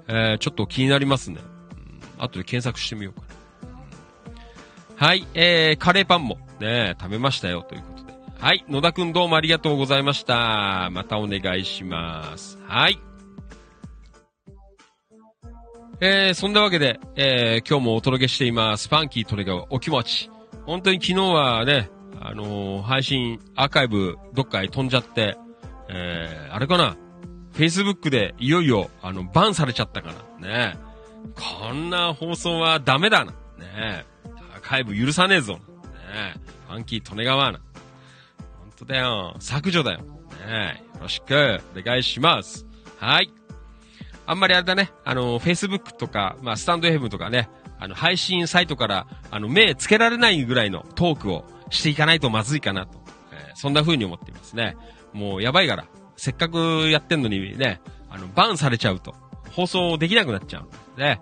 [0.09, 1.39] えー、ちょっと気になりますね。
[2.19, 3.27] うん、後で検索してみようか
[4.99, 5.07] な。
[5.07, 8.15] はい、えー、カレーパンもね、食べましたよということで。
[8.41, 10.91] はい、野田くんどうもありがとうございました。
[10.91, 12.59] またお願いします。
[12.67, 12.99] はい。
[16.01, 18.89] えー、そんなわけで、えー、今日もお届けしています。
[18.89, 20.31] ファンキートレガーお気持ち。
[20.69, 21.89] 本当に昨日はね、
[22.21, 25.39] あのー、配信、アーカイブ、どっかへ飛んじゃって、
[25.89, 26.99] えー、あれかな
[27.55, 30.79] ?Facebook でいよいよ、あの、バンされちゃったかなね
[31.35, 33.33] こんな放送はダメだな。
[33.59, 34.05] ね
[34.55, 35.55] アーカイブ許さねえぞ。
[35.55, 35.61] ね
[36.69, 37.61] ファンキー利根川な。
[38.61, 39.37] ほんとだよ。
[39.41, 40.01] 削除だよ。
[40.47, 42.67] ねよろしく、お願いします。
[42.99, 43.33] はい。
[44.27, 47.49] あんまりあれだね、あの、Facebook とか、まあ、スタンド FM とかね、
[47.79, 52.99] あの、配信サイトから、あの、目つけられないぐらいのトークをしていかないとまずいかなと。
[53.33, 54.77] えー、そんな風に思っていますね。
[55.13, 55.85] もう、やばいから。
[56.17, 57.81] せっかくやってんのにね、
[58.11, 59.15] あの、バンされちゃうと、
[59.53, 60.61] 放送できなくなっちゃ
[60.97, 61.01] う。
[61.01, 61.21] ね。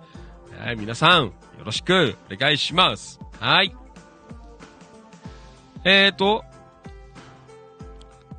[0.59, 1.33] はい、皆さん、よ
[1.65, 3.21] ろしく、お願いします。
[3.41, 3.77] はい。
[5.85, 6.45] えーと、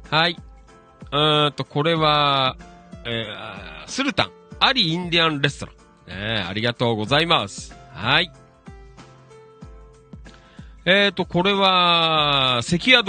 [0.10, 0.38] はい。
[1.12, 2.58] うーんと、これは、
[3.06, 5.78] えー、スルタン、アリインディアンレストラン。
[6.08, 7.77] ねありがとうございます。
[7.98, 8.32] はい。
[10.86, 13.06] えーと、これは、関宿。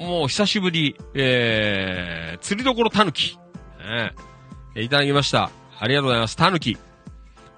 [0.00, 3.38] もう久しぶり、えー、釣りどころたぬき。
[3.78, 4.12] ね
[4.82, 5.50] いただきました。
[5.78, 6.36] ありがとうございます。
[6.36, 6.78] たぬき。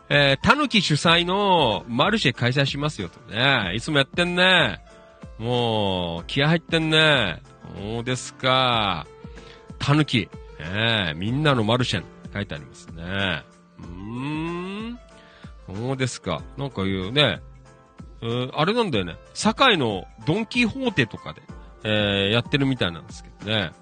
[0.08, 3.72] えー、たぬき主催のマルシェ開催しますよとね。
[3.74, 4.84] いつもやってんね。
[5.38, 7.42] もう、気合入ってんね。
[7.80, 9.06] そうですか。
[9.78, 10.28] たぬき。
[10.58, 13.44] えー、みんなのマルシェン書いてありますね。
[13.78, 14.65] うーん。
[15.66, 16.42] そうですか。
[16.56, 17.40] なんか言うね。
[18.22, 19.16] うーあれなんだよね。
[19.34, 21.42] 堺のドンキホーテとかで、
[21.84, 23.72] えー、やってるみたいなんですけどね。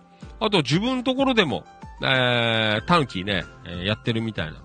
[0.40, 1.65] あと自分のところでも、
[2.02, 4.62] えー、タヌキね、えーやってるみたいな。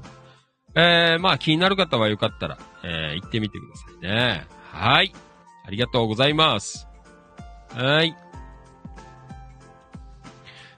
[0.76, 4.48] えー、まあ気になる方はよかったら、えー、行ってみてくださいね。
[4.72, 5.14] はい。
[5.66, 6.88] ありがとうございます。
[7.76, 8.16] はい。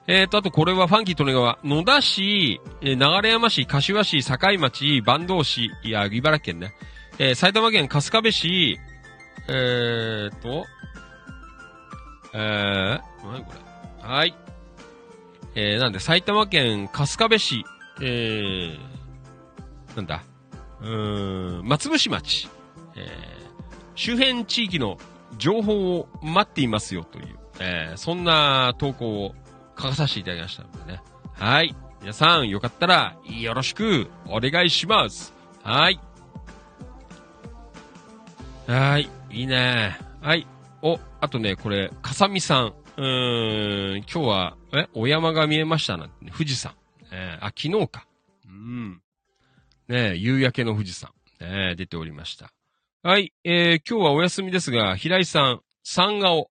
[0.08, 1.60] えーと、あとこれはファンキー利根川。
[1.64, 6.74] 野田市、えー流山市、柏市、境町、坂東市、いや、茨城県ね。
[7.20, 8.80] えー埼玉県春日部市、
[9.48, 10.66] えーと、
[12.34, 13.00] えー、
[13.32, 14.08] 何これ。
[14.08, 14.36] はい。
[15.54, 17.64] えー、なんで、埼玉県春日部市、
[18.02, 18.78] えー、
[19.96, 20.24] なんだ、
[20.82, 22.50] うーん、松伏町、
[22.96, 23.04] えー、
[23.96, 24.98] 周辺地域の
[25.38, 29.36] 情報を待っていますよという、えー、そんな投稿を
[29.82, 31.02] 書かさせていただきましたのでね。
[31.34, 31.76] はい。
[32.02, 35.34] 皆さん、よかったら、よろしく、お願いします。
[35.64, 36.00] はい。
[38.68, 39.10] はい。
[39.32, 39.98] いいね。
[40.22, 40.48] はい。
[40.82, 42.74] お、あとね、これ、かさみさん。
[42.98, 46.74] うーん、今日は、え、お山が見えましたなんてね、富士山。
[47.12, 48.08] えーあ、昨日か。
[48.46, 49.02] うん。
[49.88, 51.12] ね夕焼けの富士山。
[51.40, 52.52] ね出ておりました。
[53.04, 53.34] はい。
[53.44, 56.51] えー今日はお休みですが、平井さん、三顔。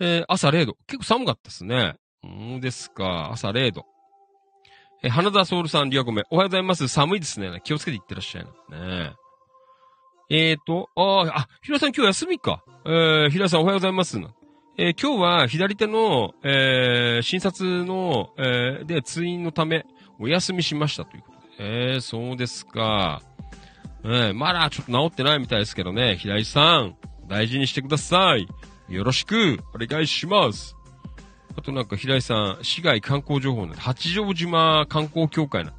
[0.00, 0.76] えー朝0度。
[0.86, 1.94] 結構寒かったですね。
[2.24, 3.30] うんですか。
[3.32, 3.86] 朝0度。
[5.02, 6.22] えー花田ソウルさん、リアコメ。
[6.30, 6.88] おはようございます。
[6.88, 7.60] 寒いですね。
[7.64, 8.78] 気をつけていってらっしゃいな。
[9.06, 9.12] ね
[10.30, 12.64] えーと、あーあ、平さん今日休みか。
[12.86, 14.18] えー、平井さんおはようございます。
[14.78, 19.84] えー今日は左手の、えー診察の、えーで、通院のため、
[20.18, 21.92] お休みしましたということで。
[21.92, 23.20] えー、そうですか。
[24.04, 26.96] えーまだちょっと治ってないみたいですけどね、平井さん、
[27.28, 28.48] 大事にしてください。
[28.88, 30.76] よろしく、お願いします。
[31.56, 35.72] あとなんか平井さん、市外観光情報ね、八丈島観光協会な。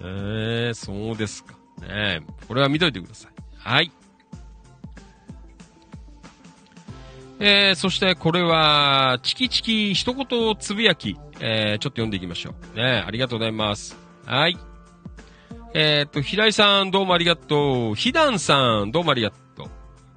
[0.00, 1.54] えー、そうですか。
[1.80, 3.32] ねこれは見といてください。
[3.56, 3.92] はい。
[7.38, 12.76] えー、そしてこれは、チキチキ一言つぶやき、えー、ちょっと読んでいきましょう。
[12.76, 13.96] ねありがとうございます。
[14.24, 14.56] はい。
[15.74, 17.94] えー、っと、平井さんどうもありがとう。
[17.94, 19.41] ひだんさんどうもありがとう。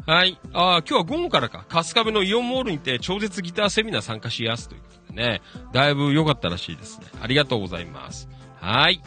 [0.05, 0.39] はい。
[0.53, 5.41] あー今日は午後からか、春日部のイオンモールにて超絶ギターセミナー参加しやすということでね、
[5.73, 7.07] だいぶ良かったらしいですね。
[7.21, 8.29] ありがとうございます。
[8.61, 9.01] はい。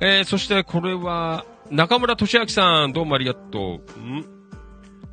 [0.00, 4.00] えー、そしてこれは、中村俊明さんどうもありがとう。
[4.00, 4.24] ん？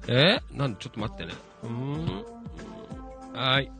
[0.08, 0.40] え？
[0.52, 1.34] ーなんで、ちょっと待ってね。
[1.68, 2.24] ん？
[3.34, 3.72] はい。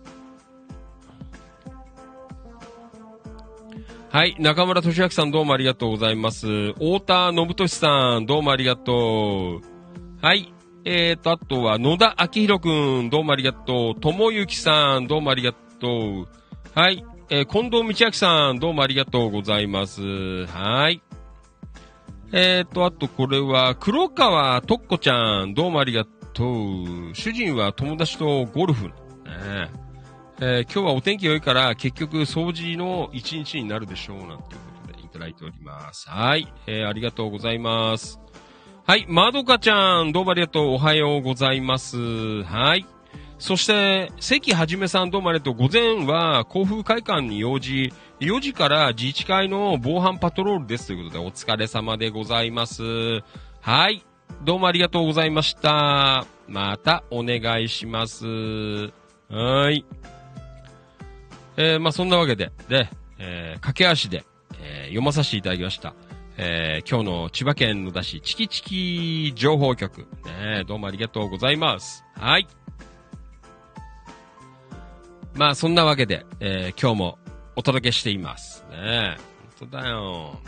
[4.12, 4.36] はい。
[4.40, 6.74] 中村俊明さんどうもありがとうございます。
[6.74, 10.26] 太田信俊さんどうもありがとう。
[10.26, 10.53] はい。
[10.88, 12.68] えーと、あとは野田明宏く
[13.02, 13.99] んどうもありがとう。
[13.99, 15.57] 友幸さんどうもありがと
[15.88, 16.28] う。
[16.80, 17.03] はい。
[17.32, 20.45] えー近藤道明さんどうもありがとうございます。
[20.45, 21.02] はい。
[22.32, 27.16] えーと、あとこれは、黒川とっこちゃん、どうもありがとう。
[27.16, 28.86] 主人は友達とゴルフ。
[28.86, 28.91] ね
[30.40, 34.40] えー今日はお天気良いから、結局掃除の一日になるでしょう、なんていう
[34.84, 36.07] ことでいただいております。
[36.07, 36.48] はい。
[36.68, 38.20] えーありがとうございます。
[38.88, 39.07] はい。
[39.10, 40.68] まどかちゃん、どうもありがとう。
[40.74, 42.44] おはようございます。
[42.44, 42.86] はい。
[43.40, 45.56] そして、関はじめさんどうもありがとう。
[45.56, 52.84] 午前は、甲府会館に用事、4時から自治会の防犯パトロールですということで、お疲れ様でございます。
[53.60, 54.06] はい。
[54.44, 56.28] どうもありがとうございました。
[56.48, 58.28] またお願いします。
[59.30, 59.84] はい。
[61.57, 62.88] えー、まあ、そんなわけで、で、
[63.18, 64.26] えー、駆け足で、
[64.62, 65.95] えー読まさせていただきました。
[66.38, 70.07] えー今日の千葉県の出し、チキチキ情報局。
[70.26, 72.03] ね、どうもありがとうございます。
[72.16, 72.48] はい。
[75.34, 77.20] まあ、そんなわけで、えー今日も
[77.56, 78.66] お届けしています。
[78.70, 79.18] ね
[79.60, 80.40] 本当だよ。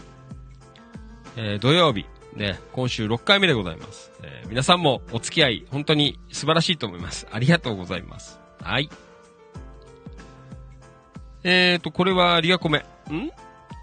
[1.38, 2.06] えー土曜日、
[2.36, 4.12] ね、今週6回目でございます。
[4.24, 7.28] えー皆さんもお付き合い、本当に素晴らしいと思います。
[7.32, 8.40] ありがとうございます。
[8.62, 8.90] はい。
[11.44, 12.80] えーと、これはリアコメ。
[13.10, 13.32] ん？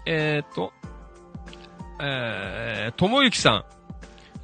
[0.07, 0.71] えーと、
[1.99, 3.65] えー、ともゆきさん。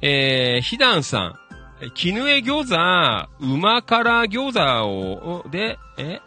[0.00, 1.34] えー、ひだんさん。
[1.84, 6.20] え絹江餃子、馬辛餃子を、で、え？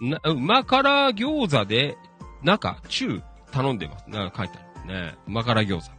[0.00, 1.96] な、馬辛餃子で、
[2.42, 4.08] 中、中、頼んでます。
[4.08, 5.14] なんか書いてあるね。
[5.26, 5.90] 馬辛餃子。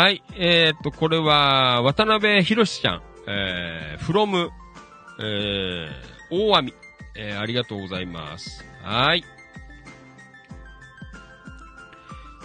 [0.00, 0.22] はい。
[0.36, 3.02] えー、っと、これは、渡辺博ちゃん。
[3.28, 4.50] えー、from、
[5.20, 6.74] えー、大網。
[7.16, 8.64] えー、ありがとうございます。
[8.82, 9.24] はい。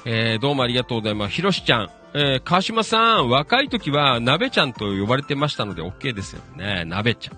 [0.05, 1.33] えー、どうもありがとうございます。
[1.33, 1.89] ひろしちゃん。
[2.13, 6.85] えー川島さん、若い時は、鍋ちゃんと呼ばれてましたので OK ですよね。
[6.85, 7.37] 鍋ちゃん。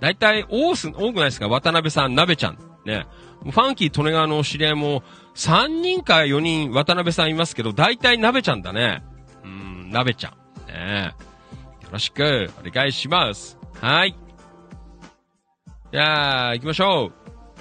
[0.00, 1.48] 大体、多す、多くないですか？
[1.48, 2.58] 渡辺さん、鍋ちゃん。
[2.84, 3.06] ね。
[3.44, 5.02] ファンキー利根川の知り合いも、
[5.34, 9.04] 3人か4人渡辺さんいますけど、大体鍋ちゃんだね。
[9.44, 10.32] うん、鍋ちゃん。
[10.66, 11.14] ね
[11.82, 13.58] よろしく、お願いします。
[13.80, 14.16] はい。
[15.92, 17.12] じゃあ、行きましょう。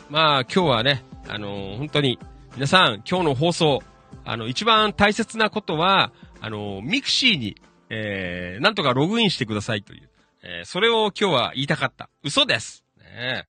[0.10, 2.18] まあ、今日はね、あのー本当に、
[2.56, 3.84] 皆さん、今日の放送、
[4.28, 7.56] あの、一番大切なことは、あのミクシーに、
[7.90, 10.10] えー、なんとかログインしてくださいという、
[10.44, 12.10] えー、それを今日は言いたかった。
[12.24, 12.84] 嘘です。
[12.98, 13.48] ねえ。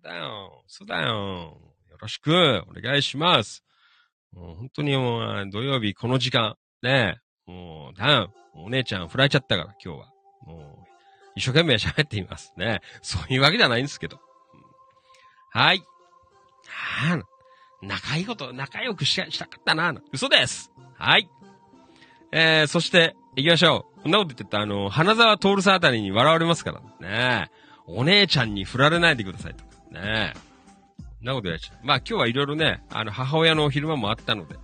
[0.00, 0.64] 嘘だよ。
[0.66, 1.58] 嘘だよ。
[1.90, 3.62] よろしく、お願いします。
[4.32, 7.50] もう本当にもう、土曜日この時間、ねえ。
[7.50, 8.32] もう、だよ。
[8.54, 10.12] お姉ちゃん振られちゃったから、今日は。
[10.46, 10.88] もう、
[11.36, 12.80] 一生懸命喋っていますね。
[13.02, 14.18] そういうわけじゃないんですけど。
[15.50, 15.82] はい。
[16.66, 17.33] はあ、
[17.86, 19.94] 仲いいこと、仲良くししたかったな。
[20.12, 20.72] 嘘です。
[20.96, 21.28] はい。
[22.32, 24.02] えー、そして、行きましょう。
[24.02, 27.50] こんなこと言ってたら、あの、花沢徹さんあたりに笑われますからね。
[27.86, 29.64] お姉ちゃんに振られないでくださいと。
[29.92, 30.34] ね
[31.22, 31.86] なこと言われちゃう。
[31.86, 34.56] まあ今日はいろいろね、あの、母親のお昼間もあったので。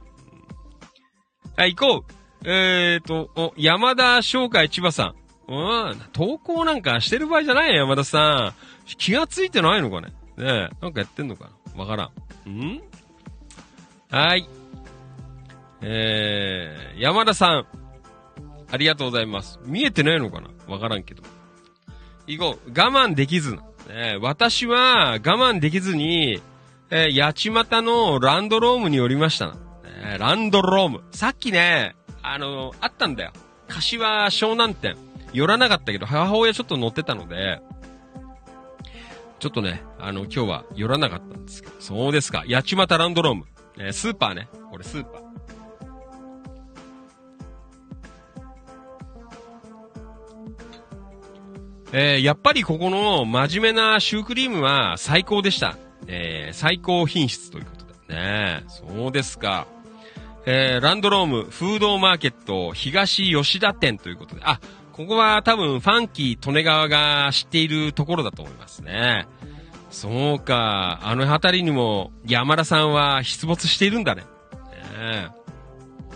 [1.56, 2.48] はい、行こう。
[2.48, 5.14] えーと、お、山田商会千葉さ
[5.48, 5.52] ん。
[5.52, 8.97] うん、投稿なんかしてる場合じゃないよ、山田さん。
[8.97, 10.09] 気がついてないのかね。
[10.36, 12.10] ねえ、なんかやってんのかなわから
[12.47, 12.51] ん。
[12.51, 12.80] ん
[14.11, 14.49] はい。
[15.82, 17.66] えー、山田さん。
[18.73, 19.61] ありがとうございます。
[19.65, 20.51] 見えてないのかな？
[20.66, 21.23] わからんけど。
[22.27, 22.70] 行こう。
[22.70, 23.62] 我慢できずな。
[23.62, 26.43] ねえ私は我慢できずに、
[26.91, 29.53] えー八街のランドロームに寄りましたな。
[29.55, 29.59] ね
[30.16, 31.03] えランドローム。
[31.12, 33.32] さっきね、あのあったんだよ。
[33.69, 34.97] 柏湘南店。
[35.32, 37.61] 寄らなかったけど、母親ちょっと乗ってたので、
[39.39, 41.74] ちょっとね、あの、今日は寄らなかったんですけど。
[41.78, 42.43] そうですか。
[42.49, 43.47] 八街ランドローム。
[43.82, 44.48] えースーパーね。
[44.70, 45.23] これスーパー。
[51.93, 55.77] えーやっぱりここの真面目なシュークリームは最高でした。
[56.07, 58.65] えー最高品質ということだね。
[58.69, 59.66] そうですか。
[60.44, 64.61] えーランドロームフードマーケット東吉田店ということで、あ、
[64.93, 69.27] ここは多分ファンキー利根川が知っているところだと思いますね。
[69.90, 74.22] そうか、あの辺りにも山田さんは出没しているんだね。
[74.98, 75.28] ね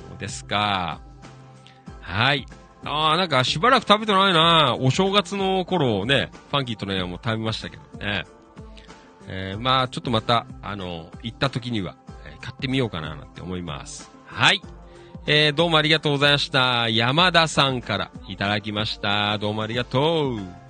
[0.08, 1.00] そうですか。
[2.00, 2.46] はい。
[2.84, 4.76] ああ、なんかしばらく食べてないな。
[4.78, 8.24] お正月の頃ね、ファンキーとね、も食べましたけどね。
[9.26, 11.96] えーまあ、ちょっとまた、あの、行った時には、
[12.26, 14.10] え買ってみようかななんて思います。
[14.26, 14.60] はい。
[15.26, 16.88] えーどうもありがとうございました。
[16.90, 19.38] 山田さんからいただきました。
[19.38, 20.63] どうもありがとう。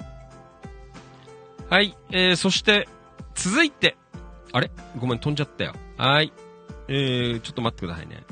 [1.70, 1.96] はい。
[2.10, 2.88] えーそして、
[3.34, 3.96] 続いて、
[4.52, 4.70] あれ？
[4.98, 5.74] ごめん、飛んじゃったよ。
[5.96, 6.32] はい。
[6.88, 8.22] えー、ちょっと待ってくださいね。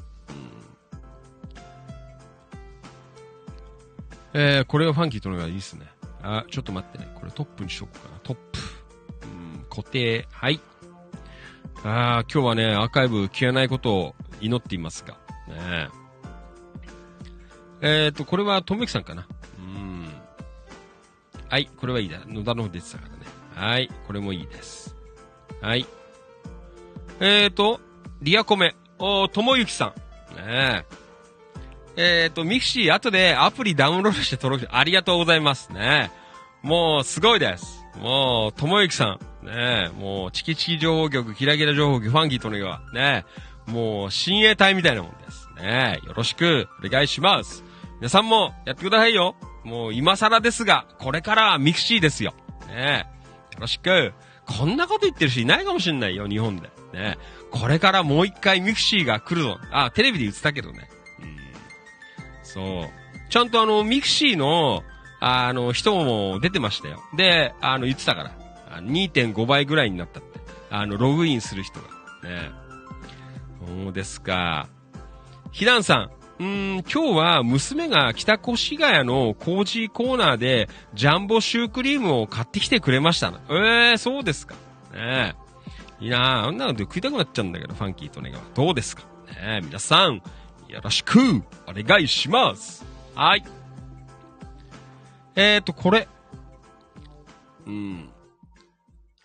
[4.34, 5.86] えー、これはファンキーとのがいいですね。
[6.22, 7.10] あ、ちょっと待ってね。
[7.14, 8.18] これトップにしようかな。
[8.22, 8.59] トップ。
[9.24, 9.26] う
[9.60, 10.28] ん、固定。
[10.30, 10.60] はい。
[11.84, 15.14] あー今日はね、アーカイブ消えないことを祈っていますが。
[15.48, 15.88] ね
[17.82, 17.98] え。
[18.04, 19.26] えーと、これは、とめきさんかな。
[21.52, 22.18] はい、これはいいだ。
[22.26, 23.16] 野田の方出てたからね。
[23.54, 24.96] はい、これもいいです。
[25.60, 25.84] はい。
[27.20, 27.78] えーと、
[28.22, 28.74] リアコメ。
[28.98, 29.92] おー、ともゆきさ
[30.34, 30.36] ん。
[30.38, 30.86] ね
[31.98, 32.24] え。
[32.24, 36.10] えっ、と、ミクシー後でアプリダウンロードして登録して、ありがとうございますね。
[36.62, 37.84] もう、すごいです。
[38.00, 39.46] もう、ともゆきさん。
[39.46, 43.26] ねもう、チキチキ情報局、キラキラ情報局、ファンキー利根川、ね
[43.66, 45.50] もう、親衛隊みたいなもんです。
[45.60, 47.62] ねよろしく、お願いします。
[47.96, 49.36] 皆さんも、やってくださいよ。
[49.64, 52.34] もう、今更ですが、これからはミクシーですよ。
[52.66, 53.06] ね
[53.52, 54.12] えよろしく。
[54.47, 56.70] こんなこと言ってる人いないかもしんないよ、日本で。
[56.93, 57.16] ね
[57.51, 59.59] これからもう一回ミクシーが来るぞ。
[59.70, 60.89] あ、テレビで言ってたけどね。
[61.20, 61.36] うん
[62.43, 63.30] そう。
[63.30, 64.82] ちゃんとあの、ミクシーの、
[65.20, 67.02] あの、人も出てましたよ。
[67.16, 68.32] で、あの、言ってたから。
[68.80, 70.40] 2.5倍ぐらいになったって。
[70.70, 71.89] あの、ログインする人が。
[72.28, 72.51] ね。
[73.66, 74.68] そうですか。
[75.52, 76.21] ひだんさん。
[76.43, 83.32] うん、今日は娘が北越谷のコージーコーナーでジャンボシュークリームを買ってきてくれました。
[83.48, 84.56] ええー、そうですか。
[84.93, 85.36] ね
[86.01, 86.05] え。
[86.05, 88.44] いいなああんなので食いたくなっちゃうんだけど、ファンキーとネガは。
[88.56, 90.16] どうですかねえ、皆さん、
[90.66, 91.20] よろしく、
[91.69, 92.85] お願いします。
[93.14, 93.44] はい。
[95.36, 96.09] えーと、これ。
[97.69, 98.09] うん。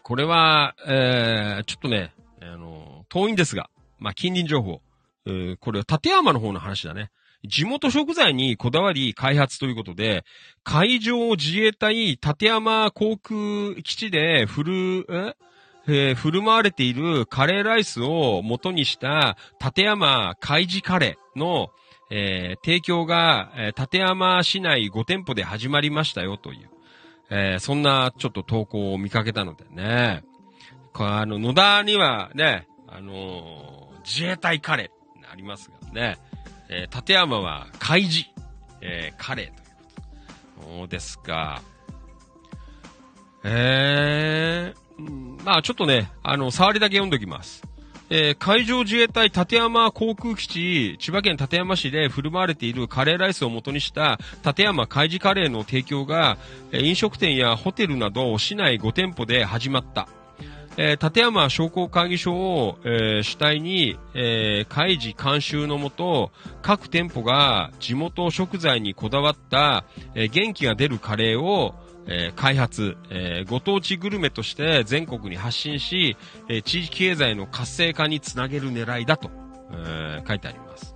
[0.03, 2.13] これは、えー、ちょっとね、
[2.43, 4.81] あの、遠いんですが、まあ、近隣情報。
[5.27, 7.11] えー、これは立山の方の話だね。
[7.45, 10.23] 地元食材にこだわり開発ということで、
[10.63, 15.35] 海上自衛隊立山航空基地で振る、え
[15.89, 21.69] えー振る舞われているカレーライスを元にした立山海事カレーの、
[22.09, 26.69] えー提供が、えー立山市内5店舗で始まりましたよという、
[27.29, 30.23] えーそんなちょっと投稿を見かけたのでね。
[30.99, 34.96] あの、野田にはね、あの自衛隊カレー
[35.37, 36.17] りますがね、
[36.69, 38.25] えー立山は海事、
[38.81, 39.57] えーカレーという
[40.57, 40.77] こと。
[40.79, 41.61] そうですか。
[43.43, 47.63] えー、うんまあちょっとね、あの、触りだけ読んどきます。
[48.09, 56.37] えー海上自衛隊立山航空基地、千葉県館山市で振る舞われているカレーライスを元にした立山海事カレーの提供が、
[56.71, 60.07] えー飲食店やホテルなど市内5店舗で始まった。
[60.77, 66.31] えー立山商工会議所を、えー主体に、えー海事監修のもと、
[66.61, 71.73] 各店舗が地元食材にこだわった、えー元気が出るカレーを、
[72.05, 76.15] えー開発、えーご当地グルメとして全国に発信し、
[76.47, 79.31] えー地域経済の活性化につなげる狙いだと、
[79.71, 80.95] えー書いてあります。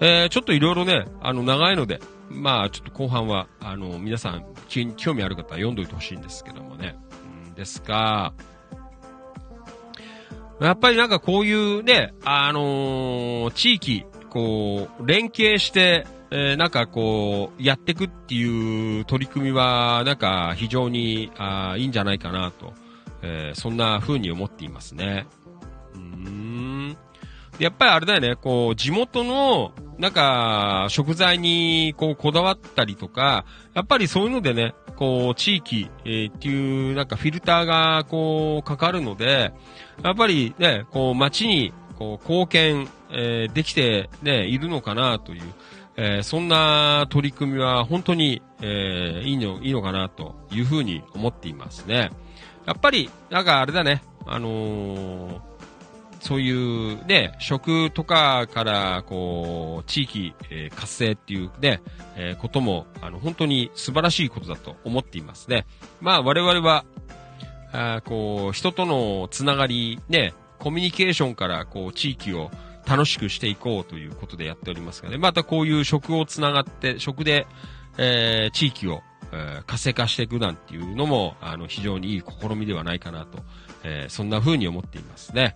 [0.00, 2.00] えーちょっといろいろね、あの、長いので、
[2.30, 6.94] まあ、ちょっと後半は、あの、皆さん、き興味ある方は読んどいてほしいんですけどもね。
[7.48, 8.32] うんですが、
[10.60, 22.74] やっぱりなんかこういうね、あのー地域、こう、連携して、えーなんかこう、やっていくっていう取り組みは、なんか非常に、あーいいんじゃないかなと、
[23.22, 25.26] えーそんな風に思っていますね。
[25.94, 26.96] うーん。
[27.58, 39.52] やっぱりあれだよね、こう、地元の、なんか、食材に、こう、こだわったりとか、やっぱりそういうのでね、こう、地域、えーっていう、なんかフィルターが、こう、かかるので、
[40.02, 45.42] やっぱりね、こう、街に、こう、貢献、えーできて、ね、いるのかな、という、
[45.96, 52.10] えーそんな取り組みは、本当に、えーいいの、いいのかな、というふうに思っていますね。
[52.66, 55.40] やっぱり、なんかあれだね、あの
[56.20, 61.80] そういうね、食とかから、こう、地域、えー活性っていうね、
[62.16, 65.66] えーことも、あの、本当に素晴らしいことだと思っていますね。
[66.00, 66.84] まあ、我々は、
[67.72, 72.50] あこう、人とのつながり、ね、コミュニケーションから、こう、地域を
[72.86, 77.46] 楽しくしていこうということでやっておりますがね、またこういう食をつながって、食で、
[77.98, 79.02] えー地域を、
[79.32, 83.38] えー活性化していくなんていうのも、あの、非常にいい試みではないかなと、
[83.84, 85.54] えーそんな風に思っていますね。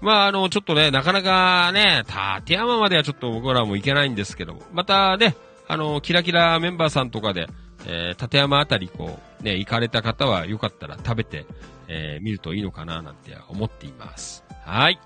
[0.00, 2.04] まあ、あの、ちょっとね、なかなかね、
[2.40, 5.36] 立山まではちょっと僕らも行けないんですけども、またね、
[5.68, 7.46] あの、キラキラメンバーさんとかで、
[7.86, 11.46] えー立山あたりこう、ね、行かれた方はよかったら食べて、
[11.88, 14.44] えー見るといいのかななんて思っています。
[14.64, 15.00] はい。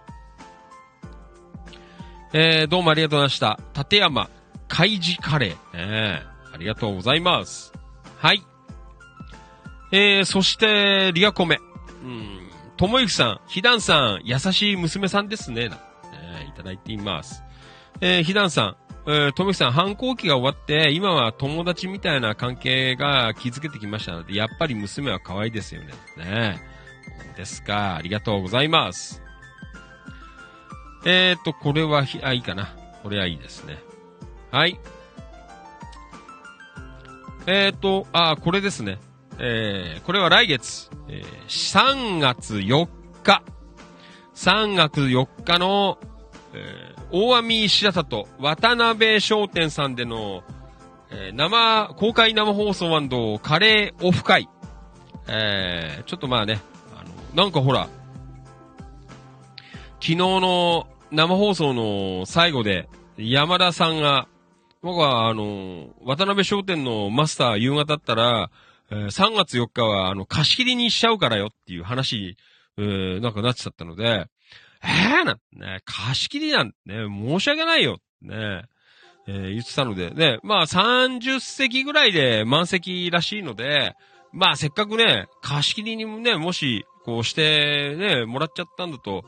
[2.32, 3.58] えーどうもありがとうございました。
[3.76, 4.28] 立山
[4.68, 5.56] 海事カレー。
[5.74, 7.72] えーありがとうございます。
[8.18, 8.42] はい。
[9.90, 11.58] えー、そして、リアコメ。
[12.02, 12.48] うん。
[12.76, 15.70] ともゆきさん、ひだんさん、優しい娘さんですね。
[16.12, 17.42] えーいただいています。
[18.00, 18.76] えー、ひだんさん、
[19.06, 25.88] えー、ともゆきさん、反抗期が終わって、今は友達みたいな関係が築けてきましたので、やっぱり娘は可愛いですよね。
[26.16, 26.60] ね
[27.26, 27.96] そうですか。
[27.96, 29.22] ありがとうございます。
[31.04, 32.74] えーと、これは、あ、いいかな。
[33.02, 33.78] これはいいですね。
[34.50, 34.80] はい。
[37.46, 38.98] えーと、あ、これですね。
[39.38, 42.88] えー、これは来月、えー3月4
[43.22, 43.42] 日。
[44.34, 45.98] 3月4日の、
[46.54, 50.42] え大網白里渡辺商店さんでの、
[51.12, 54.48] えー生、公開生放送カレーオフ会。
[55.28, 56.60] えーちょっとまあね、
[56.92, 57.04] あ
[57.36, 57.88] の、なんかほら、
[60.00, 64.26] 昨日の生放送の最後で、山田さんが、
[64.82, 68.50] 僕は、あの、渡辺商店のマスター夕方だったら、
[68.90, 72.36] えー3月4日は、あの、貸し切りにしちゃうからよっていう話、
[72.76, 74.26] えーなんかなっちゃったので、
[74.84, 78.62] えー、なんてね、貸し切りなんてね、申し訳ないよ、ね、
[79.26, 83.94] えー言ってたので、ね、まあ30席ぐらいで満席らしいので、
[84.32, 89.24] まあせっかくね、貸し切りにもね、もし、こうしてね、もらっちゃったんだと、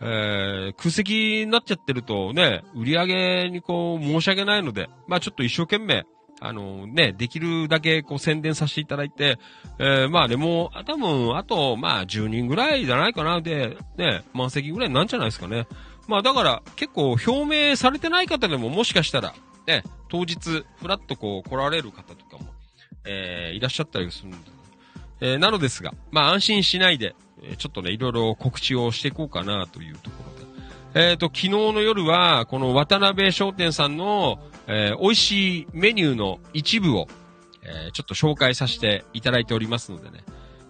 [0.00, 6.04] えー空席になっちゃってるとね、売り上げにこう申し訳ないので、まあちょっと一生懸命、
[6.40, 9.38] あのね、できるだけこう宣伝させていただいて、
[9.78, 15.66] えーまあでも、多分、あと、まあ10人ぐらいじゃないかな、で、ね、満席ぐらいなんじゃないですかね。
[16.06, 19.34] まあだから、結構表明されてない方でももしかしたら、
[19.66, 22.50] ね、当日、ふらっとこう来られる方とかも、
[23.04, 24.36] えーいらっしゃったりするんで、
[25.20, 30.16] えーなのですが、まあ安心しないで、えちょっとね、いろいろ告知をしていこうかなというとこ
[30.94, 31.10] ろで。
[31.10, 37.06] えっ、と、昨日の夜は、この渡辺商店さんの、えー美味しいメニューの一部を、
[37.62, 40.24] えーちょっと紹介させていただいておりますのでね。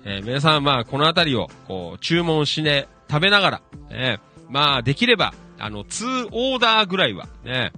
[0.04, 7.72] えー皆さん、まあ、このあたりを、こう、注文しね、食べながら、えーまあ、できれば、あの、2オーダーぐらいは、ね、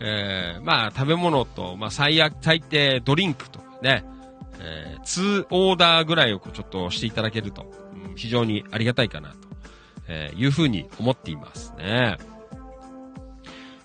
[0.00, 4.04] えー、まあ、食べ物と、まあ、最悪、最低ドリンクとね、
[4.58, 7.70] えー、2オーダーぐらいをちょっとしていただけると、
[8.08, 9.34] うん、非常にありがたいかな
[10.06, 12.16] と、いうふうに思っていますね。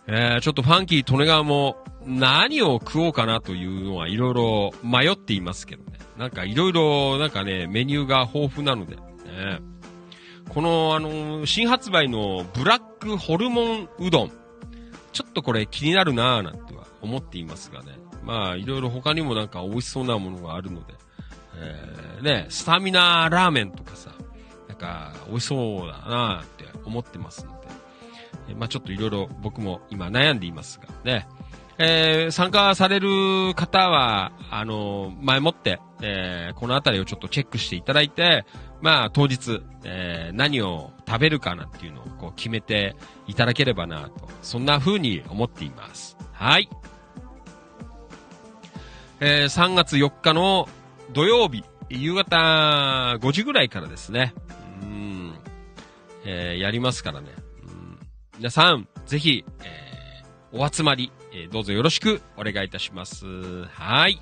[0.07, 5.98] えー、ちょっとファンキー利根川も何を食おうかなというのはいろいろ迷っていますけどね。
[6.18, 9.02] なんかいろいろなんかね、メニューが豊富なので、ね。
[10.49, 14.32] このあの、新発売のブラックホルモンうどん。
[15.11, 17.98] ちょっとこれ気になるなぁなんては思っていますがね。
[18.23, 20.94] まあいろいろ他にもなんか美味しそうなものがあるので。
[21.57, 24.11] えー、ね、スタミナラーメンとかさ、
[24.68, 27.55] なんか美味しそうだなぁって思ってますの。
[28.53, 31.27] まあちょっといろいろ僕も今悩んでいますがね。
[31.77, 38.45] えー、参加される方は、あの前もって、えー、このあたりをちょっとチェックしていただいて、
[38.81, 42.95] まあ、当日、えー、何を食べるかなっていうのをこう決めて
[43.27, 46.15] いただければなと、そんな風に思っています。
[46.31, 46.69] はい。
[49.19, 50.69] えー、3月4日の
[51.13, 54.34] 土曜日、夕方5時ぐらいからですね。
[54.81, 55.34] うん、
[56.23, 57.44] えー、やりますからね。
[58.37, 63.25] 皆さん、ぜひ、えー、お集まり、えー、どうぞよろしくお願いいたします。
[63.65, 64.21] はい。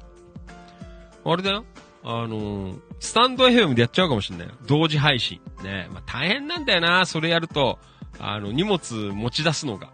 [1.26, 1.66] あれだよ。
[2.04, 4.54] あのー、スタンド FM でやっちゃうかもしんないよ。
[4.68, 5.42] 同時配信。
[5.64, 7.80] ねまあ、大変なんだよな、それやると。
[8.20, 8.80] あの、荷物
[9.14, 9.92] 持ち出すのが。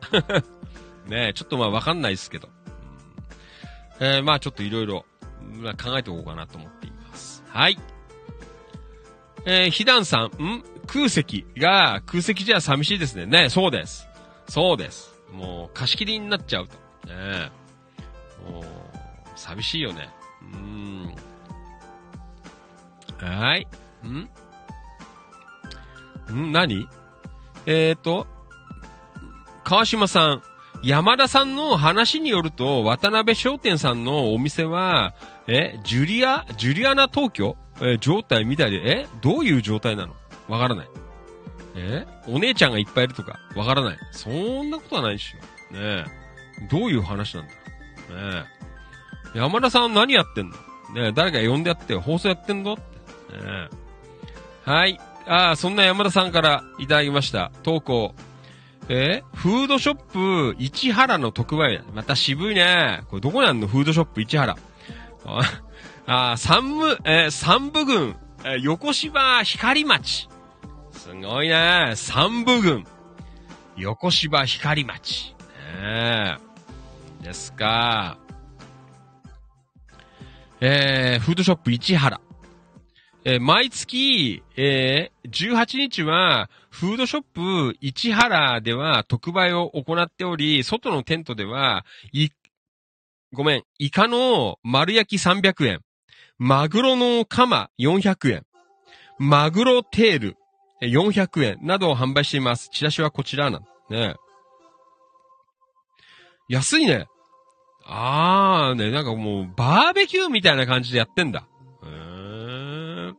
[1.08, 2.50] ねちょっとまあわかんないですけど。
[4.00, 5.06] うん、えー、まあちょっといろいろ、
[5.62, 7.42] まあ、考えておこうかなと思っています。
[7.48, 7.80] はい。
[9.46, 10.64] えー、ひだんさん、ん？
[10.88, 13.28] 空席が空席じゃ寂しいですね。
[13.28, 14.09] ねそうです。
[14.50, 15.14] そうです。
[15.32, 16.76] もう貸し切りになっちゃうと。
[17.08, 17.52] ね
[18.50, 18.64] もう、
[19.36, 20.10] 寂しいよね。
[20.42, 21.16] うん。
[23.18, 23.68] はい。
[24.04, 24.30] ん？
[26.34, 26.52] ん？
[26.52, 26.88] 何？
[27.66, 28.26] えっ、ー、と、
[29.64, 30.44] 川島さん、
[30.82, 35.14] 山田さんの話によると、渡辺商店さんのお店は、
[35.48, 37.56] え、ジュリア、ジュリアナ東京？
[37.82, 40.16] え、状態みたいで、えどういう状態なの？
[40.48, 40.88] わからない。
[41.80, 42.08] え？
[42.28, 43.98] お姉ちゃんがいっぱいいるとか、わからない。
[44.12, 45.74] そんなことはないでしょ。
[45.74, 46.06] ねえ。
[46.70, 47.54] どういう話なんだ？
[47.54, 48.46] ね
[49.36, 49.38] え。
[49.38, 50.56] 山田さん何やってんの？
[50.94, 52.74] ねえ、誰か呼んでやって放送やってんの？
[52.74, 52.82] って。
[53.38, 53.70] ね
[54.68, 54.70] え。
[54.70, 55.00] はい。
[55.28, 57.52] ああ、そんな山田さんからいただきました。
[57.64, 58.16] 投稿。
[58.90, 59.24] え？
[59.34, 63.04] ー、フードショップ市原の特売また渋いね。
[63.10, 63.68] これどこにあんの？
[63.68, 64.58] フードショップ市原。
[65.26, 65.42] あ
[66.08, 70.28] あ、三部、えー、三部郡、えー、横芝光町。
[71.10, 71.94] すごいね。
[71.96, 72.86] 三部郡。
[73.78, 75.36] 横芝光町。
[75.82, 76.38] ね
[77.20, 77.24] え。
[77.24, 78.20] ですか。
[80.62, 82.22] えー、フードショップ市原。
[83.26, 87.24] えー、毎月、えー、18日は、フードショッ
[87.72, 92.30] プ市原では特売を行っており、外のテントでは、い、
[93.34, 95.82] ごめん、イカの丸焼き300円、
[96.38, 98.46] マグロのカマ400円、
[99.18, 100.38] マグロテール
[100.82, 102.70] 400円などを販売しています。
[102.72, 104.16] チラシはこちらなんね。
[106.48, 107.08] 安いね。
[107.86, 111.48] あーね、なんかもうバーベキューみたいな感じでやってんだ。
[111.84, 113.18] へーん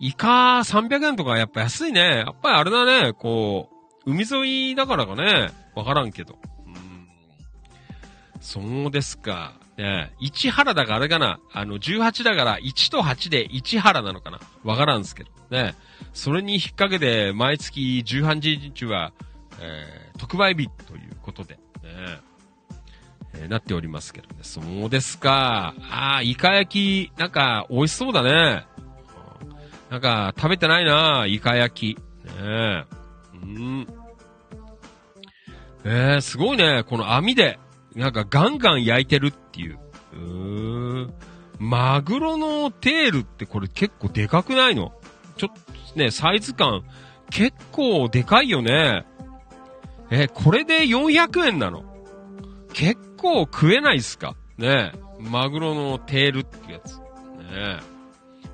[0.00, 2.00] イカ300円とかやっぱ安いね。
[2.00, 3.68] やっぱりあれだね、こ
[4.06, 6.38] う、海沿いだからかね、わからんけど。
[6.66, 7.08] うん。
[8.40, 9.54] そうですか。
[9.76, 11.40] ね1原だからあれかな。
[11.52, 14.40] あの、18だから1と8で1原なのかな。
[14.64, 15.30] わからんすけど。
[15.50, 15.74] ね
[16.18, 19.12] それに引っ掛けて、毎月18日は、
[19.60, 21.60] えー、特売日ということで、ね
[23.34, 24.38] えー、なっておりますけどね。
[24.42, 25.76] そうですか。
[25.88, 28.66] ああ、イカ焼き、なんか、美味しそうだね。
[29.90, 31.98] なんか、食べてないなイカ焼き。
[32.42, 32.84] ね
[33.34, 33.86] うん。
[35.84, 36.82] えー、すごいね。
[36.82, 37.60] この網で、
[37.94, 39.78] なんかガンガン焼いてるっていう。
[40.14, 41.14] うーん。
[41.60, 44.92] マグロのテールってこれ結構でかくないの？
[45.36, 46.82] ちょっとね、サイズ感、
[47.30, 49.04] 結構でかいよね。
[50.10, 51.84] えこれで400円なの？
[52.72, 54.34] 結構食えないっすか？
[54.56, 56.96] ねマグロのテールってやつ。
[56.98, 57.80] ね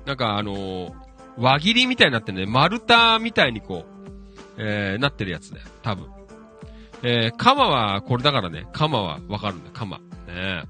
[0.05, 0.93] なんかあのー、
[1.37, 3.85] 輪切りみたいになってね、丸太みたいにこ
[4.57, 5.67] う、えー、なってるやつだよ。
[5.81, 6.07] 多分。
[7.03, 8.67] えー、カマはこれだからね。
[8.73, 9.71] カマはわかるんだよ。
[9.73, 9.99] カマ。
[10.27, 10.63] ね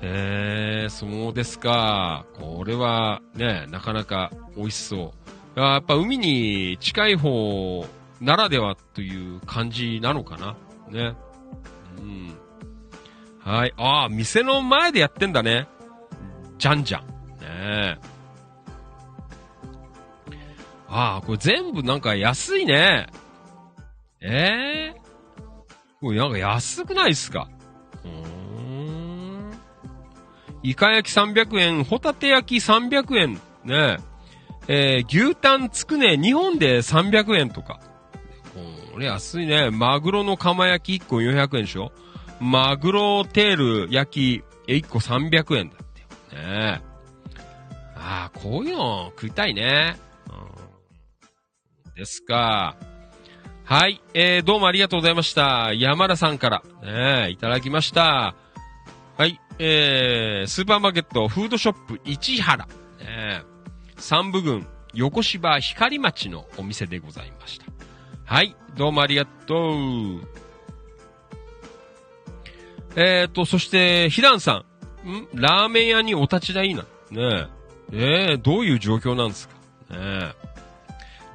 [0.00, 2.24] えー、そうですか。
[2.34, 5.17] これはね、なかなか美味しそう。
[5.60, 7.86] やっぱ海に近い方
[8.20, 10.56] ならではという感じなのかな。
[10.90, 11.16] ね。
[11.98, 12.34] うん。
[13.40, 13.74] はい。
[13.76, 15.66] ああ、店の前でやってんだね。
[16.58, 17.02] じゃんじゃん。
[17.02, 17.06] ね
[17.40, 17.98] え。
[20.88, 23.06] ああ、これ全部なんか安いね。
[24.20, 25.00] ええ
[26.00, 27.48] これなんか安くないっすか？
[28.04, 29.52] うーん。
[30.62, 33.40] イカ焼き300円、ホタテ焼き300円。
[33.64, 33.98] ね
[34.68, 35.04] え。
[35.04, 37.80] ー牛タンつくね2本で300円とか。
[38.92, 39.70] これ安いね。
[39.70, 41.92] マグロの釜焼き1個400円でしょ？
[42.40, 45.86] マグロテール焼き1個300円だっ
[46.30, 46.42] てよ。
[46.42, 46.80] ね。
[47.96, 49.96] ああ、こういうの食いたいね。
[51.86, 52.76] うん、ですか。
[53.64, 54.00] はい。
[54.14, 55.72] えー、どうもありがとうございました。
[55.74, 58.34] 山田さんから、ねえ、いただきました。
[59.16, 59.40] はい。
[59.58, 63.42] えー、スーパーマーケットフードショップ市原、ねえ、
[63.98, 67.66] 三部郡横芝光町のお店でございました。
[68.24, 68.56] はい。
[68.76, 70.28] どうもありがとう。
[72.96, 74.64] えーと、そして、ひらんさ
[75.04, 75.08] ん。
[75.08, 75.28] ん？
[75.34, 76.82] ラーメン屋にお立ち台な。
[77.10, 77.48] ね
[77.92, 78.30] え。
[78.30, 79.54] えー、どういう状況なんですか？
[79.90, 80.34] ねえ。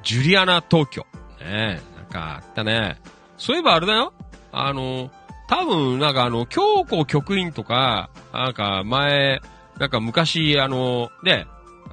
[0.02, 1.02] ジュリアナ東京。
[1.40, 1.80] ねえ。
[1.96, 3.00] なんかあったね。
[3.38, 4.12] そういえばあれだよ。
[4.52, 5.10] あの、
[5.48, 9.40] 多分、なんかあの、京子局員とか、なんか前、
[9.78, 11.46] なんか昔、あの、ね、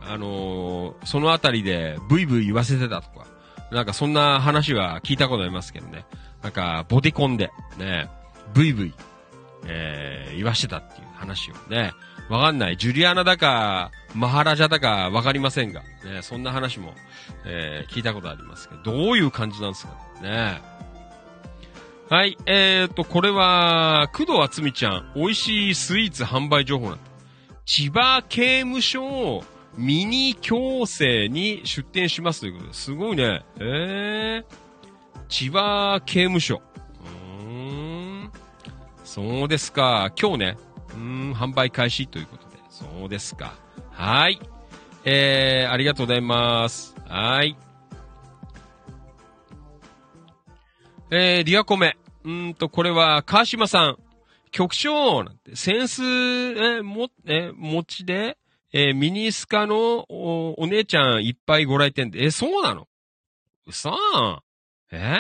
[0.07, 3.26] あの、そのあたりでブイブイ言わせてたとか、
[3.72, 6.06] なんかそんな話は聞いたことありますけどね。
[6.41, 8.10] なんか、ボディコンで、ね、
[8.53, 8.94] ブイブイ、
[9.68, 11.91] えー、言わしてたっていう話をね、
[12.30, 12.78] わかんない。
[12.78, 16.94] ジュリアナだか、マハラジャだかわかりませんが、ね、そんな話も、
[17.45, 20.61] えー、聞いたことありますけど、どういう感じなんですかね。
[22.10, 27.03] はい、えーと、これは、工藤厚美ちゃん、美味しいスイーツ販売情報なんだ。
[27.65, 29.44] 千葉刑務所を
[29.77, 32.93] ミニ矯正に出店しますということです。
[32.93, 33.43] ごいね。
[33.60, 34.45] えー、
[35.30, 36.61] 千葉刑務所。
[37.48, 37.53] うー
[38.26, 38.31] ん。
[39.03, 40.11] そうですか。
[40.19, 40.57] 今日ね、
[40.89, 42.57] うーん、販売開始ということで。
[42.69, 43.53] そうですか。
[43.91, 44.39] はい。
[45.06, 46.95] えー、ありがとうございます。
[47.07, 47.56] はい。
[51.10, 51.98] えー、リアコメ。
[52.23, 53.98] うんと、これは、川島さん。
[54.52, 58.38] 局長なんて、センス、え、も、え、持ちで、
[58.73, 62.88] えーミニスカのお姉ちゃんいっぱいご来店で、え、そうなの？
[63.68, 63.91] うそ
[64.91, 65.18] え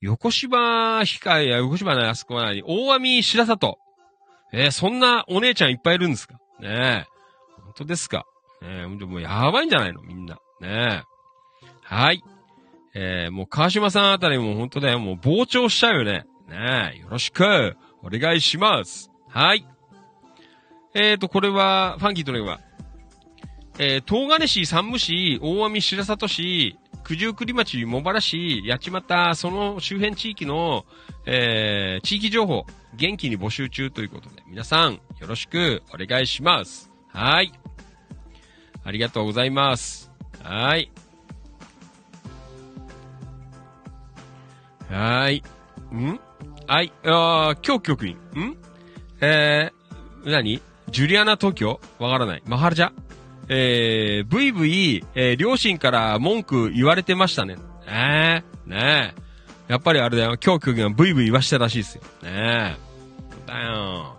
[0.00, 3.78] 横芝控えや横芝のあそこは何大網白里。
[4.52, 6.34] えーそんなお姉ちゃんいっぱいいるんですか？
[6.60, 7.06] ねえ。
[7.64, 8.24] 本当ですか？
[8.60, 10.02] ねえ、もうやばいんじゃないの？
[10.02, 10.34] みんな。
[10.60, 11.02] ねえ。
[11.82, 12.22] はい。
[12.94, 14.98] えーもう川島さんあたりも本当だよ。
[14.98, 16.26] もう膨張しちゃうよね。
[16.48, 16.98] ねえ。
[17.00, 17.76] よろしく。
[18.04, 19.10] お願いします。
[19.28, 19.64] はい。
[20.94, 22.60] えーと、これは、ファンキーとのは、
[23.84, 30.86] えー、東金市、山武市、大網白里市、九十九里町、茂原市、八街、その周辺地域の、
[31.26, 32.64] えー、地域情報、
[32.94, 36.92] 元気に募集中ということで、皆さん、よろしくお願いします。
[37.08, 37.50] はい。
[38.84, 40.12] ありがとうございます。
[40.44, 40.88] はい。
[44.88, 45.42] はい。
[45.92, 46.20] ん？
[46.68, 46.92] はい。
[47.04, 48.14] あ今日局員。
[48.36, 48.56] ん？
[49.20, 50.62] えー、何？
[50.88, 51.80] ジュリアナ東京？
[51.98, 52.42] わからない。
[52.46, 52.92] マハラジャ？
[53.48, 57.56] えー、ブイブイ、えー、両親から文句言われてましたね。
[57.86, 59.22] ねえ、ねえ。
[59.72, 60.36] やっぱりあれだよ。
[60.42, 62.02] 今日局員はブイブイ言わしたらしいですよ。
[62.22, 62.92] ねえ。
[63.46, 64.16] だよ。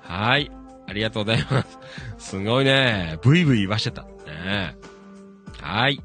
[0.00, 0.50] はい。
[0.88, 1.78] ありがとうございます。
[2.36, 3.18] すごいね。
[3.22, 4.02] ブイブイ言わしてた。
[4.02, 4.74] ねえ。
[5.60, 6.00] はい。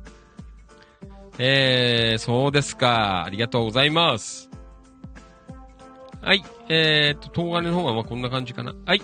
[1.37, 3.23] えー、そうですか。
[3.25, 4.49] ありがとうございます。
[6.21, 6.43] はい。
[6.69, 8.73] えーと、東金の方はまあこんな感じかな。
[8.85, 9.01] はい。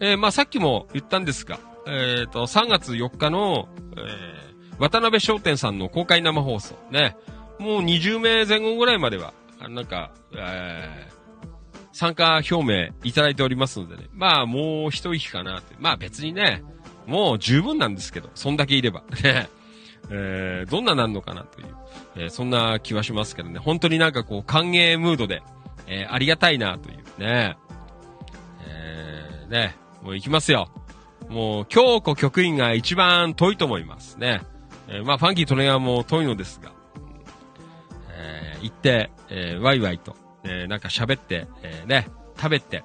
[0.00, 1.58] えー、まあさっきも言ったんですが、
[1.92, 6.76] えーと、3月4日の、えー、渡辺商店さんの公開生放送。
[6.90, 7.16] ね。
[7.58, 9.34] もう20名前後ぐらいまでは、
[9.68, 11.50] なんか、えー、
[11.92, 14.08] 参加表明いただいておりますのでね。
[14.12, 15.74] まあもう一息かなって。
[15.80, 16.62] まあ別にね、
[17.06, 19.02] もう十分なんですけど、そんだけいれば。
[19.22, 19.48] ね。
[20.10, 21.66] えー、どんななんのかなという、
[22.16, 23.58] えーそんな気はしますけどね。
[23.58, 25.42] 本当になんかこう歓迎ムードで、
[25.88, 27.56] えーありがたいなというね。
[28.66, 30.70] えー、ね、もう行きますよ。
[31.30, 34.42] もう、京子局員が一番遠いと思いますね。
[34.88, 36.72] えーまあ、ファンキートレガーも遠いのですが、
[38.12, 42.82] えー行って、えーワイワイと、えーなんか喋って、えーね、食べて、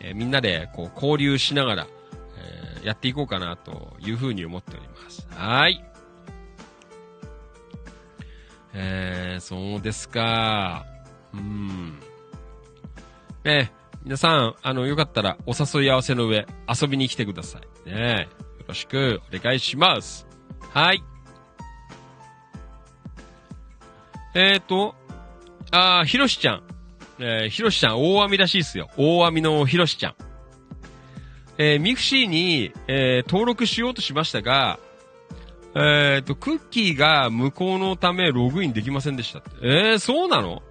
[0.00, 1.86] えーみんなでこう交流しながら、
[2.76, 5.26] えーやっていこうかなというふうに思っております。
[5.30, 5.82] はい。
[8.74, 10.84] えー、そうですか。
[11.32, 11.98] うん。
[13.44, 13.72] ね
[14.04, 17.62] 皆さん、あの、よかったらお誘い合わせの上、遊びに来てください。
[17.86, 20.26] ねえよろしくお願いします。
[20.72, 21.02] はい。
[24.34, 24.96] えーと、
[25.70, 26.62] あー、ひろしちゃん。
[27.20, 28.90] えー、ひろしちゃん、大網らしいっすよ。
[28.96, 30.14] 大網のひろしちゃん。
[31.58, 34.80] えー、ミクシーに、えー登録しようとしましたが、
[35.76, 39.42] えーと、クッキーが無効のためログインできませんでした。
[39.62, 40.62] えー、そうなの？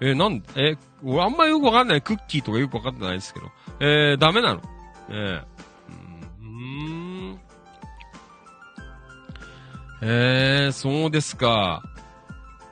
[0.00, 2.02] えーなん、えー俺あんまよくわかんない。
[2.02, 3.46] クッキーとかよくわかってないですけど。
[3.80, 4.62] えー、ダメなの？
[5.08, 5.42] え
[10.04, 11.82] えー、そうですか。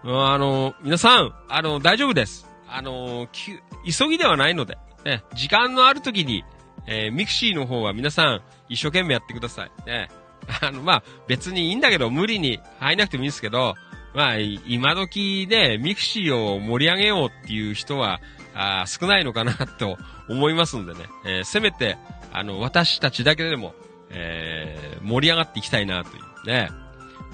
[0.02, 2.46] あの、皆さん、あの、大丈夫です。
[2.68, 6.44] あの、急ぎではないので、ね、時間のある時に、
[6.86, 9.70] えーミクシーの方は皆さん、一生懸命やってください。
[9.86, 10.08] ね。
[10.60, 13.76] あの、まあ、別にいいんだけど、無理に入んなくてもいいんですけど、
[14.12, 18.20] まあ、今時ね、ミクシーを盛り上げようっていう人は、
[18.52, 19.96] あ少ないのかなと
[20.28, 21.96] 思いますんでね、えーせめて、
[22.32, 23.74] あの、私たちだけでも、
[24.10, 26.70] えー盛り上がっていきたいなというね。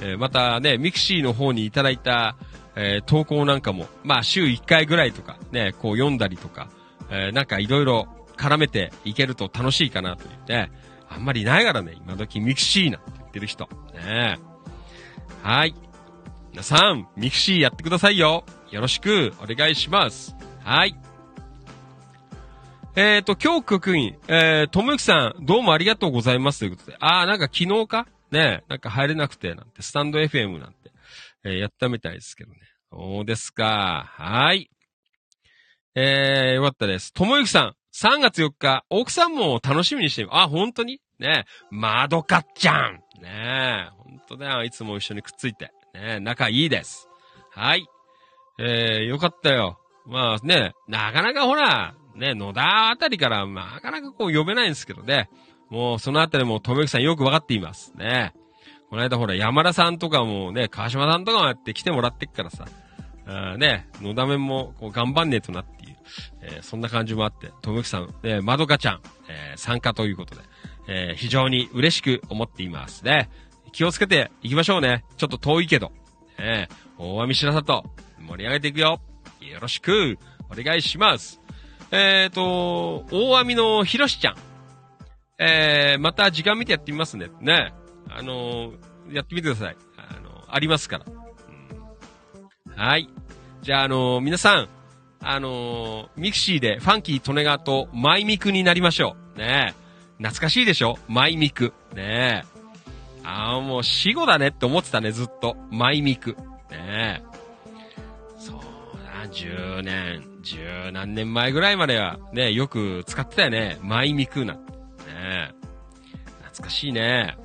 [0.00, 2.36] えーまたね、ミクシーの方にいただいた、
[2.74, 6.68] えー投稿なんかも、まあ、週1回ぐらいとか、ね、こう読んだりとか、
[7.10, 10.70] えーなんかいろいろ絡めていけると楽しいかなというね。
[11.08, 13.68] あんまりないからね、今時ミクシーなんて言ってる人。
[13.94, 14.38] ね
[15.42, 15.74] はい。
[16.50, 18.44] 皆さん、ミクシーやってくださいよ。
[18.70, 20.34] よろしくお願いします。
[20.64, 20.96] はい。
[22.96, 26.96] えっ、ー、と、今日局員、えー、ともゆきさん、どうもありがとうございますということで。
[26.98, 30.92] あー、なんか昨日かねなんか入れなくて、なんて、スタンド FM なんて、
[31.44, 32.58] えーやったみたいですけどね。
[32.90, 34.06] そうですか。
[34.16, 34.70] はい。
[35.94, 37.12] えー、よかったです。
[37.12, 40.28] ともゆきさん、3月4日、奥さんも楽しみにしてる。
[40.32, 41.00] あ、本当に？
[41.18, 43.00] ねまどかっちゃん。
[43.22, 44.64] ねえ、本当だよ。
[44.64, 45.70] いつも一緒にくっついて。
[45.94, 47.08] ね仲いいです。
[47.50, 47.86] はい。
[48.58, 49.78] えー、よかったよ。
[50.06, 55.28] まあね、なかなかほら、ね、野田あたりから、なかなかこう呼べないんですけどね。
[55.70, 57.92] もうそのあたりもともゆきさんよくわかっています。
[57.96, 58.32] ね。
[58.88, 62.66] この間ほら、山田さんとかもね、川島さんとかもやって来てもらってっからさ。
[63.26, 65.96] あね、野田面もこう頑張んねえとなっていう、
[66.42, 70.42] えーそんな感じもあって、ともゆきさん、ね、まどかちゃん、えー参加ということで、
[70.86, 73.28] えー非常に嬉しく思っていますね。
[73.72, 75.04] 気をつけていきましょうね。
[75.16, 75.90] ちょっと遠いけど。
[76.38, 77.84] えー大網白里、
[78.20, 79.00] 盛り上げていくよ。
[79.40, 80.18] よろしく、
[80.50, 81.40] お願いします。
[81.90, 84.36] えっ、と、大網のひろしちゃん。
[85.38, 87.28] えー、また時間見てやってみますね。
[87.40, 87.74] ね。
[88.08, 89.76] あのーやってみてください。
[89.96, 91.04] あのーありますから。
[91.06, 91.10] う
[92.74, 93.08] んはい。
[93.62, 94.68] じゃあ、あのー皆さん、
[95.20, 99.38] あのーミクシーでファンキー利根川とマイミクになりましょう。
[99.38, 99.74] ね
[100.18, 100.98] 懐かしいでしょ？
[101.08, 101.72] マイミク。
[101.94, 102.44] ね
[103.24, 105.56] ああ、もう死語だねって思ってたね、ずっと。
[105.70, 106.36] マイミク。
[106.70, 107.22] ね
[108.38, 108.56] そう
[109.04, 113.78] だ、10年、10何年前ぐらいまでは、ね、よく使ってたよね。
[113.82, 114.75] マイミクなんて。
[115.16, 115.52] ね
[116.44, 117.36] 懐かしいね。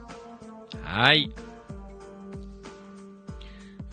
[0.83, 1.31] はい。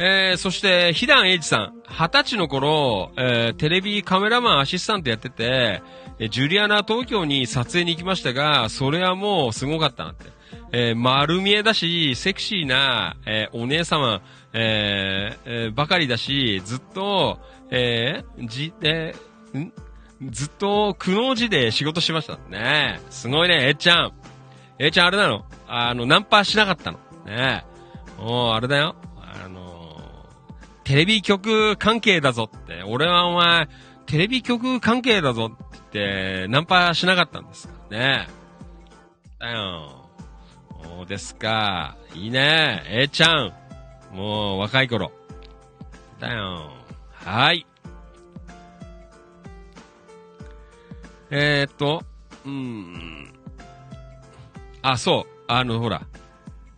[0.00, 1.72] えー、そして、ひだんえいじさん。
[1.88, 5.82] 二十歳の頃、えー、テレビカメラマンアシスタントやってて、
[6.20, 10.26] えジュリアナ東京に撮影に行きましたが、それはもうすごかったなって。
[10.70, 14.20] えー丸見えだし、セクシーな、えーお姉様、
[14.52, 17.40] えーえばかりだし、ずっと、
[17.70, 19.14] えじ、え
[19.58, 19.72] ん？
[20.22, 22.36] ずっと、苦悩時で仕事しました。
[22.48, 23.06] ねえ。
[23.10, 24.12] すごいね、えっちゃん。
[24.78, 25.44] えっちゃんあれなの？
[25.68, 26.98] あの、ナンパしなかったの。
[27.24, 27.64] ね
[28.18, 28.22] え。
[28.22, 28.96] もう、あれだよ。
[29.16, 30.00] あの
[30.84, 32.82] テレビ局関係だぞって。
[32.84, 33.68] 俺はお前、
[34.06, 35.84] テレビ局関係だぞって言っ
[36.44, 38.28] て、ナンパしなかったんですからね。
[39.38, 40.10] だよ。
[40.82, 41.96] そうですか。
[42.14, 42.82] いいね。
[42.86, 43.52] えーちゃん。
[44.12, 45.12] もう、若い頃。
[46.18, 46.72] だよ。
[47.12, 47.66] はい。
[51.30, 52.02] えー、っと、
[52.44, 53.32] うーん。
[54.82, 55.42] あ、そう。
[55.48, 56.02] あの、ほら。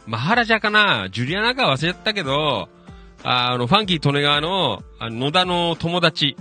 [0.07, 2.69] マハラジャかなジュリアナか忘れちゃったけど、
[3.23, 6.37] あの、ファンキー利根川の、あの野田の友達。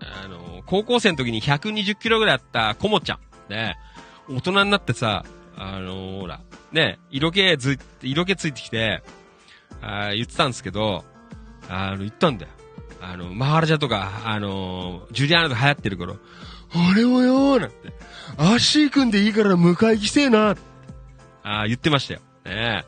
[0.00, 3.18] あの、高校生の時に120キロぐらいあったコモちゃん。
[3.52, 3.76] ね。
[4.28, 5.24] 大人になってさ、
[5.56, 6.40] あのほら、
[6.72, 9.02] ね、色気ず、色気ついてきて、
[9.80, 11.04] あ言ってたんですけど、
[11.68, 12.52] あの、言ったんだよ。
[13.00, 16.16] あの、マハラジャとか、あのジュリアナとか流行ってる頃、
[16.74, 17.76] 俺もよーなんて、
[18.36, 20.56] 足組んでいいから迎え来てえな。
[21.42, 22.20] あー言ってましたよ。
[22.44, 22.84] ね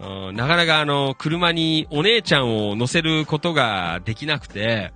[0.00, 4.92] うんなかなかあの、車にお姉ちゃんを乗せることができなくて、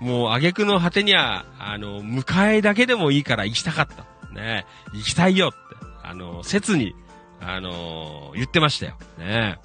[0.00, 4.06] もう挙句の果てには、あの、迎えだけでもいいから行きたかった。
[4.32, 5.58] ね行きたいよって、
[6.02, 6.94] あの、切に、
[7.40, 8.96] あの、言ってましたよ。
[9.18, 9.58] ね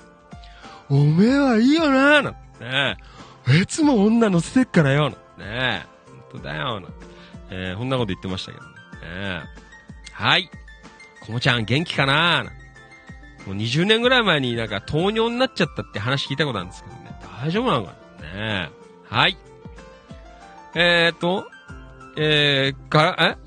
[0.89, 2.65] おめえはいいよなーなんて。
[2.65, 2.97] ね
[3.61, 5.17] いつも女乗せてっからよなんて。
[5.37, 5.85] ね
[6.31, 7.14] 本当だよなんて。
[7.49, 8.71] えー、こんなこと言ってましたけどね。
[9.01, 9.43] ね
[10.11, 10.49] はい。
[11.25, 12.45] こもちゃん元気かな？
[13.45, 17.19] もう20年ぐらい前になんか糖尿になっちゃったって話聞いたことあるんですけどね。
[17.41, 18.33] 大丈夫なのかな？
[18.33, 18.69] ね
[19.03, 19.37] はい。
[20.73, 21.47] えーと、
[22.17, 23.37] えー、か、え？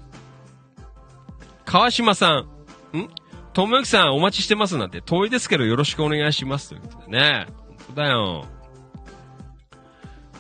[1.65, 2.47] 川島さ
[2.95, 2.97] ん。
[2.97, 3.09] ん？
[3.53, 7.47] ともゆきさんお待ちしてますなんて遠いですけどよろしくお願いしますということでね。
[7.69, 8.47] 本当だよ。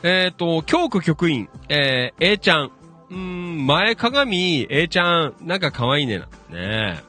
[0.04, 2.70] えっ、と、京子局員、えー、A ちゃん。
[3.10, 6.26] うーん、前鏡、A ちゃん、なんか可愛いねな。
[6.26, 7.02] ねえ。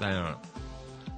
[0.00, 0.38] だよ。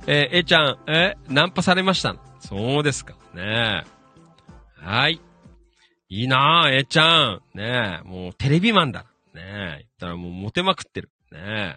[0.07, 2.17] えー、A ちゃん、えナンパされました。
[2.41, 3.15] そうですか。
[3.35, 4.85] ねえ。
[4.85, 5.21] はい。
[6.09, 7.43] いいなぁ、A ちゃん。
[7.55, 8.09] ねえ。
[8.09, 9.07] もうテレビマンだ。
[9.35, 9.77] ねえ。
[9.79, 11.11] 言ったらもうモテまくってる。
[11.31, 11.77] ねえ。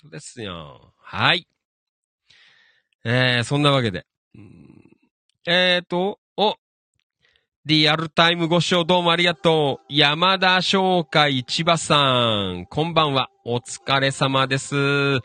[0.00, 0.94] そうですよ。
[0.98, 1.46] はい。
[3.04, 4.06] えー、そんなわけで。
[4.34, 4.90] うん
[5.46, 6.56] えーと、お、
[7.70, 9.86] リアルタイムご視聴どうもありがとう。
[9.88, 12.00] 山田商会千葉さ
[12.52, 13.30] ん、こんばんは。
[13.44, 14.74] お疲れ様です。
[14.74, 15.20] よ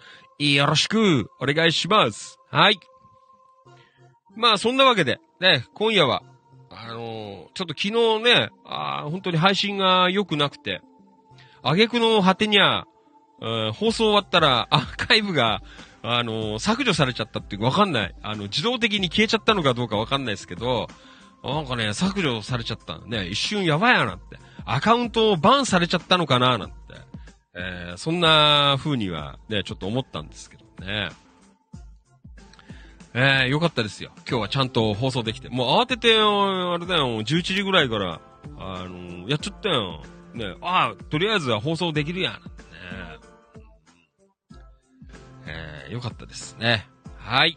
[0.68, 2.38] ろしくお願いします。
[2.52, 2.80] はい。
[4.36, 6.22] まあ、そんなわけで、ね、今夜は、
[6.70, 10.82] あのーちょっと昨日ね、あ本当に配信が良くなくて、
[11.64, 12.86] 挙句の果てには、
[13.42, 15.64] うん放送終わったらアーカイブが、
[16.04, 18.16] あのー削除されちゃったっていうかわかんない。
[18.22, 20.88] あの、自動的に消えちゃったのかどうかわかんないですけど、
[21.54, 23.00] なんかね、削除されちゃった。
[23.00, 24.40] ね、一瞬やばいやなって。
[24.66, 26.76] アカウントをバンされちゃったのかななんて。
[27.58, 31.10] えーそんな風にはね、ちょっと思ったんですけどね。
[33.14, 34.12] えー、よかったですよ。
[34.30, 35.48] 今日はちゃんと放送できて。
[35.48, 38.20] もう慌てて、あれだよ、11時ぐらいから、
[38.58, 40.02] あのやっちゃったよ。
[40.34, 42.34] ね、ああ、とりあえずは放送できるやん。
[42.34, 42.40] ね、
[45.48, 46.90] えー、よかったですね。
[47.18, 47.56] はい。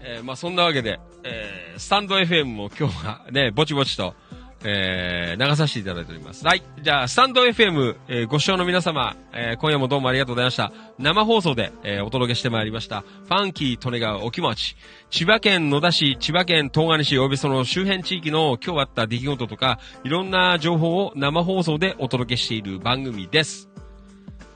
[0.00, 4.14] えー、まあそんなわけで、えー、スタンド FM も今日はね、ぼちぼちと、
[4.62, 6.46] えー、流させていただいております。
[6.46, 6.62] はい。
[6.82, 10.72] じゃあ、スタンド FM、えーご視聴の皆様、えー今夜もどうもありがとうございました。
[10.98, 13.00] 生放送で、えーお届けしてまいりました。
[13.00, 14.76] ファンキー・利根川お気持ち。
[15.10, 23.70] 千葉県野田市、千葉県東金市、およびその周辺地域の今日あった出来事とか、いろんな情報を生放送でお届けしている番組です。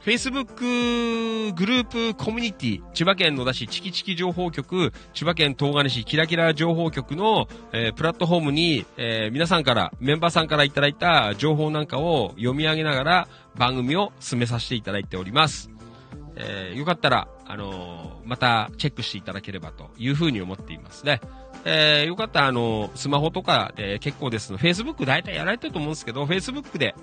[0.08, 15.70] Facebook グループコミュニティ、千葉県野田市チキチキ情報局、千葉県東金市キラキラ情報局の、えープラットフォームに、えー皆さんから、メンバーさんからいただいた情報なんかを読み上げながら番組を進めさせていただいております。
[16.36, 21.20] えーよかったら、あのまたチェックしていただければというふうに思っていますね。
[21.66, 24.58] えよかったら、あのスマホとかで結構ですの。
[24.58, 26.94] Facebook 大体やられてると思うんですけど、Facebook で、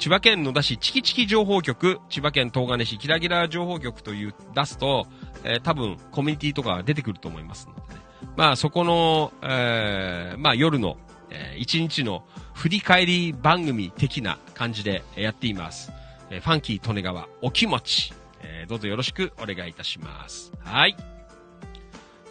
[0.00, 5.06] 千葉県野田市チキチキ情報局、千葉県東金市キラキラ情報局という出すと、
[5.44, 8.00] えー多分コミュニティとか出てくると思いますのでね。
[8.34, 10.96] まあそこの、えーまあ夜の、
[11.28, 12.24] えー一日の
[12.54, 15.92] 振り返り番組的な感じでやっています。
[16.30, 20.50] えーファンキー利根川お気持ち、えーどうぞよろしくお願いいたします。
[20.64, 20.96] はい。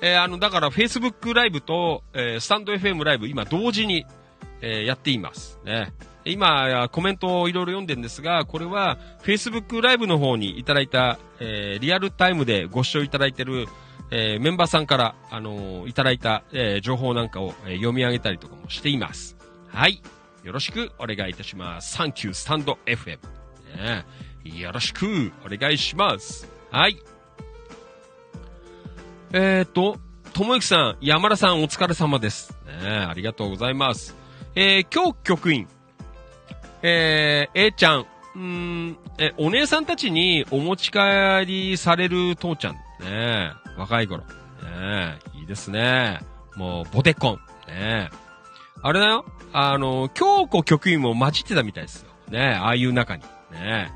[0.01, 4.07] えーあの、だから Facebook ライブと、えースタンド FM ライブ今同時に、
[4.61, 5.59] えーやっています。
[5.63, 5.93] ね。
[6.25, 13.67] 今、コメントをいろいろ読んでるんですが、これは Facebook ライブの方にいただいた、えーリアルタイムでご視聴いただいてる、
[14.11, 19.37] えーメンバーさんから、あのーいただいた、えー情報なんかを、えー読み上げたりとかもしています。
[19.67, 20.01] はい。
[20.43, 21.93] よろしくお願いいたします。
[21.93, 23.19] サンキュースタンド FM。
[23.77, 24.05] ね
[24.43, 26.47] よろしくお願いします。
[26.71, 26.97] はい。
[29.31, 29.97] えーと、
[30.33, 32.57] ともゆきさん、山田さんお疲れ様です。
[32.81, 34.15] ねありがとうございます。
[34.55, 35.67] えー、今日局員、
[36.81, 42.73] えー、A ちゃん、うん、え、お姉さんたちにお持ち帰りされる父ちゃん。
[43.01, 44.23] ね若い頃。
[44.63, 46.19] ねいいですね。
[46.55, 47.39] もう、ボテコン。
[47.67, 48.09] ね
[48.81, 49.25] あれだよ。
[49.51, 52.09] あの、京子局員も混じってたみたいですよ。
[52.29, 53.23] ねああいう中に。
[53.51, 53.91] ね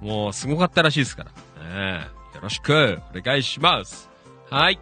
[0.00, 1.68] もう、すごかったらしいですから。
[1.68, 4.08] ねよろしく、お願いします。
[4.50, 4.78] はい。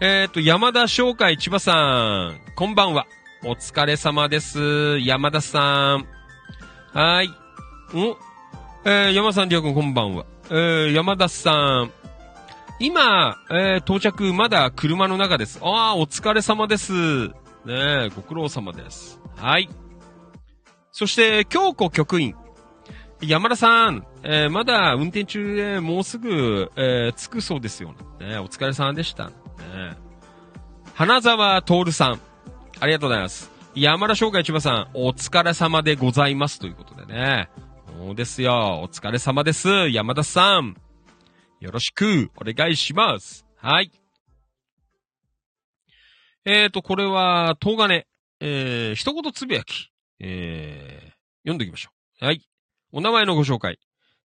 [0.00, 3.06] えっ、と、山田商会千葉さん、こんばんは。
[3.46, 4.98] お疲れ様です。
[5.00, 6.06] 山田さん。
[6.94, 7.28] はい。
[7.94, 8.16] お
[8.86, 10.24] えー、山田さん、りょうくん、こんばんは。
[10.48, 11.92] えー、山田さん。
[12.80, 15.60] 今、えー、到着、まだ車の中です。
[15.62, 16.92] ああ、お疲れ様です。
[17.26, 17.34] ね
[17.66, 19.20] え、ご苦労様です。
[19.36, 19.68] はい。
[20.90, 22.34] そして、京子局員。
[23.20, 27.94] 山田さん、えーまだ運転中でもうすぐ、えー着くそうですよ。
[28.20, 29.26] ね、お疲れ様でした。
[29.26, 29.32] ね、
[30.94, 32.20] 花沢徹さん、
[32.80, 33.50] ありがとうございます。
[33.74, 37.48] 山田商会千葉さん、お疲れ様でございますということでね。
[37.98, 38.80] そうですよ。
[38.82, 39.88] お疲れ様です。
[39.88, 40.76] 山田さん。
[41.60, 43.46] よろしくお願いします。
[43.56, 43.90] はい。
[46.44, 48.06] えーと、これは、東金、
[48.40, 49.90] えー、一言つぶやき、
[50.20, 51.12] えー、
[51.44, 51.90] 読んでおきましょ
[52.20, 52.24] う。
[52.24, 52.42] はい。
[52.92, 53.78] お名前のご紹介。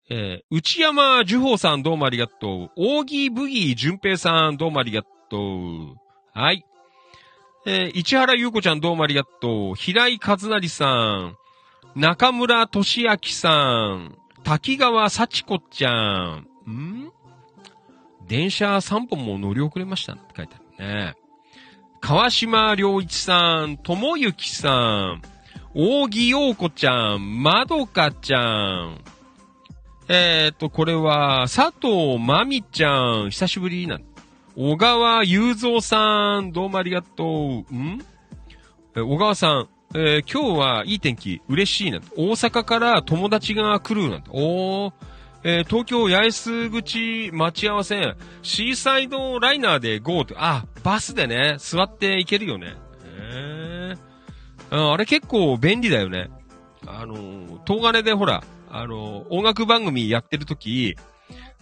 [0.09, 2.99] えー、内山樹宝さんどうもありがとう。
[3.01, 5.95] 扇ブギー淳平さんどうもありがとう。
[6.33, 6.65] はい。
[7.69, 9.75] えー、市原優子ちゃんどうもありがとう。
[9.75, 11.37] 平井和成さん。
[11.99, 13.49] 中村俊明さ
[13.97, 14.17] ん。
[14.45, 15.91] 滝川幸子ちゃ
[16.65, 16.71] ん。
[16.71, 17.11] ん？
[18.25, 21.15] 電車3本も乗り遅れましたって書いてあるね。
[21.99, 25.21] 川島良一さん、ともゆきさん、
[25.75, 29.01] 扇陽子ちゃん、まどかちゃん、
[30.07, 34.03] えっ、と、これは、佐藤まみちゃん、久しぶりなん
[34.59, 37.75] 小川雄三さん、どうもありがとう。
[37.75, 38.03] ん？
[38.95, 41.99] え小川さん、えー今日はいい天気、嬉しいな。
[42.17, 44.31] 大阪から友達が来るなんて。
[44.33, 44.93] おー、
[45.43, 52.73] えー東京八重洲口待ち合わせ、シーサイドライナーで GO って、あ、バスでね、座って行けるよね。
[53.05, 53.97] へー
[54.71, 56.31] ああれ結構便利だよね。
[56.87, 60.97] あの、東金でほら、あの音楽番組やってる時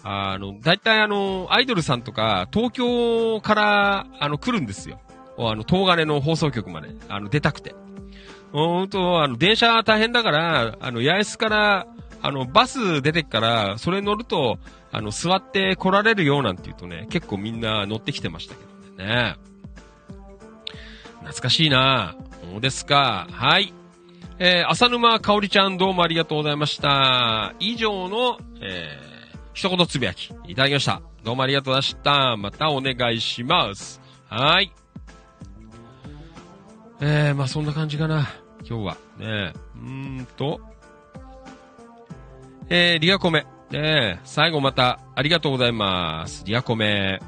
[0.07, 4.99] あの、大体あの、アイドルさんとか、東京から、あの、来るんですよ。
[5.39, 7.73] あの、東金の放送局まで、あの、出たくて。
[8.51, 11.87] ほんと、あの、電車大変だから、あの、八重洲から、
[12.21, 14.59] あの、バス出てっから、それ乗ると、
[14.91, 19.35] あの、座って来られるようなんて言うとね、結構みんな乗ってきてましたけどね。
[21.21, 22.15] 懐かしいな
[22.51, 23.27] そうですか。
[23.31, 23.73] はい。
[24.37, 27.55] えー、浅沼かおりちゃんどうもありがとうございました。
[27.59, 29.14] 以上の、えー、
[29.55, 31.01] 一言つぶやき、いただきました。
[31.23, 32.35] どうもありがとうございました。
[32.35, 34.01] またお願いします。
[34.27, 34.69] はい。
[36.99, 38.27] えー、まあそんな感じかな。
[38.69, 38.93] 今日は。
[39.17, 40.59] ねえうーんと。
[42.67, 43.47] えー、リアコメ。
[43.71, 46.43] ね最後また、ありがとうございます。
[46.45, 47.21] リアコメ。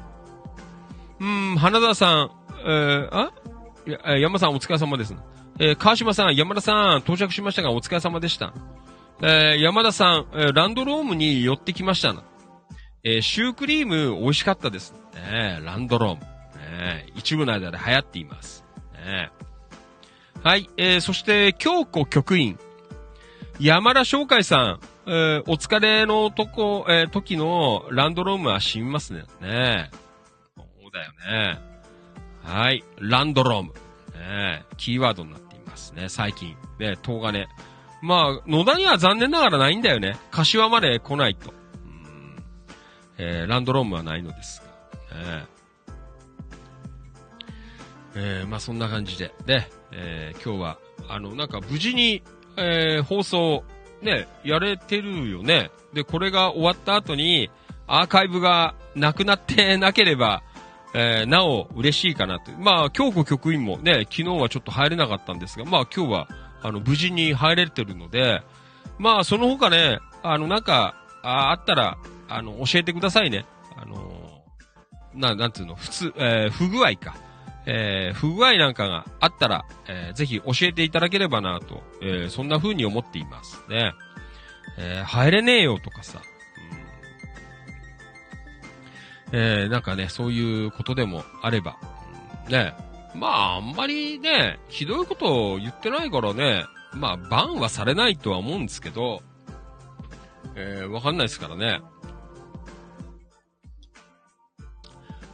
[1.20, 2.30] うーん、花田さん、
[2.62, 3.32] えー、あ？
[4.18, 5.16] 山さんお疲れ様です。
[5.58, 8.52] えー川島さん、山田さん、到着しましたがお疲れ様でした。
[9.20, 12.22] えー山田さん、えーランドロームに寄ってきましたな。
[13.02, 14.94] えーシュークリーム美味しかったです。
[15.14, 16.20] ねランドローム。
[16.20, 18.64] ね一部の間で流行っています。
[18.94, 19.30] ね
[20.42, 22.58] はい、えーそして、京子局員。
[23.58, 29.24] 山田翔海さん、えーお疲れのとこ、えー時のランドロームは染みますね。
[29.40, 29.90] ね
[30.56, 31.12] そうだよ
[31.54, 31.60] ね。
[32.44, 32.84] はい。
[32.98, 33.72] ランドローム。
[34.14, 36.56] ねキーワードになっていますね、最近。
[36.78, 37.48] ね、東金。
[38.02, 40.16] まあ、野田には残念ながらないんだよね。
[40.30, 41.52] 柏まで来ないと。
[43.18, 44.62] えーランドロームはないのです
[45.12, 45.18] が。
[45.38, 45.46] ね
[48.14, 49.34] えーまあそんな感じで。
[49.46, 52.22] で、えー今日は、あの、なんか無事に、
[52.56, 53.64] えー放送、
[54.02, 55.70] ね、やれてるよね。
[55.92, 57.50] で、これが終わった後に、
[57.88, 60.42] アーカイブがなくなってなければ、
[60.94, 62.52] えーなお嬉しいかなと。
[62.52, 66.28] まあ、京子局員もね、昨日はちょっと入れなかったんですが、まあ今日は、
[66.62, 68.42] あの、無事に入れてるので、
[68.98, 71.98] まあ、その他ね、あの、なんか、ああったら、
[72.28, 73.44] あの、教えてくださいね。
[73.76, 74.42] あの
[75.14, 77.16] な、なんていうの、普通、えー不具合か。
[77.66, 83.92] えー不具合なんかがあったら、えーぜひ教えていただければなと、えーそんな風に思っていますね。
[84.78, 86.20] えー入れねえよとかさ、
[89.32, 91.76] うんえーなんかね、そういうことでもあれば、
[92.46, 92.74] うんね、
[93.18, 96.64] まあ、あんまりね、ひどいことを言ってないからね、
[96.94, 99.22] まあ、バンはされないとは思うんですけど、
[100.54, 101.80] えーわかんないですからね。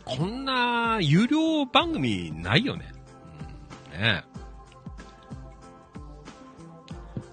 [0.05, 2.93] こんな有料番組ないよね。
[3.94, 4.24] うん、ね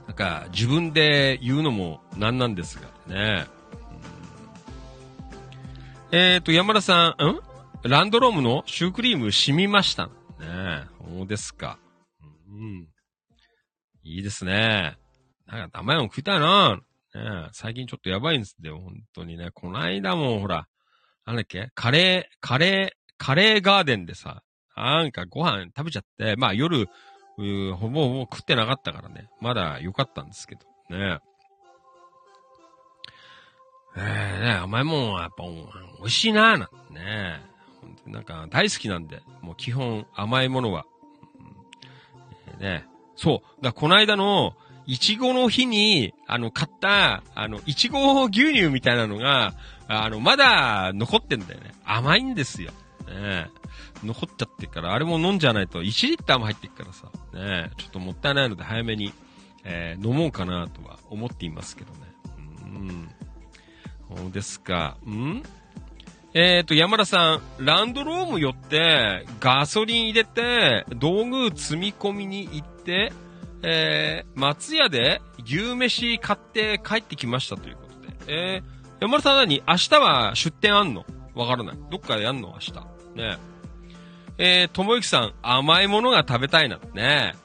[0.08, 3.46] なんか自分で言うのもなんなんですがね。
[3.56, 3.62] うん
[6.14, 7.40] えっ、と、山田さん、ん？
[7.84, 10.10] ランドロームのシュークリーム染みました。
[10.42, 10.88] ねえ
[11.18, 11.78] そうですか。
[12.50, 12.88] うん。
[14.04, 14.98] いいですね。
[15.46, 16.78] なんか甘いもん食いたいな。
[17.14, 18.80] ね最近ちょっとやばいんですよ。
[18.80, 19.52] 本当にね。
[19.54, 20.68] この間もほら、
[21.26, 21.70] なんだっけ？
[21.76, 24.44] カレー、カレー、カレーガーデンでさ、
[24.76, 26.90] なんかご飯食べちゃって、まあ夜、
[27.38, 29.30] うほぼほぼ食ってなかったからね。
[29.40, 30.62] まだ良かったんですけど。
[30.90, 31.20] ね
[33.98, 37.51] ええー、ね甘いもんはやっぱ美味しいなーなんてね。
[38.06, 40.86] なんか大好きなんで、もう基本甘いものは。
[42.58, 42.86] うんね
[43.16, 43.64] そう。
[43.64, 44.54] だこの間の、
[44.88, 49.54] いちごの日に、あの、買った、あの、いちご牛乳みたいなのが、
[49.88, 51.72] あの、まだ残ってんだよね。
[51.86, 52.72] 甘いんですよ。
[53.08, 53.50] ね
[54.04, 59.14] 残っちゃってから、あれも飲んじゃないと、1リッターも入ってるからさ、ねちょっともったいないので早めに、
[59.64, 62.00] えー飲もうかなとは思っていますけどね。
[62.64, 63.10] うん。
[64.18, 64.98] そうですか。
[65.06, 65.44] うん？
[66.34, 73.12] えっ、と、山田さん、ランドローム寄って、ガソリン入れて、道具積み込みに行って、
[73.64, 78.34] えー、松屋で牛飯買って帰ってきましたということで。
[78.34, 79.62] えー、山田さん何？
[79.68, 81.06] 明日は出店あんの？
[81.36, 81.78] わからない。
[81.92, 82.54] どっかでやんの？
[82.54, 82.72] 明日。
[83.16, 83.38] ね
[84.38, 86.80] ええー、ともゆきさん、甘いものが食べたいな。
[86.94, 87.36] ね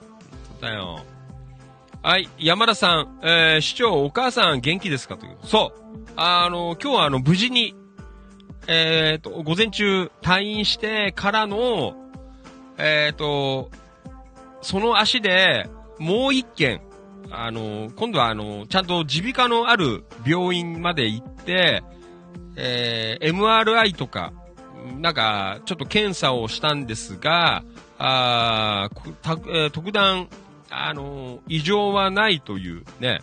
[0.52, 1.00] そうだよ。
[2.02, 5.16] はい、山田さん、えー、市長、お母さん元気ですか？
[5.16, 5.36] という。
[5.42, 6.10] そう。
[6.14, 7.74] あの、今日はあの、無事に、
[8.68, 11.94] えーと、午前中退院してからの、
[12.78, 13.70] えっ、と、
[14.60, 15.68] その足で、
[15.98, 16.80] もう一軒、
[17.30, 21.82] あの、今度はあの、ちゃんと耳鼻科のある病院まで行って、
[22.56, 24.32] えー MRI とか、
[24.98, 27.64] なんか、ちょっと検査をしたんですが、
[27.98, 30.28] あーたえー特段、
[30.70, 33.20] あの、異常はないというね、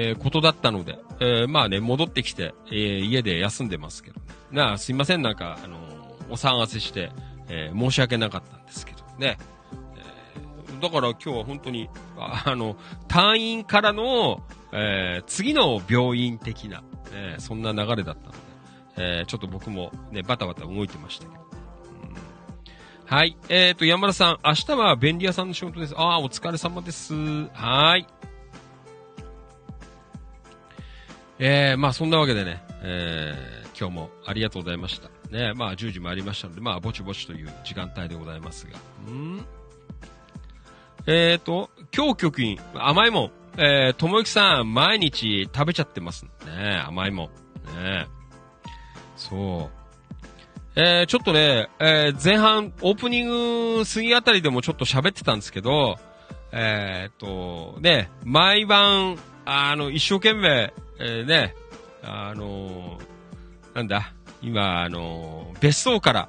[0.00, 4.26] えーことだったので、えーまあね、戻ってきて、えー家で休んでますけどね。
[4.50, 5.76] なあ、すいません、なんか、あの
[6.30, 7.10] お騒がせして、
[7.48, 9.36] え申し訳なかったんですけどね。
[9.96, 12.76] えだから今日は本当に、あの、
[13.08, 16.80] 退院からの、え次の病院的な、
[17.12, 18.38] ね、そんな流れだったので、
[18.96, 21.40] えちょっと僕もね、バタバタ動いてましたけど。
[23.04, 23.36] はい。
[23.48, 25.94] えっ、と、山田さん、明日は便利屋さんの仕事です。
[25.96, 27.12] ああ、お疲れ様です。
[27.52, 28.06] はい。
[31.42, 35.08] えー、まあそんなわけでね、えー、今日もありがとうございました。
[35.30, 38.76] ね、まあ10時もありましたので、まあぼちぼちという時間帯でございますが。
[39.10, 39.44] ん？
[41.06, 43.30] えーと、今日局員、甘いもん。
[43.56, 46.30] えー、ともゆきさん、毎日食べちゃってますね。
[46.86, 47.82] 甘いもん。
[47.82, 48.06] ね
[49.16, 49.80] そう。
[50.76, 55.98] えー、ちょっとね、えー、前半、オープニング過ぎあたりでもちょっと喋ってたんですけど、
[56.52, 61.54] えーっと、ね、毎晩、あの、一生懸命、えーね、
[62.02, 62.98] あの
[63.74, 64.12] なんだ、
[64.42, 66.28] 今、あの別荘から、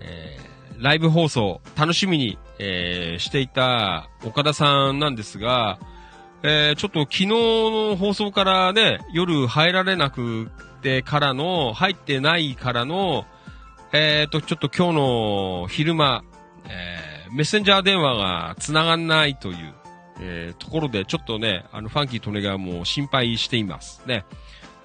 [0.00, 0.48] えー
[0.80, 5.78] ライブ放送、楽しみに、えーしていた岡田さんなんですが、
[6.42, 10.48] えーちょっと昨日の放送からね、夜入られなく
[10.82, 13.26] てからの、入ってないからの、
[13.92, 16.22] えーと、ちょっと今日の昼間、
[16.68, 19.74] えーメッセンジャー電話が繋がんないという、
[20.20, 24.02] えーところで、ちょっとね、あの、ファンキートネがもう心配しています。
[24.06, 24.24] ね。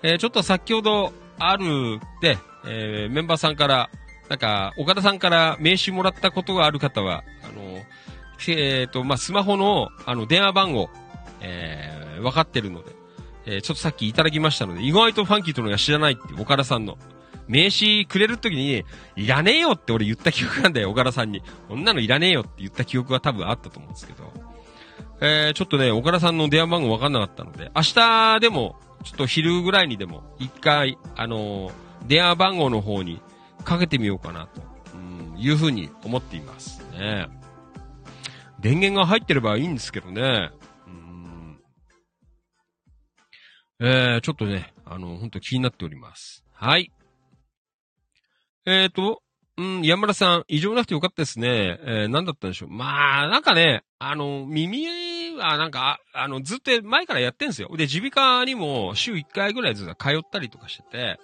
[0.01, 3.89] えーちょっと先ほど、ある、で、えーメンバーさんから、
[4.30, 7.80] なんか、岡田さんから名刺もらったことがある方は、あの、
[8.47, 10.89] えっ、と、まあ、スマホの、あの、電話番号、
[11.41, 12.91] えー、分かってるので、
[13.45, 16.97] えーちょっとさっきいただきましたので、意外とファンキーとのが知らないって岡田さんの、
[17.47, 18.85] 名刺くれるときに、
[19.15, 21.41] いらねえよって俺言った記憶なんだよ、岡田さんに。
[21.68, 24.52] こんなのいらねえよって言った記憶が多分あったと思うんですけど。
[25.22, 33.22] えー、ちょっとね、岡田さんの電話番号分かんなかったので、明日でも、ちょっと昼ぐらいにでも、一回、あのー電話番号の方に
[33.64, 34.61] かけてみようかなと、
[34.94, 37.27] うん、いうふうに思っていますね。
[38.60, 40.52] 電源が入ってればいいんですけどね。
[40.88, 41.60] うん
[43.80, 46.44] えー、ちょっとね、あの、本当気になっております。
[46.53, 46.91] はい。
[48.65, 49.22] えーと、
[49.57, 51.80] うん、山田さん、異常なくてよかったですね。
[51.84, 52.69] えー、何だったんでしょう。
[52.69, 54.88] まあ、なんかね、あの、耳
[55.38, 57.69] はなんか、あの、ずっと前からやってんですよ。
[57.77, 61.19] で、耳鼻科にも週1回ぐらいずつ通ったりとかしてて、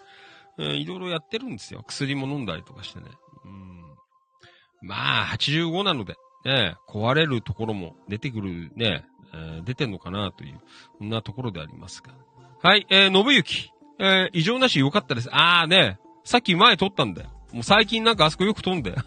[0.58, 1.84] うん、いろいろやってるんですよ。
[1.88, 3.06] 薬も飲んだりとかしてね。
[3.46, 4.88] うん。
[4.88, 6.16] まあ、85なので、
[6.46, 10.60] ね、壊れるところも出てくるね、えー出てんのかなという、
[11.00, 12.14] そんなところでありますが。
[12.62, 13.72] はい、えー、信行。
[14.00, 15.30] えー、異常なし良かったです。
[15.32, 17.30] あーね、さっき前撮ったんだよ。
[17.52, 18.98] もう最近なんかあそこよく飛んだよ。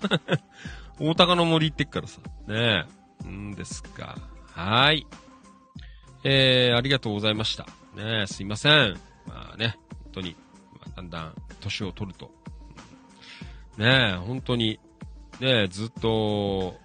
[0.99, 2.21] 大高の森行ってっからさ。
[2.47, 2.87] ね
[3.25, 3.29] え。
[3.29, 4.17] んですか。
[4.53, 5.07] はーい。
[6.25, 7.65] えー、ありがとうございました。
[7.95, 8.99] ねえ、すいません。
[9.27, 10.37] まあね、本当に、
[10.73, 12.31] まあ、だんだん年を取ると。
[13.79, 14.79] ねえ、本当に、
[15.41, 16.77] ねえ、ずっと、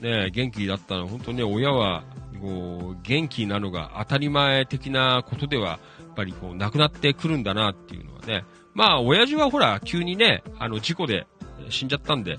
[0.00, 1.06] ねえ、元気だったの。
[1.06, 2.04] 本当ね、親は、
[2.40, 5.78] こう、元気なのが当たり前的なことでは、や
[6.12, 8.44] っぱりこう、なくなってくるんだなっていうのはね。
[8.74, 11.26] まあ、親父はほら、急にね、あの、事故で
[11.68, 12.38] 死んじゃったんで、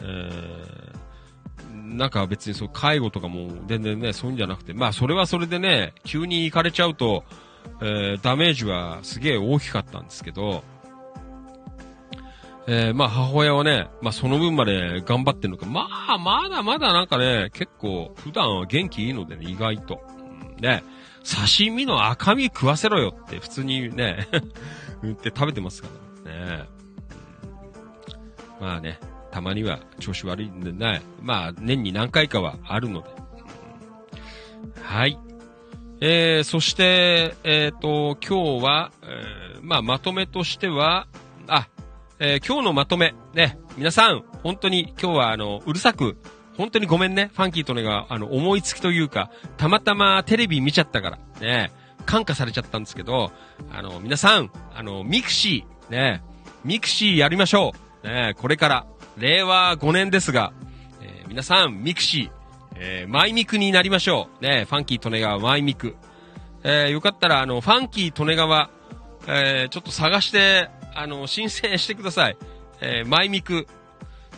[0.00, 7.24] えー、なんか別にそう、介護とかも全然ね、そういうんじゃなくて、まあ、それはそれでね、急に行かれちゃうと、
[7.80, 10.64] えー、ダメージはすげえ大きかったんですけど、
[12.66, 20.00] えー、まあ母親はね、まあその分まで頑張ってるのか、まあまだまだなんかね、結構普段は元気いいのでね、意外と。
[20.60, 20.82] ね、
[21.24, 24.28] 刺身の赤身食わせろよって普通にね、
[25.02, 25.88] 言って食べてますか
[26.24, 26.64] らね。
[28.60, 28.98] まあね、
[29.30, 30.60] たまには調子悪いん。
[30.60, 33.08] でね、まあ年に何回かはあるので。
[34.82, 35.18] はい。
[36.00, 41.08] えー、そして、えっ、と、今日は、えーまあまとめとしては、
[41.48, 41.68] あ、
[42.20, 46.16] えー今日のまとめ、ね、皆さん、本当に今日はあの、うるさく、
[46.56, 47.14] 本当にごめん。
[47.14, 51.72] ね、ファンキー利根川が、あの、思いつきというか、たまたまテレビ見ちゃったから、ね、
[52.08, 53.30] 感化されちゃったんですけど、
[53.70, 56.22] あの、皆さん、あの、ミクシー、ね、
[56.64, 57.72] ミクシーやりましょ
[58.02, 58.06] う。
[58.08, 58.86] ね、これから、
[59.18, 60.52] 令和5年ですが、
[61.02, 62.30] えー皆さん、ミクシー、
[62.76, 64.42] えーマイミクになりましょう。
[64.42, 65.96] ね、ファンキー利根川マイミク。
[66.64, 68.70] えーよかったら、あの、ファンキー利根川、
[69.26, 72.38] えーちょっと探して、あの、申請してください。
[72.80, 73.66] えーマイミク。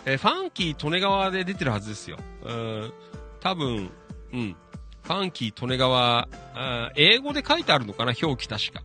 [0.06, 2.16] えーファンキー利根川で出てるはずですよ。
[2.44, 2.92] うん、
[3.40, 3.90] 多分、
[4.32, 4.56] うん。
[5.11, 8.81] ファンキー利根川、あー英語で書いてあるのかな表記確か。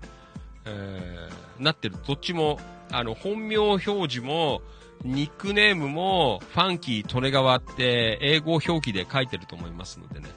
[0.66, 1.96] えーなってる。
[2.06, 2.60] どっちも、
[2.92, 4.62] あの、本名表示も、
[5.04, 10.28] ニックネームも、ファンキー利根川って、英語表記で書いてると思いますのでね。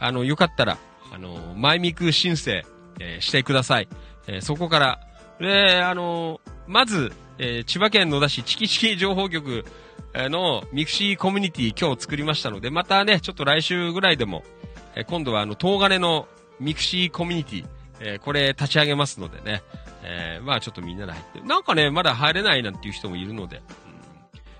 [0.00, 0.78] あの、よかったら、
[1.14, 2.64] あの、マイミク申請、
[2.98, 3.88] えーしてください。
[4.26, 5.00] えーそこから、
[5.38, 9.64] で、あの、まず、えー千葉県野田市チキチキ情報局
[10.14, 14.44] のミクシーコミュニティ今日作りましたので、またね、ちょっと来週ぐらいでも、
[14.96, 16.26] え今度はあの、東金の
[16.58, 17.66] ミクシーコミュニティ、
[18.00, 19.62] えこれ立ち上げますのでね、
[20.02, 23.96] えまあちょっとみんなで入って、なんかね、まだ入れないなんていう人もいるので、うん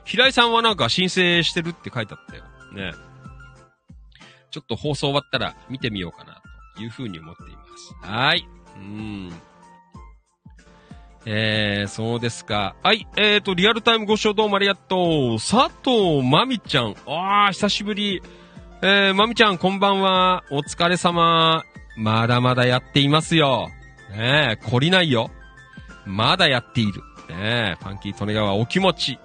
[0.07, 2.45] 平井さんはなんか申請してるって書いてあったよ。
[2.73, 2.93] ね。
[4.51, 6.41] ちょっと放送終わったら見てみようかな、
[6.77, 8.09] というふうに思っています。
[8.09, 8.49] はい。
[8.77, 9.33] うん。
[11.27, 12.77] えー、そうですか。
[12.85, 15.39] はい、えーと、リアルタイムご視聴どうもありがとう。
[15.41, 16.95] 佐藤まみちゃん。
[17.07, 18.23] あー、久しぶり。
[18.89, 20.45] えー、まみちゃん、こんばんは。
[20.49, 21.65] お疲れ様。
[21.97, 23.69] まだまだやっていますよ。
[24.13, 25.33] ねえ、懲りないよ。
[26.05, 27.03] まだやっている。
[27.29, 29.19] ねえ、ファンキー利根川お気持ち。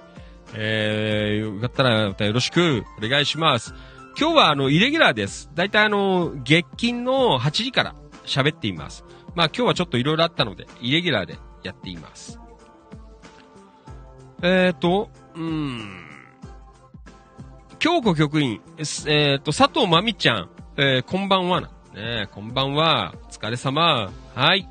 [0.56, 3.76] えー、よかったらまたよろしくお願いします。
[4.20, 5.52] 今日はあの、イレギュラーです。
[5.54, 7.94] だいたいあの、月金の8時から
[8.26, 9.06] 喋っています。
[9.36, 12.40] まあ今日はちょっといろいろあったので、イレギュラーでやっています。
[14.42, 16.01] えーと、うーん。
[17.82, 21.68] 京子局員、えすえーと、佐藤まみちゃん、えーこんばんはな。
[21.68, 23.16] ねえこんばんは。
[23.24, 24.12] お疲れ様。
[24.36, 24.70] はい。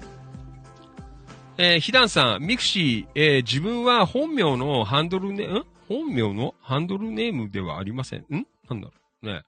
[1.58, 5.64] えー、ひだんさん、ミクシー、えー自分は本名のハンドルネ、ん？
[5.88, 8.20] 本名のハンドルネームではありません。
[8.20, 8.46] ん？
[8.68, 8.92] なんだろ
[9.24, 9.42] うね。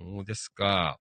[0.00, 0.98] そうですか。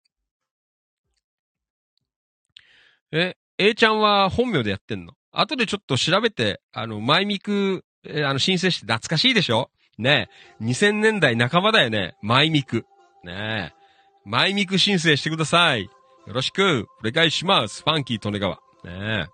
[3.12, 5.12] え、A ちゃんは本名でやってんの？
[5.32, 9.70] 後でちょっと調べて、あの、マイミク、えーあの、申請して懐かしいでしょ？
[9.98, 10.28] ね
[10.60, 10.64] え。
[10.64, 12.16] 2000年代半ばだよね。
[12.22, 12.86] マイミク。
[13.24, 13.80] ねえ。
[14.24, 15.84] マイミク申請してください。
[15.84, 15.90] よ
[16.26, 17.82] ろしく、お願いします。
[17.82, 18.56] ファンキー利根川。
[18.56, 19.26] ねえ。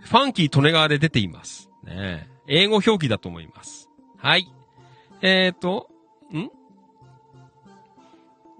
[0.00, 1.70] ファンキー利根川で出ています。
[1.82, 2.34] ねえ。
[2.46, 3.88] 英語表記だと思います。
[4.18, 4.46] はい。
[5.22, 5.88] えーと、
[6.32, 6.48] ん？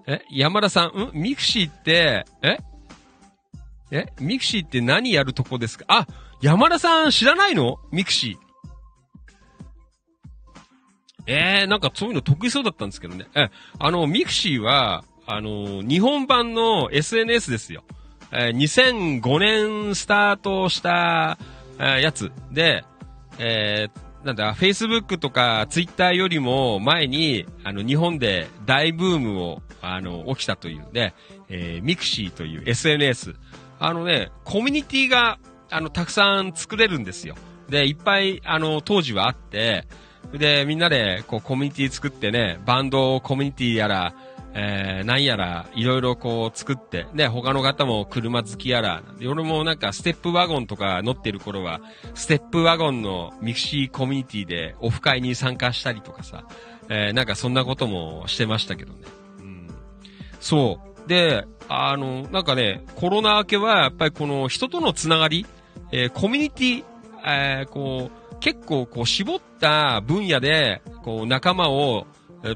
[0.07, 1.11] え、山田さん、ん？
[1.13, 2.57] ミクシーって、え？
[3.91, 4.07] え？
[4.19, 5.85] ミクシーって何やるとこですか？
[5.87, 6.07] あ、
[6.41, 7.77] 山田さん知らないの？
[7.91, 8.44] ミクシー。
[11.27, 13.25] えー、なんかそういうの得意そうだったんですけどね。
[13.35, 13.49] え、
[13.79, 17.83] あの、ミクシーは、あの、日本版の SNS ですよ。
[18.31, 18.57] えー
[19.21, 21.37] 2005年スタートした、
[21.79, 22.83] えやつで、
[23.39, 31.13] えーなんだ、Facebook とか Twitter よりも前に、あの、日本で大ブームを、あの、起きたというね、
[31.47, 33.35] えーミクシーという SNS。
[33.79, 35.37] あのね、コミュニティが、
[35.69, 37.35] あの、たくさん作れるんですよ。
[37.69, 39.85] で、いっぱい、あの、当時はあって、
[40.33, 44.13] で、みんなで、こう、コミュニティ作ってね、バンドをコミュニティやら、
[44.57, 51.81] えー、なんやら、いろいろこう作って、ね、他の方も車好きやら、俺もなんかステップワゴンとか乗ってる頃は、
[52.13, 56.45] ステップワゴンのミクシーコミュニティでオフ会に参加したりとかさ、
[56.87, 58.99] えー、なんかそんなこともしてましたけどね。
[59.39, 59.67] うん。
[60.39, 61.09] そう。
[61.09, 65.45] で、あの、なんかね、コロナ明けはやっぱりこの人とのつながり、
[65.91, 66.83] えーコミュニティ、
[67.25, 72.07] えーこう、結構こう絞った分野で、こう仲間を、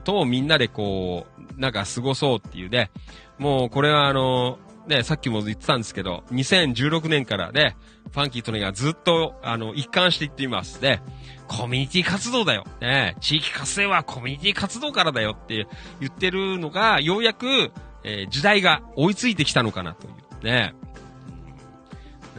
[0.03, 1.25] とみんなでこ
[1.57, 2.91] う、なんか過ごそうっていうね。
[3.37, 7.77] もうこれはあの、ね、さっきも言ってたんですけど、2016年からね、
[8.11, 10.81] ファンキーとねがずっと、あの、一貫していっています。
[10.81, 10.99] で、
[11.47, 12.65] コミュニティ活動だよ。
[12.81, 15.67] ね、地域活性はコミュニティ活動からだよって
[15.99, 17.71] 言ってるのが、ようやく、
[18.03, 20.09] えー時代が追いついてきたのかなとい
[20.41, 20.43] う。
[20.43, 20.73] ね。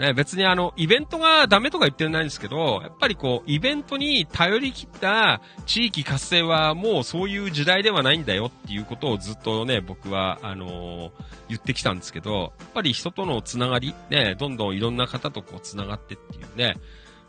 [0.01, 11.11] ね、別にあの、イベントがダメとか言ってないんですけど、やっぱりこう、イベントに頼り切った地域活性はもうそういう時代ではないんだよっていうことをずっとね、僕は、あのー
[11.51, 16.77] 言ってきたんですけど、やっぱり人とのつながり、ね、どんどんいろんな方とこうつながってっていうね、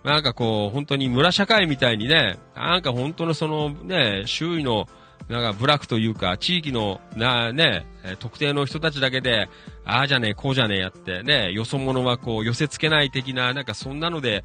[0.04, 4.88] なんかこう、本当に村社会みたいにね、なんか本当のそのね、周囲の、
[5.32, 7.86] なんか部落というか、地域の、な、ね、
[8.20, 9.48] 特定の人たちだけで、
[9.86, 14.44] ああじゃねえ、こうじゃねえやって、ね、よそ者はこう寄せ付けない的な、なんかそんなので、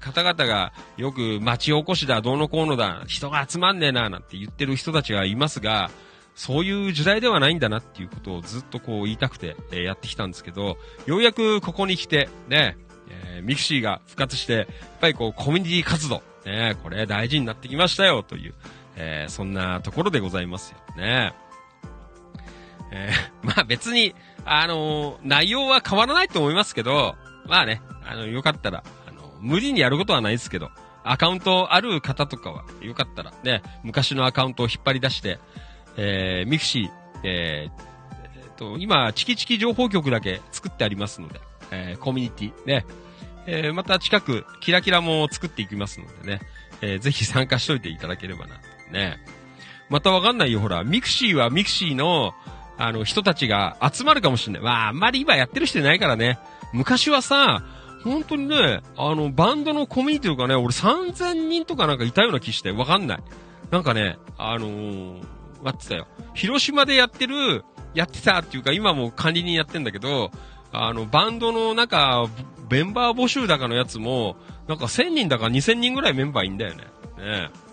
[0.00, 5.90] 方々がよく町おこしだ、どうのこうのだ、人が集まんねえな、なんて言ってる人たちがいますが、
[6.34, 10.76] そういう時代ではないんだなっていうことをずっとこう言いたくて、えやってきたんですけど、
[11.06, 12.76] ようやくここに来て、ね、
[13.08, 14.66] えーミクシーが復活して、やっ
[15.00, 18.54] ぱりこうコミュニティ活動、ね、これ大事になってきましたよ、という、
[18.96, 21.34] えーそんなところでございますよね。
[22.90, 24.14] えー まあ別に、
[24.44, 27.14] あのー内容は変わらないと思いますけど、
[27.46, 30.70] まあね、あの、よかったら、あの、無理にやることはないですけど、
[31.04, 35.38] アカウントある方とかは、よかったら、ね、昔のアカウントを引っ張り出して、
[35.96, 36.90] えー、ミクシー、
[37.22, 37.82] えー
[38.34, 41.40] えーと、今、チキチキ情報局だけ作ってありますので、
[41.70, 42.84] えー、コミュニティ、ね、
[43.46, 46.40] えー、また近く、キラキラも作っていきますのでね、
[46.80, 48.56] えー、ぜひ参加しといていただければな、
[48.90, 49.18] ね。
[49.88, 52.34] またわかんないよ、ほら、ミクシーはミクシーの、
[52.78, 54.62] あの、人たちが集まるかもしれない。
[54.62, 56.38] まあ、あんまり今やってる人いないからね。
[56.72, 57.64] 昔はさ、
[58.04, 63.18] 本当にね、あの、バンドのコミュニティとかね、俺3000人とかなんかいたような気して、わかんない。
[63.70, 65.22] なんかね、あのー、
[65.62, 66.06] 待ってたよ。
[66.34, 67.64] 広島でやってる、
[67.94, 70.30] やってたっていうか、今も管理人やってんだけど、
[70.72, 72.26] あの、バンドのなんか、
[72.70, 74.36] メンバー募集だかのやつも、
[74.68, 76.84] なんか1000人だか2000人ぐらいメンバーいんだよね。
[76.84, 76.88] ね
[77.18, 77.65] え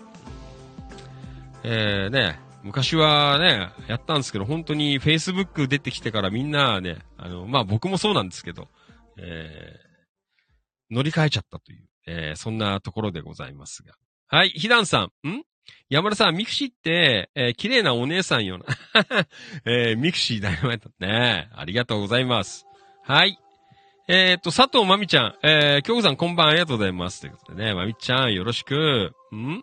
[1.64, 8.68] えー、ね昔はね、やったんですけど、本当に Facebook 出てきてからみんなね、あの、まあ僕もそうなんですけど、
[9.18, 13.92] えー、乗り換えちゃったという、えー、そんなところでございますが。
[14.28, 15.42] はい、ひだんさん、ん？
[15.90, 18.64] 山田さん、ミクシーって、えー、綺麗なお姉さんよな。
[19.64, 21.50] えー、ミクシーだよね。
[21.54, 22.66] ありがとうございます。
[23.02, 23.38] はい。
[24.08, 27.20] えっ、と、佐藤まみちゃん、えー、京子さんこんばんありがとうございます。
[27.20, 29.12] ということでね、まみちゃんよろしく。
[29.34, 29.62] ん？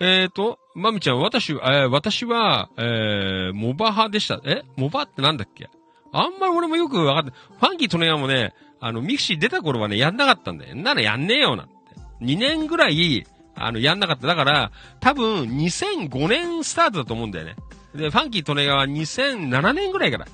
[0.00, 4.40] えっ、と、まみちゃん、私、えー私は、えー、モバ派でした。
[4.44, 4.62] え？
[4.76, 5.68] モバってなんだっけ？
[6.12, 7.34] あんまり俺もよくわかんない。
[7.60, 10.74] ファンキー利根川もね、あの、ミクシー出た頃はね、やんなかったんだよ。
[10.76, 11.72] ならやんねえよ、なんて。
[12.22, 14.26] 2年ぐらい、あの、やんなかった。
[14.28, 17.56] だから、多分、2005年スタートだと思うんだよね。
[17.94, 20.26] で、ファンキー利根川は2007年ぐらいから。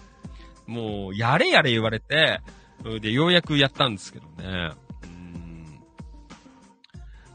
[0.66, 2.40] もう、やれやれ言われて、
[3.00, 4.70] で、ようやくやったんですけどね。
[5.04, 5.80] うん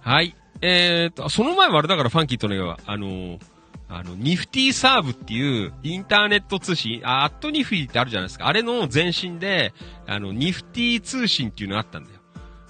[0.01, 0.35] はい。
[0.61, 3.39] えーと、その前はあれだから、ファンキー利根川は、あのー
[3.91, 8.47] あの、ニフティサーブっていう、インターネット通信、あ、アットニフティってあるじゃないですか。
[8.47, 9.73] あれの前身で、
[10.05, 12.19] あの、ニフティ通信っていうのがあったんだよ。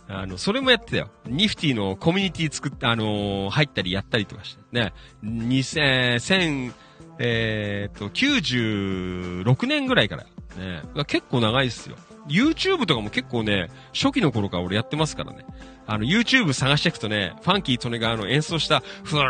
[0.07, 1.09] あの、それもやってたよ。
[1.27, 4.63] ニフティのコミュニティ作って、あのー入ったりやったりとかして。
[4.71, 4.93] ね。
[5.25, 6.73] 2000、
[7.19, 10.23] えーと、96年ぐらいから。
[10.57, 10.83] ね。
[11.05, 11.97] 結構長いですよ。
[12.29, 15.45] YouTube とかも結構ね、初期の頃から俺やってますからね。
[15.87, 19.21] あの、YouTube 探していくとね、ファンキートネがあの演奏した古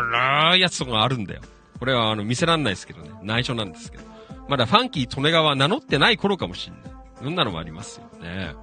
[0.56, 1.40] いやつとかあるんだよ。
[1.78, 3.10] これはあの、見せらんないですけどね。
[3.22, 4.04] 内緒なんですけど。
[4.48, 6.92] まだファンキー利根川は名乗ってない頃かもしんない。
[7.22, 8.54] そんなのもありますよね。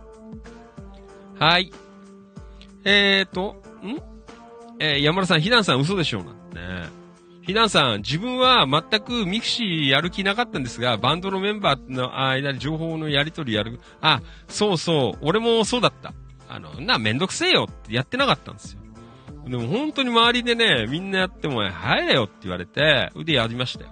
[1.40, 1.72] はい。
[2.84, 3.98] えーと、ん？
[4.80, 6.90] えー山田さん、ひだんさん嘘でしょうなんてね。
[7.48, 13.80] ひだんさん、自分は全くミクシーやる気なかったんですが、バンドのメンバーの間で情報のやり取りやる。
[14.02, 16.14] あ、そうそう、俺もそうだった。
[16.50, 18.82] あの、な、めんどくせえよってやってなかったんですよ。
[19.48, 23.92] でも本当に周りでね、みんなやっても、入れよって言われて、腕やりましたよ。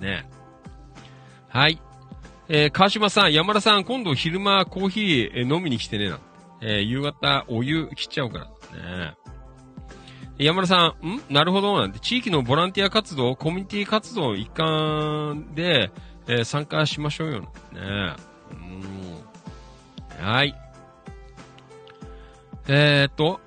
[0.00, 0.30] ね
[1.48, 1.80] はい。
[2.48, 6.24] えー川島さん、山田さん、今度昼間コーヒー飲みに来てねなんて。
[6.62, 9.14] えー夕方お湯切っちゃおうからね。
[10.38, 11.22] 山田さん、ん？
[11.30, 15.90] なるほど、なんて、地域のボランティア活動、コミュニティ活動一環で、
[16.28, 18.16] えー参加しましょうよ、なんてね。
[20.20, 20.24] うん。
[20.24, 20.54] はい。
[22.68, 23.40] えーっと、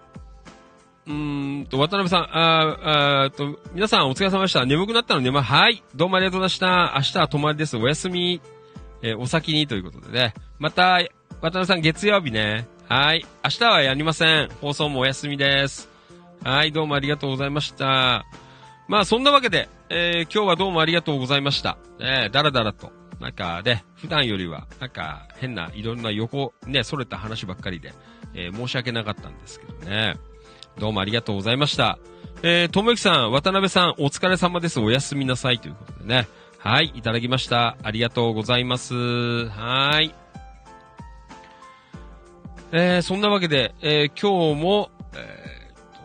[1.07, 4.65] うんと、渡辺さん、ああーと、皆さんお疲れ様でした。
[4.65, 5.83] 眠くなったの寝ま、はい。
[5.95, 6.93] どうもありがとうございました。
[6.97, 7.77] 明日は泊まりです。
[7.77, 8.41] お休み、
[9.01, 10.33] えーお先にということでね。
[10.59, 10.99] また、
[11.39, 12.67] 渡辺さん月曜日ね。
[12.89, 13.25] はい。
[13.43, 14.49] 明日はやりません。
[14.59, 15.90] 放送もお休みです。
[16.43, 18.25] はい、どうもありがとうございました。
[18.87, 21.77] まあ、そんなわけで、えー今日はどうもありがとうございました。
[21.99, 22.91] えーだらだらと。
[23.19, 27.93] なんかね、普段よりは、なんか変ないろんな横、ね、逸れた話ばっかりで、
[28.33, 30.15] えー申し訳なかったんですけどね。
[30.79, 31.99] どうもありがとうございました。
[32.41, 34.79] えー、ともゆきさん、渡辺さん、お疲れ様です。
[34.79, 35.59] おやすみなさい。
[35.59, 36.27] ということでね。
[36.57, 37.77] はい、いただきました。
[37.83, 38.95] ありがとうございます。
[38.95, 40.15] はーい。
[42.71, 44.89] えー、そんなわけで、えー今日も、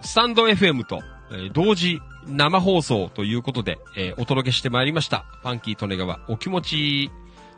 [0.06, 1.02] スタンド FM と、
[1.32, 5.26] え同時生放送ということで、えお届けしてまいりました。
[5.42, 7.10] ファンキー利根川お気持ち。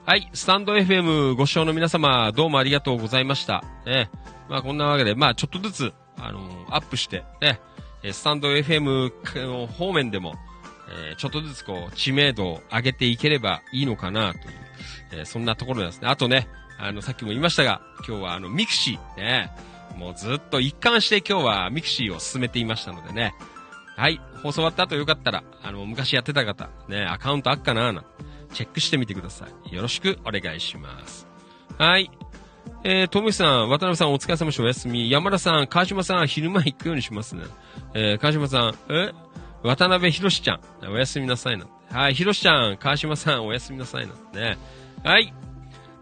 [0.06, 3.62] はい、スタンド FM ご視聴の皆様、どうもありがとうございました。
[3.84, 4.10] ね、
[4.48, 7.60] まあこんなわけで、まあちょっとずつ、あのーアップして、ね、
[8.10, 10.34] スタンド FM 方面でも、
[11.10, 14.44] えーちょっとずつこう、知名度を上げていければいいのかなという、
[15.12, 16.08] えーそんなところですね。
[16.08, 19.50] あとね、あの、さっきも言いましたが、今日はあの、ミクシー、ね、
[19.98, 23.34] もうずっと一貫して今日はミクシーを勧めていましたのでね。
[23.96, 28.04] はい、放送終わった後よかったら、あの、昔やってた方、ね、アカウントあっかなな
[28.54, 29.74] チェックしてみてください。
[29.74, 31.26] よろしくお願いします。
[31.76, 32.10] はい。
[32.84, 34.62] えー、ともしさん、渡辺さんお疲れ様でした。
[34.62, 35.10] おやすみ。
[35.10, 37.42] 山田さん、川島さん、昼間行くようにしますね。
[37.94, 39.12] えー、川島さん、え？
[39.64, 41.66] 渡辺博士ちゃん、おやすみなさいな。
[41.90, 44.56] はい、博士ちゃん、川島さん、おやすみなさいなね。
[45.02, 45.34] はい。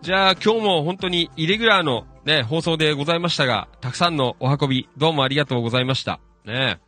[0.02, 6.18] じゃあ、今日も本当にイレギュラーのね、放送でございましたが、たくさんのお運び、どうもありがとうございました。
[6.44, 6.80] ね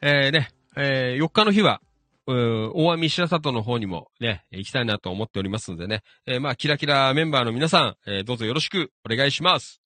[0.00, 1.80] えー、ね、えー、4日の日は、
[2.28, 9.82] うー大網白里の方にもね、行きたいなと思っておりますのでね、えー、まあ、キラキラメンバーの皆さん、えー、どうぞよろしくお願いします。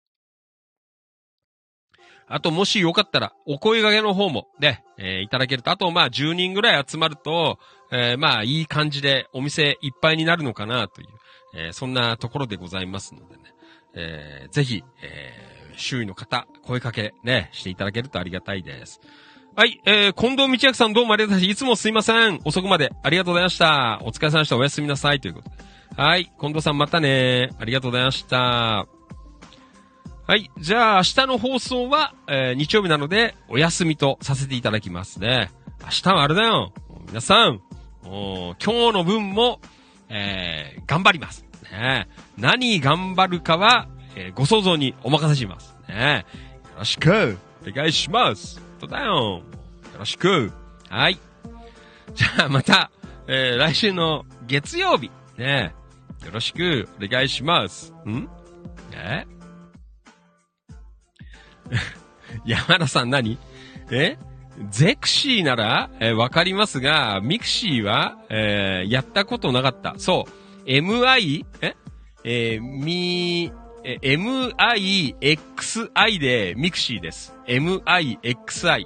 [2.26, 7.58] あと、もしよかったら、お声掛けの方も、ね、えーいただけると、あと、まあ、10人ぐらい集まると、
[7.90, 11.06] えーまあ、いい感じでお店いっぱいになるのかなという、
[11.54, 13.55] えーそんなところでございますのでね、
[13.96, 15.46] えーぜひ、えー
[15.78, 18.98] 周囲の方、声かけ、ね、していただけるとありがたいです。
[19.54, 21.64] はい、えー、近藤道明さんどうもありがとうございました。
[21.64, 22.40] いつもすいません。
[22.44, 24.00] 遅くまでありがとうございました。
[24.02, 24.56] お疲れ様でした。
[24.56, 25.20] おやすみなさい。
[25.20, 25.56] ということで。
[25.96, 27.50] はい、近藤さんまたね。
[27.58, 28.38] ありがとうございました。
[28.38, 28.86] は
[30.36, 30.50] い。
[30.58, 35.50] じゃあ、明日の放送は、えー日曜日なので、お休みとさせていただきますね。
[35.82, 36.72] 明日はあれだよ。
[37.08, 37.60] 皆さん、
[38.02, 38.56] 今日
[38.92, 39.60] の分も、
[40.08, 41.44] えー頑張ります。
[41.70, 42.08] ね。
[42.38, 45.74] 何頑張るかは、えーご想像にお任せします。
[45.88, 46.26] ね。
[46.64, 48.60] よろしく、お願いします。
[48.80, 49.14] とだよ。
[49.14, 49.42] よ
[49.98, 50.52] ろしく。
[50.88, 51.18] はい。
[52.14, 52.90] じゃあ、また、
[53.26, 55.74] えー来週の月曜日、ね。
[56.24, 57.92] よろしく、お願いします。
[58.06, 58.28] ん？
[58.92, 59.26] え
[62.44, 63.38] 山田さん何？
[63.90, 64.16] え？
[64.70, 69.94] ゼクシーなら、えーわかりますが、ミクシーは、えーやったことなかった。
[69.98, 70.68] そう。
[70.68, 71.44] MI?
[71.60, 71.74] え？
[72.28, 73.52] えーみ、
[73.84, 77.32] え MIXI でミクシーです。
[77.46, 78.84] MIXI。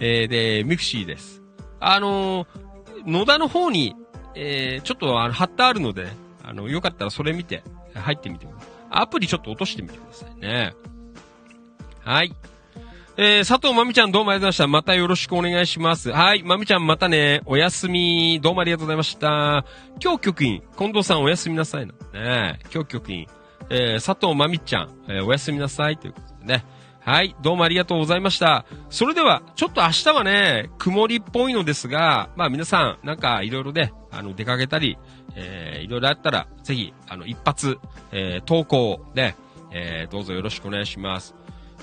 [0.00, 1.40] えーで、ミクシーです。
[1.78, 2.46] あのー
[3.06, 3.94] 野田の方に、
[4.34, 6.08] えーちょっとあの貼ってあるので、
[6.42, 7.62] あの、よかったらそれ見て、
[7.94, 8.68] 入ってみてください。
[8.90, 10.74] アプリちょっと落としてみてくださいね。
[12.00, 12.34] はい。
[13.16, 14.66] えー、佐藤まみちゃんどうもありがとうございました。
[14.66, 16.10] またよろしくお願いします。
[16.10, 16.42] はい。
[16.42, 17.42] まみちゃんまたね。
[17.46, 18.40] おやすみ。
[18.42, 19.64] どうもありがとうございました。
[20.02, 21.92] 今日局員、近藤さんおやすみなさいな。
[22.12, 23.28] ね今日局員、
[23.70, 25.96] えー、佐藤まみちゃん、えーおやすみなさい。
[25.96, 26.64] ということでね。
[26.98, 27.36] はい。
[27.40, 28.66] どうもありがとうございました。
[28.90, 34.98] それでは、ちょっと明日はね、曇りっぽいのですが、まあ皆さん、なんかいろいろね、あの、出かけたり、
[35.36, 37.78] えー、いろいろあったら、ぜひ、あの、一発、
[38.10, 39.36] えー、投稿、ね、
[39.70, 41.36] えー、どうぞよろしくお願いします。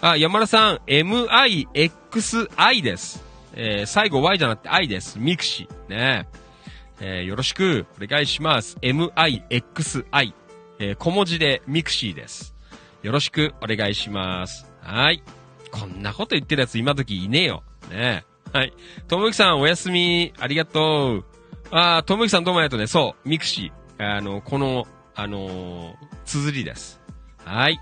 [0.03, 3.23] あ、山田さん、MIXI です。
[3.53, 5.19] えー、最後 Y じゃなくて I です。
[5.19, 5.89] mixi。
[5.89, 6.27] ね。
[6.99, 8.77] えー、よろしくお願いします。
[8.81, 10.33] MIXI。
[10.79, 12.55] えー、小文字で mixi です。
[13.03, 14.65] よろしくお願いします。
[14.81, 15.21] はい。
[15.71, 17.61] こんなこと言ってるやつ今時いねえよ。
[17.91, 18.73] ねはい。
[19.07, 20.33] ともゆきさん、おやすみ。
[20.39, 21.25] ありがとう。
[21.69, 22.87] あー、ともゆきさんどうもありがとうね。
[22.87, 24.15] そう、 mixi。
[24.17, 26.99] あの、この、あのー、綴りです。
[27.45, 27.79] はい。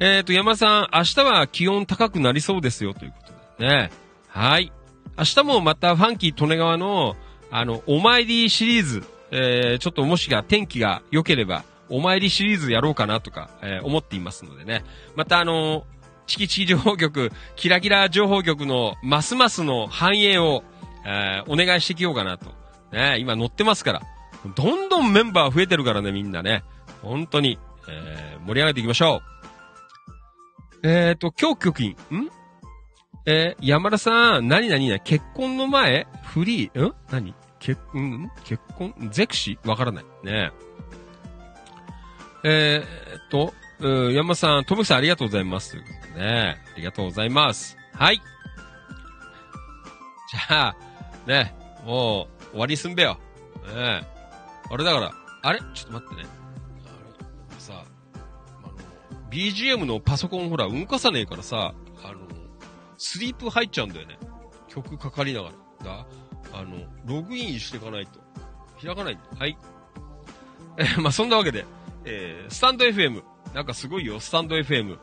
[0.00, 3.90] えっ、と、山さん、明日は気温高くなりそうですよ、ということでね。
[4.28, 4.72] はい。
[5.16, 7.16] 明日もまたふぁんきーとねがわの、
[7.50, 14.84] あの、お参りシリーズ、えー、ちょっともしが天気が良ければ、お参りシリーズやろうかなとか、えー思っていますのでね。
[15.16, 15.84] またあの
[16.26, 20.62] チキチキ情報局、キラキラ情報局のますますの繁栄を、
[21.06, 22.52] えーお願いしてきようかなと。
[22.92, 24.02] ね、今乗ってますから。
[24.54, 26.62] どんどんメンバー増えてるからね、みんなね。
[27.02, 29.37] 本当に、えー盛り上げていきましょう。
[30.82, 32.28] えっ、と、今日局員、ん？
[33.26, 35.00] えー山田さん、何何何？
[35.00, 36.06] 結婚の前？
[36.22, 36.94] フリー、ん？
[37.10, 37.34] 何？
[37.58, 38.30] 結、ん？
[38.44, 38.94] 結婚？
[39.10, 39.68] ゼクシー？
[39.68, 40.04] わからない。
[40.22, 40.52] ね
[42.44, 45.72] えーっと、う山田さん、ともきさんありがとうございます。
[45.72, 46.56] ということでね。
[46.74, 47.76] ありがとうございます。
[47.92, 48.16] はい。
[48.16, 50.76] じゃあ、
[51.26, 53.18] ね、もう、終わりすんべよ。
[53.74, 54.02] ねえ。
[54.70, 55.58] あれだから、あれ？
[55.74, 56.28] ちょっと待ってね。
[59.30, 62.18] BGM のパソコンほら、動かさねえからさ、あの、
[62.96, 64.18] スリープ入っちゃうんだよね。
[64.68, 65.54] 曲かかりながら。
[65.84, 66.06] だ
[66.52, 68.20] あの、ログインしていかないと。
[68.82, 69.24] 開かないんだ。
[69.38, 69.56] はい。
[70.78, 71.64] え ま、そんなわけで、
[72.04, 73.22] えー、スタンド FM。
[73.54, 74.98] なんかすごいよ、スタンド FM。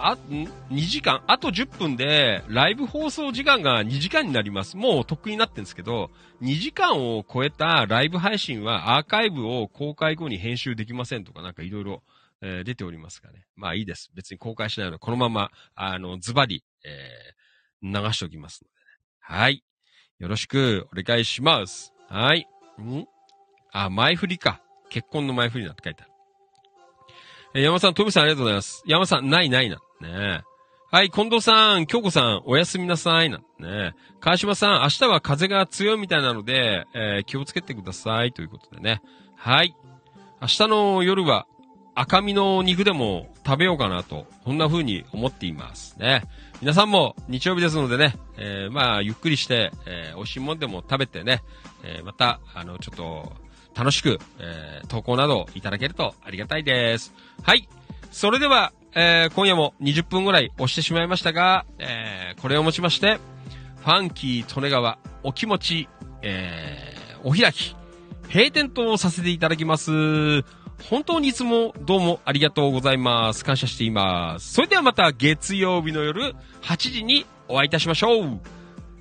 [0.00, 0.16] あ、ん
[0.70, 1.22] ?2 時間？
[1.26, 4.76] あと10分で、ライブ放送時間が2時間になります。
[4.76, 6.10] もうとっくになってんですけど、
[6.42, 12.02] 2時間を超えたライブ配信はアーカイブを公開後に編集できませんとかなんかいろいろ、
[12.40, 13.44] えー出ておりますがね。
[13.56, 14.10] まあいいです。
[14.14, 17.38] 別に公開しないので、このまま、あの、ズバリ、えー
[17.80, 18.80] 流しておきますので、ね。
[19.20, 19.62] はい。
[20.18, 21.92] よろしくお願いします。
[22.08, 22.48] はい。
[22.80, 23.06] ん？
[23.72, 24.60] あ、前振りか。
[24.88, 26.12] 結婚の前振りなんて書いてある。
[27.54, 28.82] えー山さん、トムさんありがとうございます。
[28.86, 30.42] 山さん、ないないなんね。
[30.90, 33.92] はい、近藤さん、京子さん、おやすみなさいなんね。
[34.20, 39.02] 川島さん、明日は風が強いみたいなので、えー気をつけてくださいということでね。
[39.36, 39.76] はい。
[40.40, 41.46] 明日の夜は
[42.00, 46.22] 赤身の肉でも食べようかなと、こんな風に思っていますね。
[46.60, 51.42] 皆さんも日曜日ですのでね、えーまあ、ゆっくりして、えー美味しいもんでも食べてね、
[51.82, 53.32] えーまた、あの、ちょっと、
[53.74, 57.12] 楽しく、え投稿などいただけるとありがたいです。
[57.42, 57.68] はい。
[58.12, 63.18] それでは、え今夜も20分ぐらい押してしまいましたが、えこれをもちまして、
[63.78, 65.88] ファンキー利根川お気持ち、
[66.22, 67.74] えーお開き、
[68.32, 70.44] 閉店とさせていただきます。
[70.84, 73.44] 本当にいつもどうもありがとうございます。
[73.44, 74.54] 感謝しています。
[74.54, 78.40] それではまた月曜日の夜8時にお会いいたしましょう。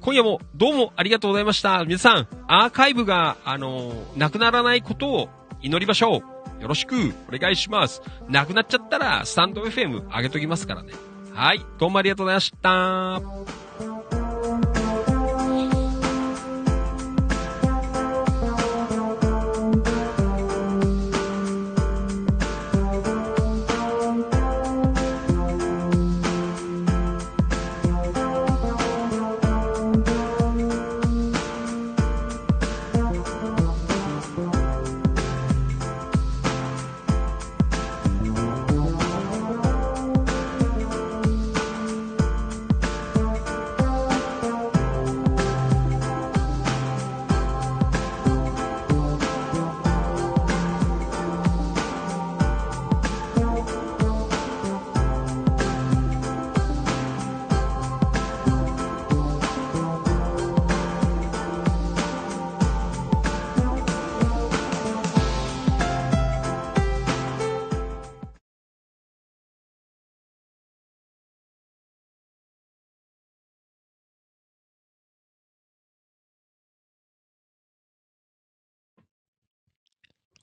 [0.02, 1.84] 今夜もどうもありがとうございました。
[1.86, 5.30] 皆さん、アーカイブが、あのーなくならないことを
[5.62, 6.62] 祈りましょう。
[6.62, 6.96] よろしく
[7.32, 8.02] お願いします。
[8.30, 10.94] なくなっちゃったら、スタンド FM 上げときますからね。
[11.34, 11.66] はい。
[11.78, 13.67] どうもありがとうございました。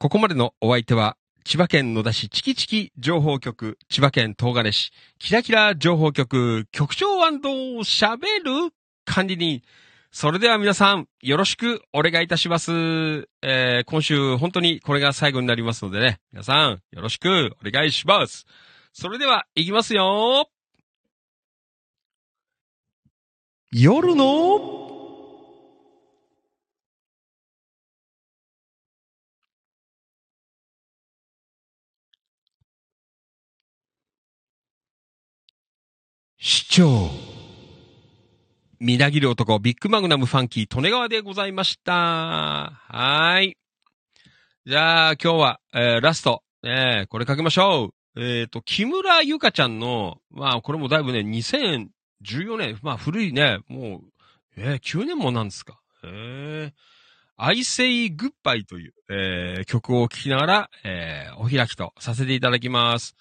[0.05, 8.75] ここまでのお相手は、千葉県野田市チキチキ情報局、千葉県東金市、キラキラ情報局、局長喋る
[9.07, 9.63] 管理人。
[10.13, 13.31] それでは皆さん、よろしくお願いいたします。
[13.41, 18.45] えー、今週本当にこれが最後になりますのでね、皆さん、よろしくお願いします。
[18.93, 20.51] それでは、いきますよ
[23.73, 24.94] 夜の
[36.75, 37.09] 長。
[38.81, 42.73] みなぎる男、ビッグマグナムファンキー、利根川でございました。
[42.89, 43.57] はい。
[44.67, 48.21] じゃあ、今日は、えー、ラスト、えー、これかけましょう。
[48.21, 54.01] えっ、と、木村ゆかちゃんの、まあ、これもだいぶね、2014年、まあ、古いね、もう、
[54.57, 55.79] えー、9年もなんですか。
[56.03, 56.73] えー、
[57.37, 63.15] I Say Goodbye という、えー、曲を聴きながら、えー、お開きとさせていただきます。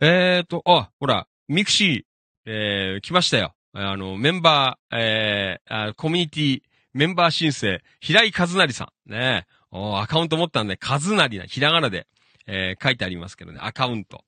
[0.00, 2.11] えっ、と、あ、ほら、 mixi、
[2.46, 3.54] えー、来ましたよ。
[3.72, 6.62] あの、メンバー、えー、コミュニティ
[6.92, 9.10] メンバー申請、平井和成さん。
[9.10, 12.06] ねおアカウント持ったんで、和成な、ひらがなで、
[12.46, 14.24] えー書いてありますけどね、アカウント。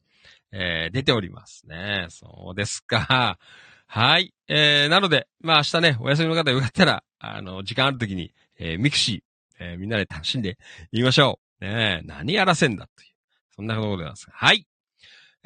[0.52, 2.06] えー出ておりますね。
[2.08, 3.38] そうですか。
[3.86, 4.32] はい。
[4.48, 10.56] えー、なので、まあ明日ね、お休みの方よかったら、あの、時間あるときに、えー mixi、えーみんなで楽しんで
[10.90, 11.64] いきましょう。
[11.64, 13.08] ねえ何やらせんだという。
[13.54, 14.26] そんなことでございます。
[14.30, 14.66] はい。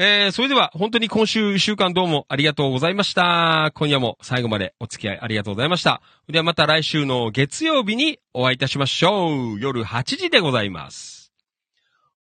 [0.00, 3.72] えー、それでは本当に今週一週間どうもありがとうございました。
[3.74, 6.02] 今夜も最後までお付き合いありがとうございました。
[6.28, 9.60] ではまた来週の月曜日にお会いいたしましょう。
[9.60, 11.32] 夜8時でございます。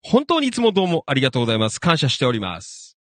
[0.02, 1.78] 本当にいつもどうもありがとうございます。
[1.78, 2.96] 感謝しております。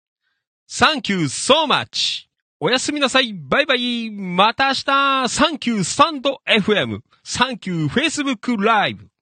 [0.68, 2.26] Thank you so much!
[2.60, 3.32] おやすみなさい。
[3.32, 4.10] バイバイ。
[4.10, 7.02] また明日 !Thank you スタンド FM!
[7.24, 9.13] Thank you Facebook Live!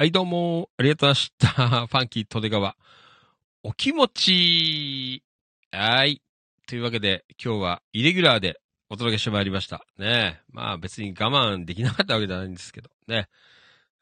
[0.00, 1.86] はい、どうも、ありがとうございました。
[1.88, 2.76] ファンキートデガワ。
[3.64, 5.24] お気持ち、
[5.72, 6.22] はい。
[6.68, 8.60] というわけで、今日はイレギュラーで
[8.90, 9.84] お届けしてまいりました。
[9.98, 13.28] ねまあ別に我慢できなかったわけじゃないんですけど、ね。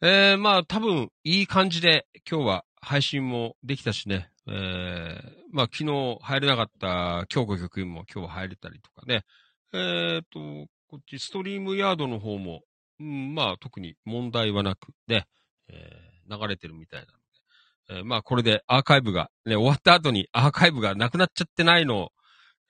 [0.02, 4.31] えー、まあ多分いい感じで今日は配信もできたしね。
[4.47, 9.25] えー、まあ昨日入れなかった京子局員も今日は入れたりとかね。
[9.73, 12.60] えーと、こっちストリームヤードの方も、
[13.00, 15.26] うん、まあ特に問題はなくね、
[15.68, 17.98] えー流れてるみたいなので。
[17.98, 22.12] えーまあこれでアーカイブが、ね、終わった後にアーカイブがなくなっちゃってないのを、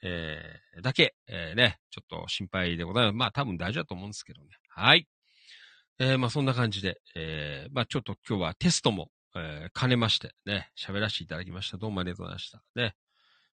[0.02, 3.15] えーだけ、えーね、ちょっと心配でございます。
[3.15, 4.49] まあ多分大丈夫だと思うんですけどね。
[4.68, 5.08] はい。
[5.99, 11.78] えーまあそんな感じで、えーまあちょっと今日はテストも、えー兼ねましてね、喋らせていただきました。
[11.78, 12.62] どうもありがとうございました。
[12.75, 12.94] ね。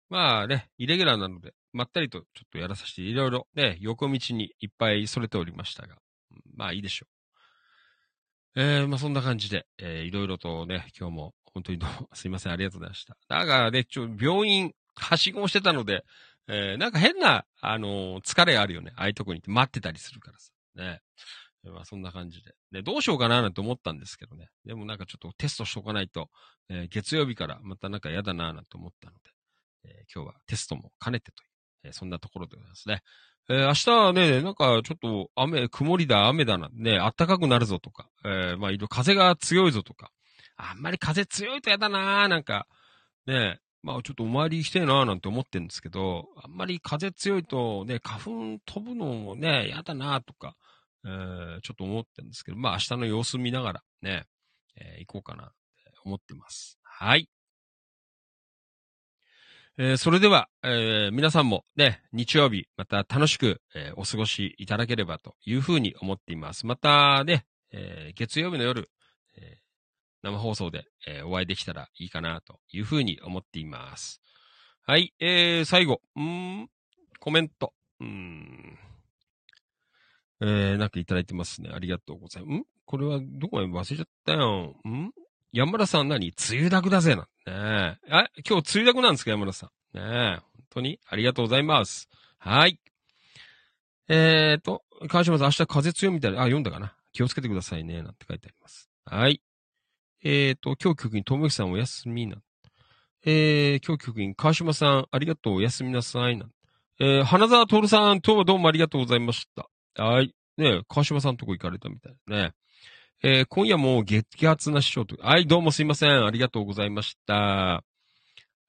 [0.09, 5.97] まあね、イレギュラーなので、まったりとちょっとやらさせて、いろいろね、横道にいっぱいそれておりましたが、
[6.55, 7.18] まあいいでしょう。
[8.61, 13.15] えー、まあそんな感じで、えーいろいろとね、今日も本当にどうも すいません、ありがとうございました。
[13.29, 16.03] だからね、ちょ、病院、はしごをしてたので、
[16.49, 18.91] えーなんか変な、あのー疲れあるよね。
[18.97, 20.51] ああいうとこにって待ってたりするからさ。
[20.75, 21.01] ね。
[21.63, 22.53] まあそんな感じで。
[22.71, 24.49] ね、どうしようかななんて思ったんですけどね。
[24.65, 26.29] でもなんかちょっとテストしとかないと、
[26.67, 29.31] えー月曜日からまたなんか嫌だななんて思ったので、
[29.85, 31.49] えー今日はテストも兼ねてという、
[31.83, 33.03] えーそんなところでございますね。
[33.49, 40.11] えー明日はね、なんかちょっと雨、曇りだ、雨だな、ね、暖かくなるぞとか、えーまあいろいろ風が強いぞとか、
[40.55, 42.67] あんまり風強いと嫌だななんか、
[43.25, 48.19] ね、まあちょっとお参りしてえななんて思ってるんですけど、あんまり風強いとね、花
[48.55, 50.55] 粉飛ぶのもね、嫌だなとか、
[51.05, 54.25] えーちょっと思ってるんですけど、まあ明日の様子見ながらね、
[54.75, 55.53] えー行こうかなって
[56.05, 56.77] 思ってます。
[56.83, 57.27] はい。
[59.81, 66.67] えーそれでは、えー皆さんもね、日曜日、また楽しく、えーお過ごしいただければというふうに思っています。
[66.67, 68.89] またね、え月曜日の夜、
[69.37, 69.59] え
[70.21, 74.21] 生放送で、えお会いできたらいいかなというふうに思っています。
[74.85, 76.67] はい、えー、最後、ん、
[77.21, 77.71] コメント、
[78.03, 78.77] ん、
[80.41, 81.69] えー、なんかいただいてますね。
[81.73, 82.59] ありがとうございます。
[82.59, 82.65] ん？
[82.83, 84.75] これはどこまで忘れちゃったよ。
[84.85, 85.11] ん？
[85.53, 86.33] 山田さん何？
[86.49, 87.29] 梅雨だくだぜな。
[87.49, 88.11] ねえ。
[88.11, 89.97] あ、今日梅雨だくなんですか山田さん。
[89.97, 90.39] ねえ。
[90.39, 92.09] 本当にありがとうございます。
[92.37, 92.79] はい。
[94.07, 96.95] えーと、川島さん明日風強いみたいな、あ、読んだかな。
[97.11, 98.01] 気をつけてくださいね。
[98.03, 98.89] なんて書いてあります。
[99.05, 99.41] はい。
[100.23, 102.37] えーと、今日局員、ともきさんおやすみな。
[103.25, 106.45] えー、今日局員、川島さんありがとうおやすみなさいな。
[106.99, 109.69] えー、花沢徹さん、今日はどうもありがとうございました。
[110.01, 110.35] はい。
[110.57, 112.53] ね川島さんとこ行かれたみたいね。
[113.21, 116.25] えー今夜も激アツな師匠と、はい、どうもすいません。
[116.25, 117.83] ありがとうございました。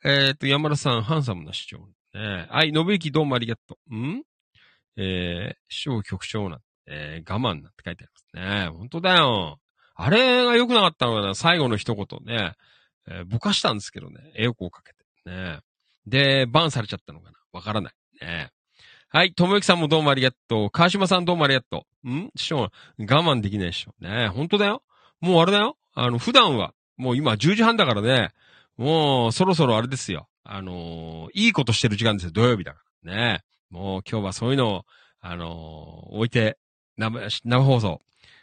[0.04, 1.78] えっ、と、山田さん、ハンサムな師匠。
[2.14, 3.96] ね、はい、信之どうもありがとう。
[3.96, 4.24] ん？
[4.96, 8.68] えー、師匠局長なん、えー我慢なんて書いてありますね。
[8.76, 9.60] 本当だよ。
[9.94, 12.54] あれが良くなかったのかな最後の一言ね。
[13.06, 14.32] えーぼかしたんですけどね。
[14.34, 15.30] 絵をこうかけて。
[15.30, 15.60] ね。
[16.06, 17.92] で、バンされちゃったのかなわからない。
[18.20, 18.50] ね。
[19.12, 20.70] はい、ともゆきさんもどうもありがとう。
[20.70, 22.08] 川島さんどうもありがとう。
[22.08, 22.30] ん？
[22.36, 23.94] 師匠、我慢できないでしょ。
[24.00, 24.84] ね本当だよ。
[25.20, 25.76] もうあれだよ。
[25.94, 28.30] あの、普段は、もう今10時半だからね、
[28.76, 30.28] もうそろそろあれですよ。
[30.44, 32.30] あのーいいことしてる時間ですよ。
[32.30, 33.12] 土曜日だから。
[33.12, 34.84] ねもう今日はそういうのを、
[35.20, 36.56] あのー置いて、
[36.96, 38.00] 生、生放送、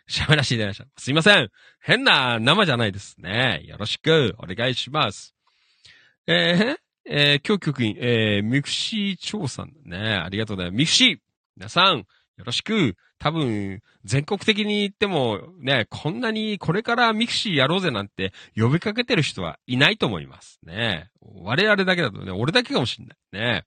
[0.09, 1.01] 喋らせていただきました。
[1.01, 1.49] すいません。
[1.79, 3.61] 変な生じゃないですね。
[3.63, 5.33] よろしくお願いします。
[6.27, 10.77] えーえー、今日局員、えー、 mixi 調査ね、ありがとうございます。
[10.77, 11.17] mixi
[11.55, 12.05] 皆さん、よ
[12.45, 12.95] ろしく。
[13.19, 20.59] 多分、全国的に言っても、ね、こんなにこれから mixi やろうぜなんて呼びかけてる人はいないと思います。
[20.63, 21.09] ね。
[21.21, 23.17] 我々だけだとね、俺だけかもしんない。
[23.31, 23.63] ね。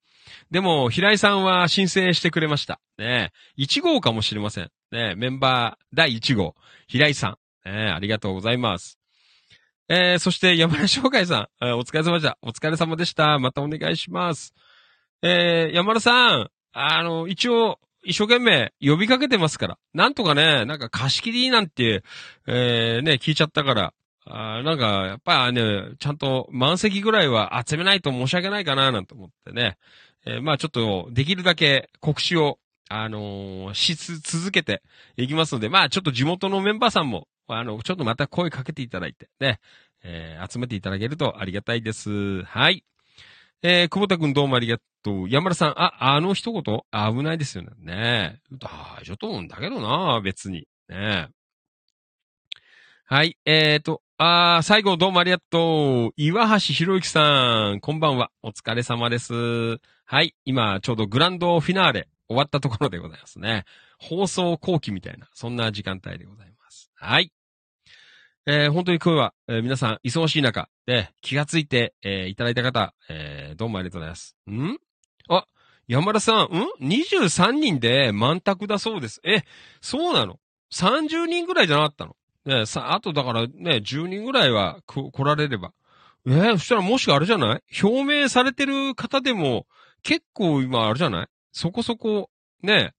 [0.50, 2.80] でも、平井さんは申請してくれました。
[2.98, 3.32] ね。
[3.58, 4.70] 1号かもしれません。
[4.92, 5.14] ね。
[5.16, 6.54] メンバー第1号、
[6.86, 7.68] 平井さん。
[7.68, 7.90] ね。
[7.90, 8.99] ありがとうございます。
[9.92, 12.38] えー、そして山田翔海さん、えーお疲れ様でした。
[12.42, 13.40] お疲れ様でした。
[13.40, 14.54] またお願いします。
[15.20, 19.78] えー、山田さん、あの、一応、一生懸命呼びかけてますから。
[19.92, 22.04] なんとかね、なんか貸し切りなんて、
[22.46, 23.92] えー、ね、聞いちゃったから。
[24.26, 29.76] あなんか、やっぱね、ちゃんと満席ぐらいは集めないと申し訳ないかな、なんて思ってね。
[30.24, 34.82] えーまあちょっと、できるだけ告知を、あのーし続けて
[35.16, 37.26] いきますので、まあちょっと地元のメンバーさんも、
[37.58, 39.60] あの、ちょっとまた声かけていただいて、ね、
[40.02, 42.42] えー集めていただけるとありがたいです。
[42.44, 42.84] はい。
[43.62, 45.28] えー、久保田くんどうもありがとう。
[45.28, 46.62] 山田さん、あ、あの一言？
[46.62, 47.70] 危ないですよね。
[47.80, 50.66] ね大丈夫と思うんだけどな、別に。
[50.88, 51.28] ね
[53.04, 53.36] はい。
[53.44, 56.12] えーと、あ最後どうもありがとう。
[56.16, 58.30] 岩橋博之さん、こんばんは。
[58.42, 59.78] お疲れ様です。
[60.04, 60.34] はい。
[60.44, 63.64] 今、ちょうどグランドフィナーレ終わったところでございますね。
[63.98, 66.90] 放送後期みたいな、そんな時間帯でございます。
[66.94, 67.32] はい。
[68.52, 74.34] えー本当に今日は、えー皆さん忙しい中で気がついて、えーいただいた方、えどうもありがとうございます。
[74.50, 74.76] ん？
[75.28, 75.44] あ、
[75.86, 79.20] 山田さん、ん ?23 人で満卓だそうです。
[79.24, 79.42] え、
[79.80, 80.40] そうなの
[80.72, 82.16] ?30 人ぐらいじゃなかったの？
[82.44, 85.70] ねさ、あとだからね、10人ぐらいは来られれば。
[86.26, 87.62] えーそしたらもしあれじゃない？
[87.84, 89.68] 表明されてる方でも、
[90.02, 91.28] 結構今あれじゃない？
[91.52, 92.30] そこそこ、
[92.64, 92.94] ね。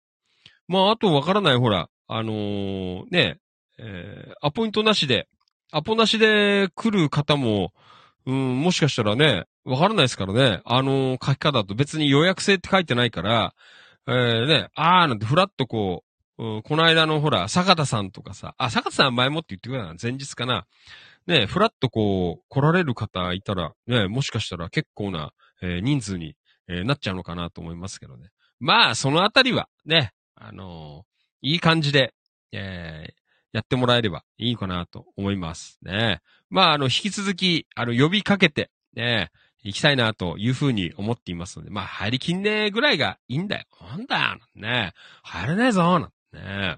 [0.70, 3.40] まあ、あとわからない、ほら、あのーね、
[3.80, 5.28] えーアポイントなしで、
[5.72, 7.74] アポなしで来る方も、
[8.26, 10.62] うん、もしかしたらね、わからないですからね。
[10.66, 13.54] あのー書き方と別に予約制って書いてないから、
[14.08, 16.04] えーね、あーなんてふらっとこ
[16.38, 20.66] う、うんこの間のほら、坂田さんとかさ、あ、坂田さん前もって言ってくれたな、前日かな。
[21.28, 26.36] ね、ふらっとこう、来られる方いたら、ね、もしかしたら結構な、えー人数に、
[26.68, 28.30] えーなっちゃうのかなと思いますけどね。
[28.60, 31.12] まあ、そのあたりは、ね、あのー
[31.44, 32.14] いい感じで、
[32.52, 33.21] えー
[33.52, 35.80] やってもらえればいいかなと思います。
[35.82, 36.22] ね。
[36.50, 39.32] まあ、あの、引き続き、あの、呼びかけて、ね、
[39.64, 43.66] 行きたいなというふうに思っていますので、まあ、入りきんねえぐらいがいいんだよ。
[43.82, 44.94] なんだよ、ね。
[45.24, 46.78] 入れないぞ、なんてね。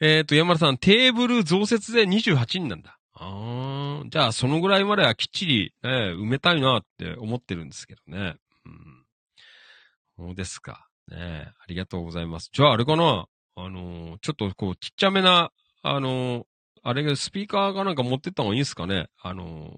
[0.00, 2.98] えっ、と、山田さん、テーブル増設で28人なんだ。
[3.14, 8.36] あーじゃあ、そのぐらいまではきっちり、ね、埋めたいなって思ってるんですけどね。
[8.66, 10.26] うん。
[10.26, 10.88] そうですか。
[11.08, 12.50] ねありがとうございます。
[12.52, 16.44] じゃあ、あれかなあのーちょっとこう、ちっちゃめな、あのー
[16.84, 19.08] あれがスピーカーがなんか持ってった方がいいんですかね？
[19.22, 19.74] あの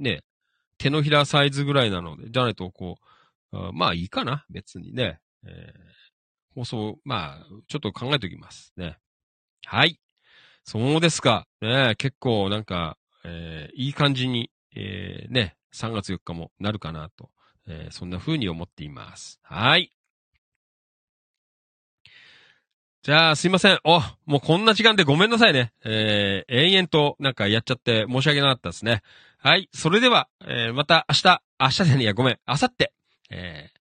[0.00, 0.22] ーね、
[0.78, 2.96] 手のひらサイズぐらいなので、じゃないとこ
[3.52, 4.44] う、まあいいかな？
[4.50, 5.20] 別にね。
[5.46, 5.96] えー
[6.54, 8.72] 放送、まあ、ちょっと考えておきます。
[8.78, 8.96] ね。
[9.66, 10.00] はい。
[10.64, 11.46] そうですか。
[11.60, 17.28] ね結構なんか、えーいい感じに、えーね、3月4日もなるかなと、
[17.66, 19.38] えーそんな風に思っています。
[19.42, 19.92] はい。
[23.06, 23.78] じゃあ、すいません。
[23.84, 25.72] お、もうこんな時間でごめんなさいね。
[25.84, 29.02] えー、延々となんかやっちゃって申し訳なかったですね。
[29.38, 29.68] はい。
[29.72, 32.38] それでは、えーまた明日、明日じゃねえや、ごめん。
[32.48, 32.88] 明後日、
[33.30, 33.80] えー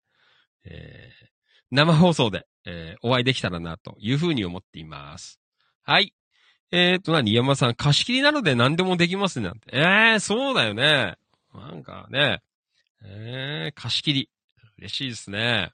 [0.66, 1.26] えー
[1.72, 5.40] 生放送で、えーお会いできたらな、というふうに思っています。
[5.82, 6.14] はい。
[6.72, 7.34] えーと、何？
[7.34, 9.72] 山さん、貸し切りなので何でもできますね、なんて。
[9.74, 11.16] えー、そうだよね。
[11.52, 12.44] なんかね、
[13.04, 14.30] えー、貸し切り。
[14.78, 15.72] 嬉しいですね。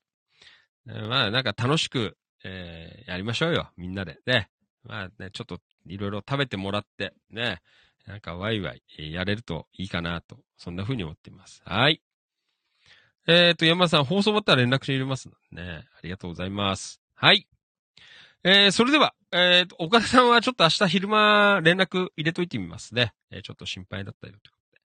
[0.85, 4.19] まあ、なんか楽しく、えーやりましょうよ、みんなで。
[4.25, 4.49] ね。
[4.83, 7.61] まあね、ちょっといろいろ食べてもらって、ね。
[8.07, 11.61] なんかワイワイえやれるといいかなと、そんな風に思っています。
[11.65, 12.01] はい。
[13.27, 15.85] えっ、と、山田さん、放送終わったら連絡して入れますね。
[15.95, 16.99] ありがとうございます。
[17.13, 17.47] はい。
[18.43, 23.13] えー、それでは、えーと、岡田さんはちょっと明日昼間連絡入れといてみますね。
[23.29, 24.81] えーちょっと心配だったよということで。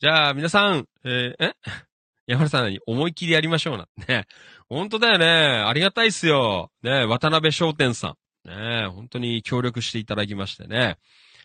[0.00, 1.54] じゃあ、皆さん、えーえ？
[2.30, 3.88] 山田さんに思い切りやりましょうな。
[4.06, 4.26] ね。
[4.68, 5.26] 本当だよね。
[5.26, 6.70] ありがたいっすよ。
[6.82, 7.04] ね。
[7.04, 8.14] 渡辺商店さ
[8.46, 8.48] ん。
[8.48, 8.86] ね。
[8.86, 10.98] 本当に協力していただきましてね。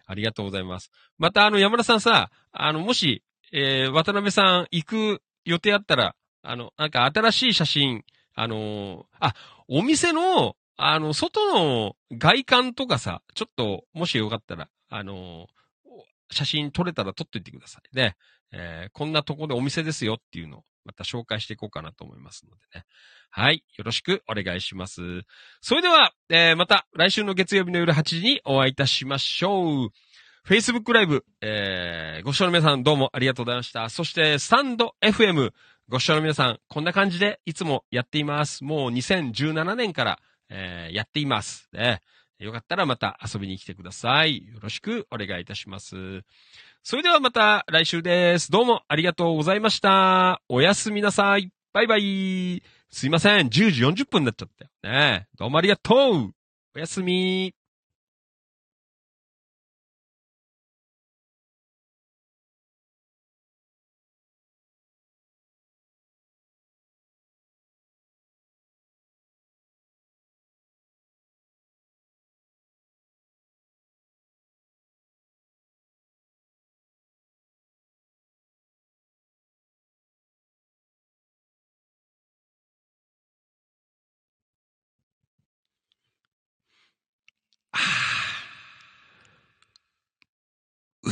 [0.05, 0.91] ありがとうございます。
[1.17, 8.03] また、あの、山田さんさ、あの、もし、えー渡辺さん行く予定あったら、あの、なんか新しい写真、
[8.35, 9.33] あのーあ、
[9.67, 15.55] お店の、あの、外の外観とかさ、ちょっと、もしよかったら、あのー
[16.31, 18.15] 写真撮れたら撮っといてくださいね。
[18.51, 22.85] えーこんなとこでお店ですよっていうの、また紹介していこうかなと思いますのでね。
[23.31, 23.63] はい。
[23.77, 25.01] よろしくお願いします。
[25.61, 29.89] それでは、えーまた来週の月曜日の夜8時にお会いいたしましょう。
[30.47, 33.89] Facebook ライブ、えーご視聴の皆さんどうもありがとうございました。
[33.89, 35.51] そして、スタンド FM、
[35.89, 38.63] ご視聴の皆さん、こんな感じでいつもやっています。
[38.63, 41.67] もう2017年から、えーやっています。
[41.73, 42.01] ね。
[42.39, 44.45] よかったらまた遊びに来てください。
[44.47, 46.21] よろしくお願いいたします。
[46.87, 48.51] それではまた来週です。
[48.51, 50.39] どうもありがとうございました。
[50.47, 51.49] おやすみなさい。
[51.73, 52.61] バイバイ。
[52.91, 53.47] すいません。
[53.47, 54.93] 10時40分になっちゃったよ。
[54.93, 56.31] ねどうもありがとう。
[56.75, 57.55] おやすみ。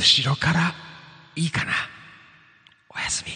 [0.04, 0.74] 後ろから
[1.38, 1.72] いいかな。
[2.94, 3.32] おやすみ。